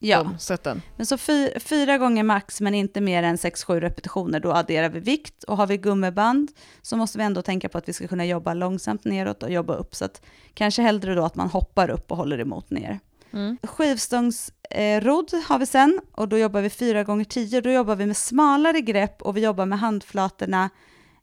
Ja, 0.03 0.23
de 0.23 0.39
sätten. 0.39 0.81
men 0.97 1.05
så 1.05 1.17
fy, 1.17 1.59
fyra 1.59 1.97
gånger 1.97 2.23
max 2.23 2.61
men 2.61 2.75
inte 2.75 3.01
mer 3.01 3.23
än 3.23 3.35
6-7 3.35 3.79
repetitioner, 3.79 4.39
då 4.39 4.51
adderar 4.51 4.89
vi 4.89 4.99
vikt. 4.99 5.43
Och 5.43 5.57
har 5.57 5.67
vi 5.67 5.77
gummiband 5.77 6.51
så 6.81 6.97
måste 6.97 7.17
vi 7.17 7.23
ändå 7.23 7.41
tänka 7.41 7.69
på 7.69 7.77
att 7.77 7.89
vi 7.89 7.93
ska 7.93 8.07
kunna 8.07 8.25
jobba 8.25 8.53
långsamt 8.53 9.05
neråt 9.05 9.43
och 9.43 9.51
jobba 9.51 9.73
upp. 9.73 9.95
Så 9.95 10.05
att 10.05 10.21
kanske 10.53 10.81
hellre 10.81 11.15
då 11.15 11.25
att 11.25 11.35
man 11.35 11.49
hoppar 11.49 11.89
upp 11.89 12.11
och 12.11 12.17
håller 12.17 12.39
emot 12.39 12.69
ner. 12.69 12.99
Mm. 13.33 13.57
Skivstångsrodd 13.63 15.31
har 15.47 15.59
vi 15.59 15.65
sen 15.65 15.99
och 16.11 16.27
då 16.27 16.37
jobbar 16.37 16.61
vi 16.61 16.69
fyra 16.69 17.03
gånger 17.03 17.25
tio. 17.25 17.61
Då 17.61 17.71
jobbar 17.71 17.95
vi 17.95 18.05
med 18.05 18.17
smalare 18.17 18.81
grepp 18.81 19.21
och 19.21 19.37
vi 19.37 19.41
jobbar 19.41 19.65
med 19.65 19.79
handflatorna, 19.79 20.69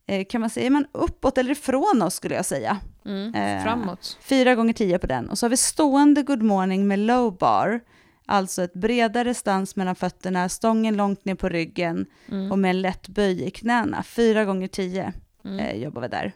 eh, 0.07 0.25
kan 0.25 0.41
man 0.41 0.51
säga, 0.51 0.71
men 0.71 0.87
uppåt 0.93 1.39
eller 1.39 1.51
ifrån 1.51 2.03
oss 2.03 2.15
skulle 2.15 2.35
jag 2.35 2.45
säga. 2.45 2.79
Mm. 3.05 3.35
Eh, 3.35 3.63
Framåt. 3.63 4.19
Fyra 4.21 4.55
gånger 4.55 4.73
tio 4.73 4.99
på 4.99 5.07
den. 5.07 5.31
Och 5.31 5.39
så 5.39 5.47
har 5.47 5.51
vi 5.51 5.57
stående 5.57 6.23
good 6.23 6.43
morning 6.43 6.89
med 6.89 6.99
low 6.99 7.37
bar, 7.39 7.81
alltså 8.29 8.63
ett 8.63 8.73
bredare 8.75 9.35
stans 9.35 9.77
mellan 9.77 9.95
fötterna, 9.95 10.49
stången 10.49 10.97
långt 10.97 11.25
ner 11.25 11.35
på 11.35 11.49
ryggen 11.49 12.07
Mm. 12.29 12.53
och 12.53 12.59
med 12.59 12.71
en 12.71 12.83
lätt 12.83 13.09
böj 13.09 13.43
i 13.45 13.51
knäna. 13.51 14.03
Fyra 14.03 14.45
gånger 14.45 14.69
tio 14.69 15.13
Mm. 15.45 15.59
eh, 15.59 15.77
jobbar 15.83 16.03
vi 16.03 16.09
där. 16.09 16.33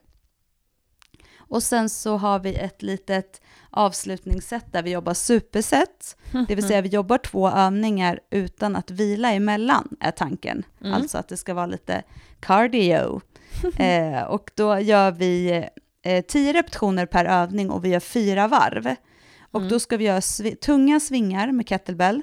Och 1.36 1.62
sen 1.62 1.88
så 1.88 2.16
har 2.16 2.38
vi 2.38 2.54
ett 2.54 2.82
litet 2.82 3.40
avslutningssätt 3.70 4.72
där 4.72 4.82
vi 4.82 4.90
jobbar 4.90 5.14
superset, 5.14 6.16
det 6.48 6.54
vill 6.54 6.66
säga 6.68 6.80
vi 6.80 6.88
jobbar 6.88 7.18
två 7.18 7.48
övningar 7.50 8.20
utan 8.30 8.76
att 8.76 8.90
vila 8.90 9.32
emellan, 9.32 9.96
är 10.00 10.10
tanken. 10.10 10.62
Mm. 10.80 10.94
Alltså 10.94 11.18
att 11.18 11.28
det 11.28 11.36
ska 11.36 11.54
vara 11.54 11.66
lite 11.66 12.02
cardio. 12.40 13.20
eh, 13.76 14.22
och 14.22 14.50
då 14.54 14.78
gör 14.80 15.10
vi 15.10 15.64
eh, 16.02 16.24
tio 16.24 16.52
repetitioner 16.52 17.06
per 17.06 17.24
övning 17.24 17.70
och 17.70 17.84
vi 17.84 17.88
gör 17.88 18.00
fyra 18.00 18.48
varv. 18.48 18.94
Och 19.52 19.60
Mm. 19.60 19.70
då 19.70 19.80
ska 19.80 19.96
vi 19.96 20.04
göra 20.04 20.20
svi- 20.20 20.56
tunga 20.56 21.00
svingar 21.00 21.52
med 21.52 21.68
kettlebell, 21.68 22.22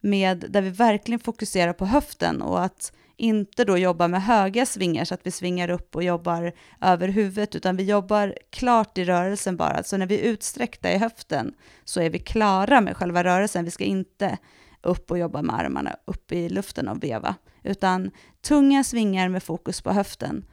med, 0.00 0.44
där 0.48 0.62
vi 0.62 0.70
verkligen 0.70 1.20
fokuserar 1.20 1.72
på 1.72 1.86
höften 1.86 2.42
och 2.42 2.64
att 2.64 2.92
inte 3.16 3.64
då 3.64 3.78
jobba 3.78 4.08
med 4.08 4.22
höga 4.22 4.66
svingar 4.66 5.04
så 5.04 5.14
att 5.14 5.26
vi 5.26 5.30
svingar 5.30 5.70
upp 5.70 5.96
och 5.96 6.02
jobbar 6.02 6.52
över 6.80 7.08
huvudet, 7.08 7.54
utan 7.54 7.76
vi 7.76 7.82
jobbar 7.84 8.34
klart 8.50 8.98
i 8.98 9.04
rörelsen 9.04 9.56
bara. 9.56 9.82
Så 9.82 9.96
när 9.96 10.06
vi 10.06 10.20
är 10.20 10.22
utsträckta 10.32 10.92
i 10.92 10.98
höften 10.98 11.54
så 11.84 12.00
är 12.00 12.10
vi 12.10 12.18
klara 12.18 12.80
med 12.80 12.96
själva 12.96 13.24
rörelsen. 13.24 13.64
Vi 13.64 13.70
ska 13.70 13.84
inte 13.84 14.38
upp 14.82 15.10
och 15.10 15.18
jobba 15.18 15.42
med 15.42 15.56
armarna 15.56 15.96
upp 16.04 16.32
i 16.32 16.48
luften 16.48 16.88
och 16.88 17.02
veva, 17.04 17.34
utan 17.62 18.10
tunga 18.42 18.84
svingar 18.84 19.28
med 19.28 19.42
fokus 19.42 19.80
på 19.80 19.92
höften. 19.92 20.44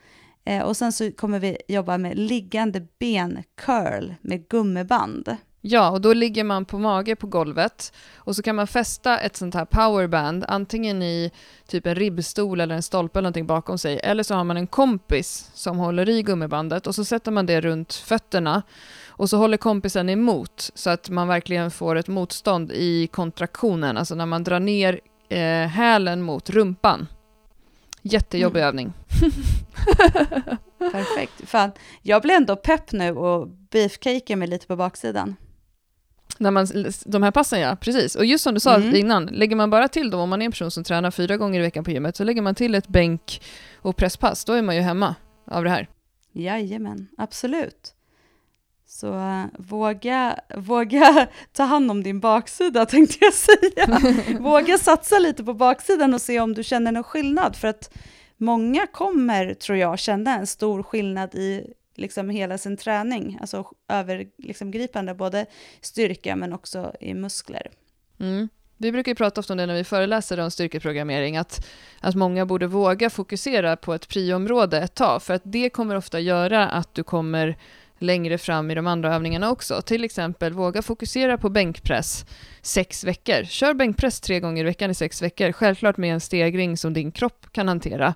Eh, 0.46 0.64
och 0.64 0.78
sen 0.78 0.92
så 0.92 1.12
kommer 1.12 1.40
vi 1.40 1.58
jobba 1.68 1.98
med 1.98 2.18
liggande 2.18 2.88
ben 3.00 3.44
curl 3.56 4.14
med 4.22 4.48
gummiband. 4.48 5.38
Ja, 5.68 5.90
och 5.90 6.02
då 6.02 6.14
ligger 6.14 6.44
man 6.44 6.66
på 6.66 6.80
mage 6.80 7.16
på 7.16 7.28
golvet 7.28 7.94
och 8.18 8.36
så 8.36 8.42
kan 8.42 8.56
man 8.56 8.68
fästa 8.68 9.20
ett 9.20 9.36
sånt 9.36 9.54
här 9.54 9.66
powerband 9.66 10.46
antingen 10.48 11.04
i 11.04 11.32
typ 11.68 11.88
en 11.88 11.96
ribbstol 11.96 12.62
eller 12.62 12.76
en 12.76 12.84
stolpe 12.84 13.20
eller 13.20 13.24
någonting 13.24 13.48
bakom 13.48 13.78
sig 13.78 14.00
eller 14.04 14.24
så 14.24 14.36
har 14.36 14.44
man 14.44 14.58
en 14.58 14.68
kompis 14.68 15.50
som 15.54 15.78
håller 15.78 16.10
i 16.10 16.22
gummibandet 16.24 16.88
och 16.88 16.96
så 16.96 17.06
sätter 17.06 17.32
man 17.32 17.46
det 17.46 17.62
runt 17.62 17.94
fötterna 17.94 18.62
och 19.08 19.30
så 19.30 19.38
håller 19.38 19.58
kompisen 19.58 20.10
emot 20.10 20.72
så 20.76 20.90
att 20.90 21.10
man 21.10 21.28
verkligen 21.28 21.72
får 21.72 21.96
ett 21.96 22.08
motstånd 22.08 22.72
i 22.72 23.08
kontraktionen, 23.08 23.98
alltså 23.98 24.16
när 24.16 24.26
man 24.26 24.44
drar 24.44 24.60
ner 24.60 25.00
eh, 25.30 25.68
hälen 25.68 26.22
mot 26.22 26.50
rumpan. 26.50 27.08
Jättejobbig 28.02 28.60
Mm. 28.60 28.68
övning. 28.68 28.94
Perfekt. 30.92 31.50
Fan, 31.50 31.72
jag 32.02 32.22
blir 32.22 32.36
ändå 32.36 32.56
pepp 32.56 32.92
nu 32.92 33.12
och 33.12 33.48
beefcaker 33.48 34.36
mig 34.36 34.48
lite 34.48 34.68
på 34.68 34.76
baksidan. 34.76 35.36
När 36.38 36.52
man, 36.52 36.68
de 37.06 37.24
här 37.24 37.32
passen 37.32 37.60
ja, 37.60 37.76
precis. 37.76 38.16
Och 38.16 38.26
just 38.26 38.44
som 38.44 38.54
du 38.54 38.60
sa 38.60 38.76
Mm. 38.76 38.96
innan, 38.96 39.26
lägger 39.26 39.56
man 39.56 39.70
bara 39.70 39.88
till 39.88 40.10
dem, 40.10 40.20
om 40.22 40.30
man 40.30 40.42
är 40.42 40.46
en 40.46 40.52
person 40.52 40.72
som 40.72 40.84
tränar 40.84 41.12
fyra 41.12 41.38
gånger 41.38 41.60
i 41.60 41.64
veckan 41.64 41.84
på 41.84 41.92
gymmet, 41.92 42.16
så 42.16 42.24
lägger 42.24 42.42
man 42.42 42.56
till 42.56 42.76
ett 42.76 42.88
bänk 42.88 43.42
och 43.82 43.96
presspass, 43.96 44.46
då 44.46 44.54
är 44.54 44.62
man 44.62 44.76
ju 44.76 44.82
hemma 44.82 45.16
av 45.52 45.64
det 45.64 45.70
här. 45.70 45.88
Jajamän, 46.34 47.08
absolut. 47.18 47.92
Så 48.88 49.14
äh, 49.20 49.44
våga, 49.60 50.40
våga 50.56 51.28
ta 51.54 51.64
hand 51.64 51.92
om 51.92 52.04
din 52.04 52.20
baksida 52.20 52.86
tänkte 52.86 53.18
jag 53.22 53.34
säga. 53.34 54.00
våga 54.40 54.78
satsa 54.78 55.20
lite 55.20 55.44
på 55.44 55.54
baksidan 55.54 56.14
och 56.14 56.22
se 56.22 56.40
om 56.40 56.54
du 56.54 56.64
känner 56.64 56.92
någon 56.92 57.04
skillnad. 57.04 57.56
För 57.56 57.68
att 57.68 57.94
många 58.38 58.88
kommer, 58.88 59.54
tror 59.54 59.78
jag, 59.78 60.00
känna 60.00 60.40
en 60.40 60.48
stor 60.48 60.84
skillnad 60.84 61.36
i 61.36 61.74
liksom 61.98 62.30
hela 62.30 62.58
sin 62.58 62.78
träning. 62.78 63.38
Alltså 63.42 63.72
övergripande, 63.88 64.78
liksom, 64.78 65.18
både 65.18 65.46
styrka 65.82 66.36
men 66.36 66.54
också 66.54 66.94
i 67.00 67.14
muskler. 67.14 67.72
Mm. 68.20 68.50
Vi 68.78 68.92
brukar 68.92 69.12
ju 69.12 69.16
prata 69.16 69.42
ofta 69.42 69.54
om 69.54 69.58
det 69.58 69.66
när 69.66 69.76
vi 69.76 69.84
föreläser 69.84 70.40
om 70.40 70.52
styrkeprogrammering, 70.52 71.38
att, 71.38 71.68
att 72.00 72.16
många 72.16 72.46
borde 72.46 72.68
våga 72.68 73.10
fokusera 73.10 73.76
på 73.76 73.94
ett 73.94 74.08
prioområde 74.08 74.78
ett 74.78 74.96
tag, 74.96 75.24
för 75.24 75.34
att 75.34 75.42
det 75.46 75.70
kommer 75.70 75.96
ofta 75.96 76.20
göra 76.20 76.68
att 76.68 76.94
du 76.94 77.04
kommer 77.04 77.58
längre 78.00 78.38
fram 78.38 78.72
i 78.72 78.76
de 78.76 78.88
andra 78.88 79.16
övningarna 79.16 79.52
också. 79.52 79.82
Till 79.82 80.04
exempel 80.04 80.54
våga 80.54 80.82
fokusera 80.82 81.38
på 81.38 81.50
bänkpress 81.50 82.26
sex 82.62 83.04
veckor. 83.04 83.44
Kör 83.44 83.74
bänkpress 83.74 84.20
tre 84.22 84.40
gånger 84.40 84.62
i 84.62 84.66
veckan 84.66 84.92
i 84.92 84.94
sex 84.94 85.22
veckor, 85.22 85.52
självklart 85.52 85.98
med 85.98 86.14
en 86.14 86.20
stegring 86.20 86.78
som 86.78 86.94
din 86.94 87.12
kropp 87.12 87.46
kan 87.52 87.68
hantera. 87.68 88.14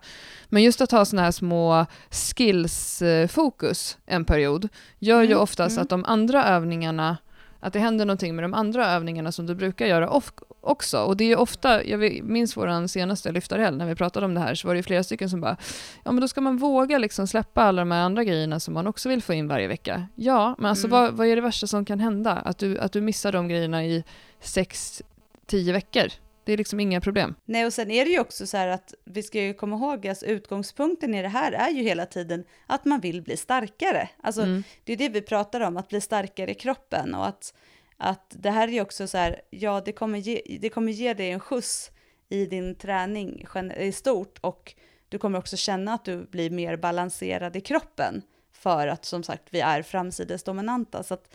Men 0.49 0.63
just 0.63 0.81
att 0.81 0.91
ha 0.91 1.05
sådana 1.05 1.23
här 1.23 1.31
små 1.31 1.85
skills-fokus 2.09 3.97
en 4.05 4.25
period 4.25 4.69
gör 4.99 5.21
ju 5.21 5.29
Mm, 5.29 5.41
oftast 5.41 5.77
mm. 5.77 5.83
att 5.83 5.89
de 5.89 6.05
andra 6.05 6.45
övningarna 6.45 7.17
att 7.59 7.73
det 7.73 7.79
händer 7.79 8.05
någonting 8.05 8.35
med 8.35 8.43
de 8.43 8.53
andra 8.53 8.87
övningarna 8.91 9.31
som 9.31 9.45
du 9.45 9.55
brukar 9.55 9.85
göra 9.85 10.21
också. 10.61 10.99
Och 10.99 11.17
det 11.17 11.31
är 11.31 11.39
ofta, 11.39 11.83
jag 11.85 12.23
minns 12.23 12.57
vår 12.57 12.87
senaste 12.87 13.31
lyftarhelg 13.31 13.77
när 13.77 13.85
vi 13.85 13.95
pratade 13.95 14.25
om 14.25 14.33
det 14.33 14.39
här, 14.39 14.55
så 14.55 14.67
var 14.67 14.75
det 14.75 14.83
flera 14.83 15.03
stycken 15.03 15.29
som 15.29 15.41
bara, 15.41 15.57
ja 16.03 16.11
men 16.11 16.21
då 16.21 16.27
ska 16.27 16.41
man 16.41 16.57
våga 16.57 16.97
liksom 16.97 17.27
släppa 17.27 17.61
alla 17.63 17.81
de 17.81 17.91
här 17.91 18.01
andra 18.01 18.23
grejerna 18.23 18.59
som 18.59 18.73
man 18.73 18.87
också 18.87 19.09
vill 19.09 19.21
få 19.21 19.33
in 19.33 19.47
varje 19.47 19.67
vecka. 19.67 20.07
Ja, 20.15 20.55
men 20.57 20.69
alltså 20.69 20.87
Mm. 20.87 20.99
vad, 21.01 21.13
vad 21.13 21.27
är 21.27 21.35
det 21.35 21.41
värsta 21.41 21.67
som 21.67 21.85
kan 21.85 21.99
hända? 21.99 22.31
Att 22.33 22.57
du, 22.57 22.79
att 22.79 22.91
du 22.91 23.01
missar 23.01 23.31
de 23.31 23.47
grejerna 23.47 23.85
i 23.85 24.03
sex, 24.41 25.01
tio 25.45 25.73
veckor. 25.73 26.07
Det 26.43 26.53
är 26.53 26.57
liksom 26.57 26.79
inga 26.79 27.01
problem. 27.01 27.35
Nej, 27.45 27.65
och 27.65 27.73
sen 27.73 27.91
är 27.91 28.05
det 28.05 28.11
ju 28.11 28.19
också 28.19 28.47
så 28.47 28.57
här 28.57 28.67
att 28.67 28.93
vi 29.05 29.23
ska 29.23 29.41
ju 29.41 29.53
komma 29.53 29.75
ihåg 29.75 30.07
att 30.07 30.23
utgångspunkten 30.23 31.15
i 31.15 31.21
det 31.21 31.27
här 31.27 31.51
är 31.51 31.69
ju 31.69 31.83
hela 31.83 32.05
tiden 32.05 32.43
att 32.67 32.85
man 32.85 32.99
vill 32.99 33.21
bli 33.21 33.37
starkare. 33.37 34.09
Alltså, 34.23 34.41
Mm. 34.41 34.63
det 34.83 34.93
är 34.93 34.97
det 34.97 35.09
vi 35.09 35.21
pratar 35.21 35.61
om, 35.61 35.77
att 35.77 35.87
bli 35.89 36.01
starkare 36.01 36.51
i 36.51 36.55
kroppen 36.55 37.15
och 37.15 37.27
att, 37.27 37.53
att 37.97 38.35
det 38.37 38.51
här 38.51 38.67
är 38.67 38.71
ju 38.71 38.81
också 38.81 39.07
så 39.07 39.17
här, 39.17 39.41
ja, 39.49 39.81
det 39.85 39.91
kommer 39.91 40.19
ge, 40.19 40.57
det 40.61 40.69
kommer 40.69 40.91
ge 40.91 41.13
dig 41.13 41.31
en 41.31 41.39
skjuts 41.39 41.91
i 42.29 42.45
din 42.45 42.75
träning 42.75 43.45
i 43.77 43.91
stort 43.91 44.37
och 44.41 44.75
du 45.09 45.17
kommer 45.17 45.39
också 45.39 45.57
känna 45.57 45.93
att 45.93 46.05
du 46.05 46.25
blir 46.25 46.49
mer 46.49 46.77
balanserad 46.77 47.55
i 47.55 47.61
kroppen 47.61 48.21
för 48.51 48.87
att 48.87 49.05
som 49.05 49.23
sagt 49.23 49.43
vi 49.49 49.59
är 49.59 49.81
framsidesdominanta. 49.81 51.03
Så 51.03 51.13
att 51.13 51.29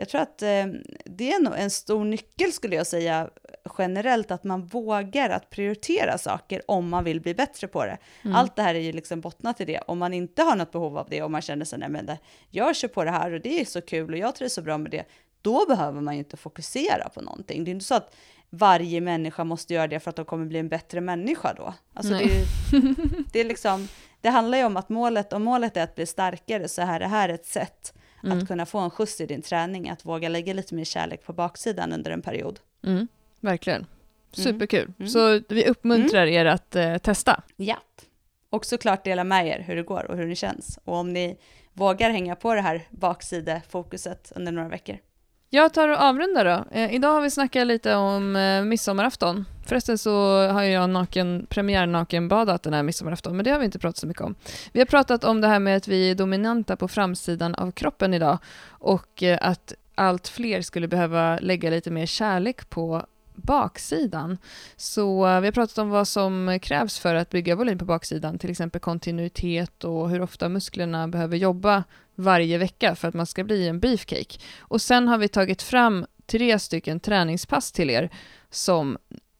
jag 0.00 0.08
tror 0.08 0.20
att 0.20 0.42
eh, 0.42 0.66
det 1.04 1.32
är 1.32 1.42
nog 1.42 1.54
en 1.56 1.70
stor 1.70 2.04
nyckel 2.04 2.52
skulle 2.52 2.76
jag 2.76 2.86
säga 2.86 3.30
generellt 3.78 4.30
att 4.30 4.44
man 4.44 4.66
vågar 4.66 5.30
att 5.30 5.50
prioritera 5.50 6.18
saker 6.18 6.62
om 6.66 6.88
man 6.88 7.04
vill 7.04 7.20
bli 7.20 7.34
bättre 7.34 7.68
på 7.68 7.84
det. 7.84 7.98
Mm. 8.22 8.36
Allt 8.36 8.56
det 8.56 8.62
här 8.62 8.74
är 8.74 8.78
ju 8.78 8.92
liksom 8.92 9.20
bottnat 9.20 9.60
i 9.60 9.64
det. 9.64 9.80
Om 9.86 9.98
man 9.98 10.14
inte 10.14 10.42
har 10.42 10.56
något 10.56 10.72
behov 10.72 10.98
av 10.98 11.06
det 11.10 11.22
och 11.22 11.30
man 11.30 11.42
känner 11.42 11.64
sig, 11.64 11.78
nej 11.78 11.88
men 11.88 12.06
det, 12.06 12.18
jag 12.50 12.76
kör 12.76 12.88
på 12.88 13.04
det 13.04 13.10
här 13.10 13.32
och 13.32 13.40
det 13.40 13.60
är 13.60 13.64
så 13.64 13.80
kul 13.80 14.12
och 14.12 14.18
jag 14.18 14.34
trivs 14.34 14.54
så 14.54 14.62
bra 14.62 14.78
med 14.78 14.90
det, 14.90 15.04
då 15.42 15.66
behöver 15.66 16.00
man 16.00 16.14
ju 16.14 16.18
inte 16.18 16.36
fokusera 16.36 17.08
på 17.08 17.20
någonting. 17.20 17.64
Det 17.64 17.70
är 17.70 17.72
inte 17.72 17.84
så 17.84 17.94
att 17.94 18.14
varje 18.50 19.00
människa 19.00 19.44
måste 19.44 19.74
göra 19.74 19.88
det 19.88 20.00
för 20.00 20.10
att 20.10 20.16
de 20.16 20.24
kommer 20.24 20.46
bli 20.46 20.58
en 20.58 20.68
bättre 20.68 21.00
människa 21.00 21.54
då. 21.54 21.74
Alltså 21.94 22.12
det, 22.12 22.24
är 22.24 22.44
det, 23.32 23.40
är 23.40 23.44
liksom, 23.44 23.88
det 24.20 24.28
handlar 24.28 24.58
ju 24.58 24.64
om 24.64 24.76
att 24.76 24.88
målet, 24.88 25.32
om 25.32 25.42
målet 25.42 25.76
är 25.76 25.82
att 25.82 25.94
bli 25.94 26.06
starkare 26.06 26.68
så 26.68 26.82
är 26.82 27.00
det 27.00 27.06
här 27.06 27.28
ett 27.28 27.46
sätt 27.46 27.94
Mm. 28.24 28.38
att 28.38 28.48
kunna 28.48 28.66
få 28.66 28.78
en 28.78 28.90
skjuts 28.90 29.20
i 29.20 29.26
din 29.26 29.42
träning, 29.42 29.90
att 29.90 30.04
våga 30.04 30.28
lägga 30.28 30.52
lite 30.52 30.74
mer 30.74 30.84
kärlek 30.84 31.24
på 31.26 31.32
baksidan 31.32 31.92
under 31.92 32.10
en 32.10 32.22
period. 32.22 32.60
Mm. 32.84 33.08
Verkligen. 33.40 33.86
Superkul. 34.32 34.92
Mm. 34.98 35.08
Så 35.08 35.40
vi 35.48 35.66
uppmuntrar 35.66 36.26
er 36.26 36.44
att 36.44 36.76
eh, 36.76 36.98
testa. 36.98 37.42
Japp. 37.56 38.00
Och 38.50 38.64
såklart 38.64 39.04
dela 39.04 39.24
med 39.24 39.46
er 39.46 39.60
hur 39.60 39.76
det 39.76 39.82
går 39.82 40.10
och 40.10 40.16
hur 40.16 40.28
det 40.28 40.34
känns. 40.34 40.78
Och 40.84 40.96
om 40.96 41.12
ni 41.12 41.38
vågar 41.72 42.10
hänga 42.10 42.36
på 42.36 42.54
det 42.54 42.60
här 42.60 42.82
baksidefokuset 42.90 44.32
under 44.36 44.52
några 44.52 44.68
veckor. 44.68 44.98
Jag 45.50 45.74
tar 45.74 45.88
och 45.88 46.00
avrundar 46.00 46.44
då. 46.44 46.64
Eh, 46.78 46.94
idag 46.94 47.12
har 47.12 47.20
vi 47.20 47.30
snackat 47.30 47.66
lite 47.66 47.94
om 47.94 48.36
eh, 48.36 48.62
midsommarafton. 48.62 49.44
Förresten 49.68 49.98
så 49.98 50.46
har 50.48 50.62
jag 50.62 50.90
naken, 50.90 51.46
premiärnakenbadat 51.48 52.62
den 52.62 52.72
här 52.72 52.82
midsommarafton, 52.82 53.36
men 53.36 53.44
det 53.44 53.50
har 53.50 53.58
vi 53.58 53.64
inte 53.64 53.78
pratat 53.78 53.96
så 53.96 54.06
mycket 54.06 54.22
om. 54.22 54.34
Vi 54.72 54.80
har 54.80 54.86
pratat 54.86 55.24
om 55.24 55.40
det 55.40 55.48
här 55.48 55.58
med 55.58 55.76
att 55.76 55.88
vi 55.88 56.10
är 56.10 56.14
dominanta 56.14 56.76
på 56.76 56.88
framsidan 56.88 57.54
av 57.54 57.70
kroppen 57.70 58.14
idag 58.14 58.38
och 58.68 59.22
eh, 59.22 59.38
att 59.40 59.74
allt 59.94 60.28
fler 60.28 60.62
skulle 60.62 60.88
behöva 60.88 61.38
lägga 61.38 61.70
lite 61.70 61.90
mer 61.90 62.06
kärlek 62.06 62.70
på 62.70 63.06
baksidan. 63.34 64.38
Så 64.76 65.26
eh, 65.26 65.40
vi 65.40 65.46
har 65.46 65.52
pratat 65.52 65.78
om 65.78 65.90
vad 65.90 66.08
som 66.08 66.58
krävs 66.62 66.98
för 66.98 67.14
att 67.14 67.30
bygga 67.30 67.56
volym 67.56 67.78
på 67.78 67.84
baksidan, 67.84 68.38
till 68.38 68.50
exempel 68.50 68.80
kontinuitet 68.80 69.84
och 69.84 70.10
hur 70.10 70.22
ofta 70.22 70.48
musklerna 70.48 71.08
behöver 71.08 71.36
jobba 71.36 71.84
varje 72.14 72.58
vecka 72.58 72.94
för 72.94 73.08
att 73.08 73.14
man 73.14 73.26
ska 73.26 73.44
bli 73.44 73.68
en 73.68 73.80
beefcake. 73.80 74.38
Och 74.60 74.82
sen 74.82 75.08
har 75.08 75.18
vi 75.18 75.28
tagit 75.28 75.62
fram 75.62 76.06
tre 76.26 76.58
stycken 76.58 77.00
träningspass 77.00 77.72
till 77.72 77.90
er 77.90 78.10
som 78.50 78.98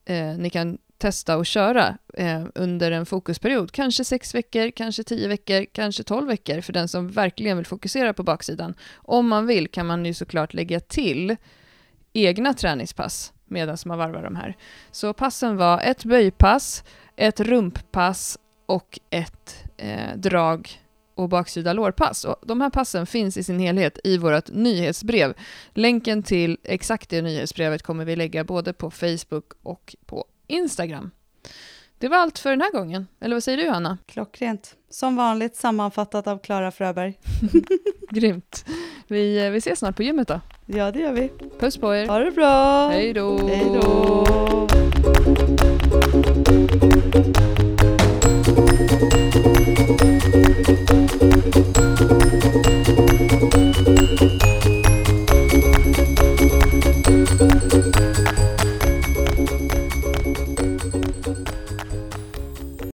eh, 0.08 0.38
ni 0.38 0.50
kan 0.50 0.78
testa 0.98 1.36
och 1.36 1.46
köra 1.46 1.98
eh, 2.14 2.42
under 2.54 2.90
en 2.90 3.06
fokusperiod. 3.06 3.72
Kanske 3.72 4.04
sex 4.04 4.34
veckor, 4.34 4.70
kanske 4.70 5.02
tio 5.02 5.28
veckor, 5.28 5.64
kanske 5.72 6.02
tolv 6.02 6.28
veckor 6.28 6.60
för 6.60 6.72
den 6.72 6.88
som 6.88 7.08
verkligen 7.08 7.56
vill 7.56 7.66
fokusera 7.66 8.12
på 8.12 8.22
baksidan. 8.22 8.74
Om 8.94 9.28
man 9.28 9.46
vill 9.46 9.68
kan 9.68 9.86
man 9.86 10.04
ju 10.04 10.14
såklart 10.14 10.54
lägga 10.54 10.80
till 10.80 11.36
egna 12.12 12.54
träningspass 12.54 13.32
medan 13.44 13.76
man 13.84 13.98
varvar 13.98 14.22
de 14.22 14.36
här. 14.36 14.56
Så 14.90 15.12
passen 15.12 15.56
var 15.56 15.80
ett 15.80 16.04
böjpass, 16.04 16.84
ett 17.16 17.40
rumppass 17.40 18.38
och 18.66 18.98
ett 19.10 19.64
eh, 19.76 20.16
drag 20.16 20.80
och 21.18 21.28
baksida 21.28 21.72
lårpass. 21.72 22.24
Och 22.24 22.36
de 22.46 22.60
här 22.60 22.70
passen 22.70 23.06
finns 23.06 23.36
i 23.36 23.44
sin 23.44 23.58
helhet 23.58 23.98
i 24.04 24.18
vårt 24.18 24.48
nyhetsbrev. 24.48 25.34
Länken 25.74 26.22
till 26.22 26.58
exakt 26.64 27.10
det 27.10 27.22
nyhetsbrevet 27.22 27.82
kommer 27.82 28.04
vi 28.04 28.16
lägga 28.16 28.44
både 28.44 28.72
på 28.72 28.90
Facebook 28.90 29.52
och 29.62 29.96
på 30.06 30.24
Instagram. 30.46 31.10
Det 31.98 32.08
var 32.08 32.16
allt 32.16 32.38
för 32.38 32.50
den 32.50 32.60
här 32.60 32.72
gången. 32.72 33.06
Eller 33.20 33.36
vad 33.36 33.42
säger 33.42 33.58
du, 33.58 33.70
Hanna? 33.70 33.98
Klockrent. 34.06 34.74
Som 34.90 35.16
vanligt 35.16 35.56
sammanfattat 35.56 36.26
av 36.26 36.38
Klara 36.38 36.70
Fröberg. 36.70 37.18
Grymt. 38.10 38.64
Vi, 39.06 39.46
eh, 39.46 39.50
vi 39.50 39.58
ses 39.58 39.78
snart 39.78 39.96
på 39.96 40.02
gymmet 40.02 40.28
då. 40.28 40.40
Ja, 40.66 40.90
det 40.90 40.98
gör 40.98 41.12
vi. 41.12 41.32
Puss 41.60 41.76
på 41.76 41.94
er. 41.94 42.06
Ha 42.06 42.18
det 42.18 42.30
bra! 42.30 42.88
Hej 42.88 43.12
då! 43.12 43.46
Hej 43.46 43.64
då! 43.74 44.24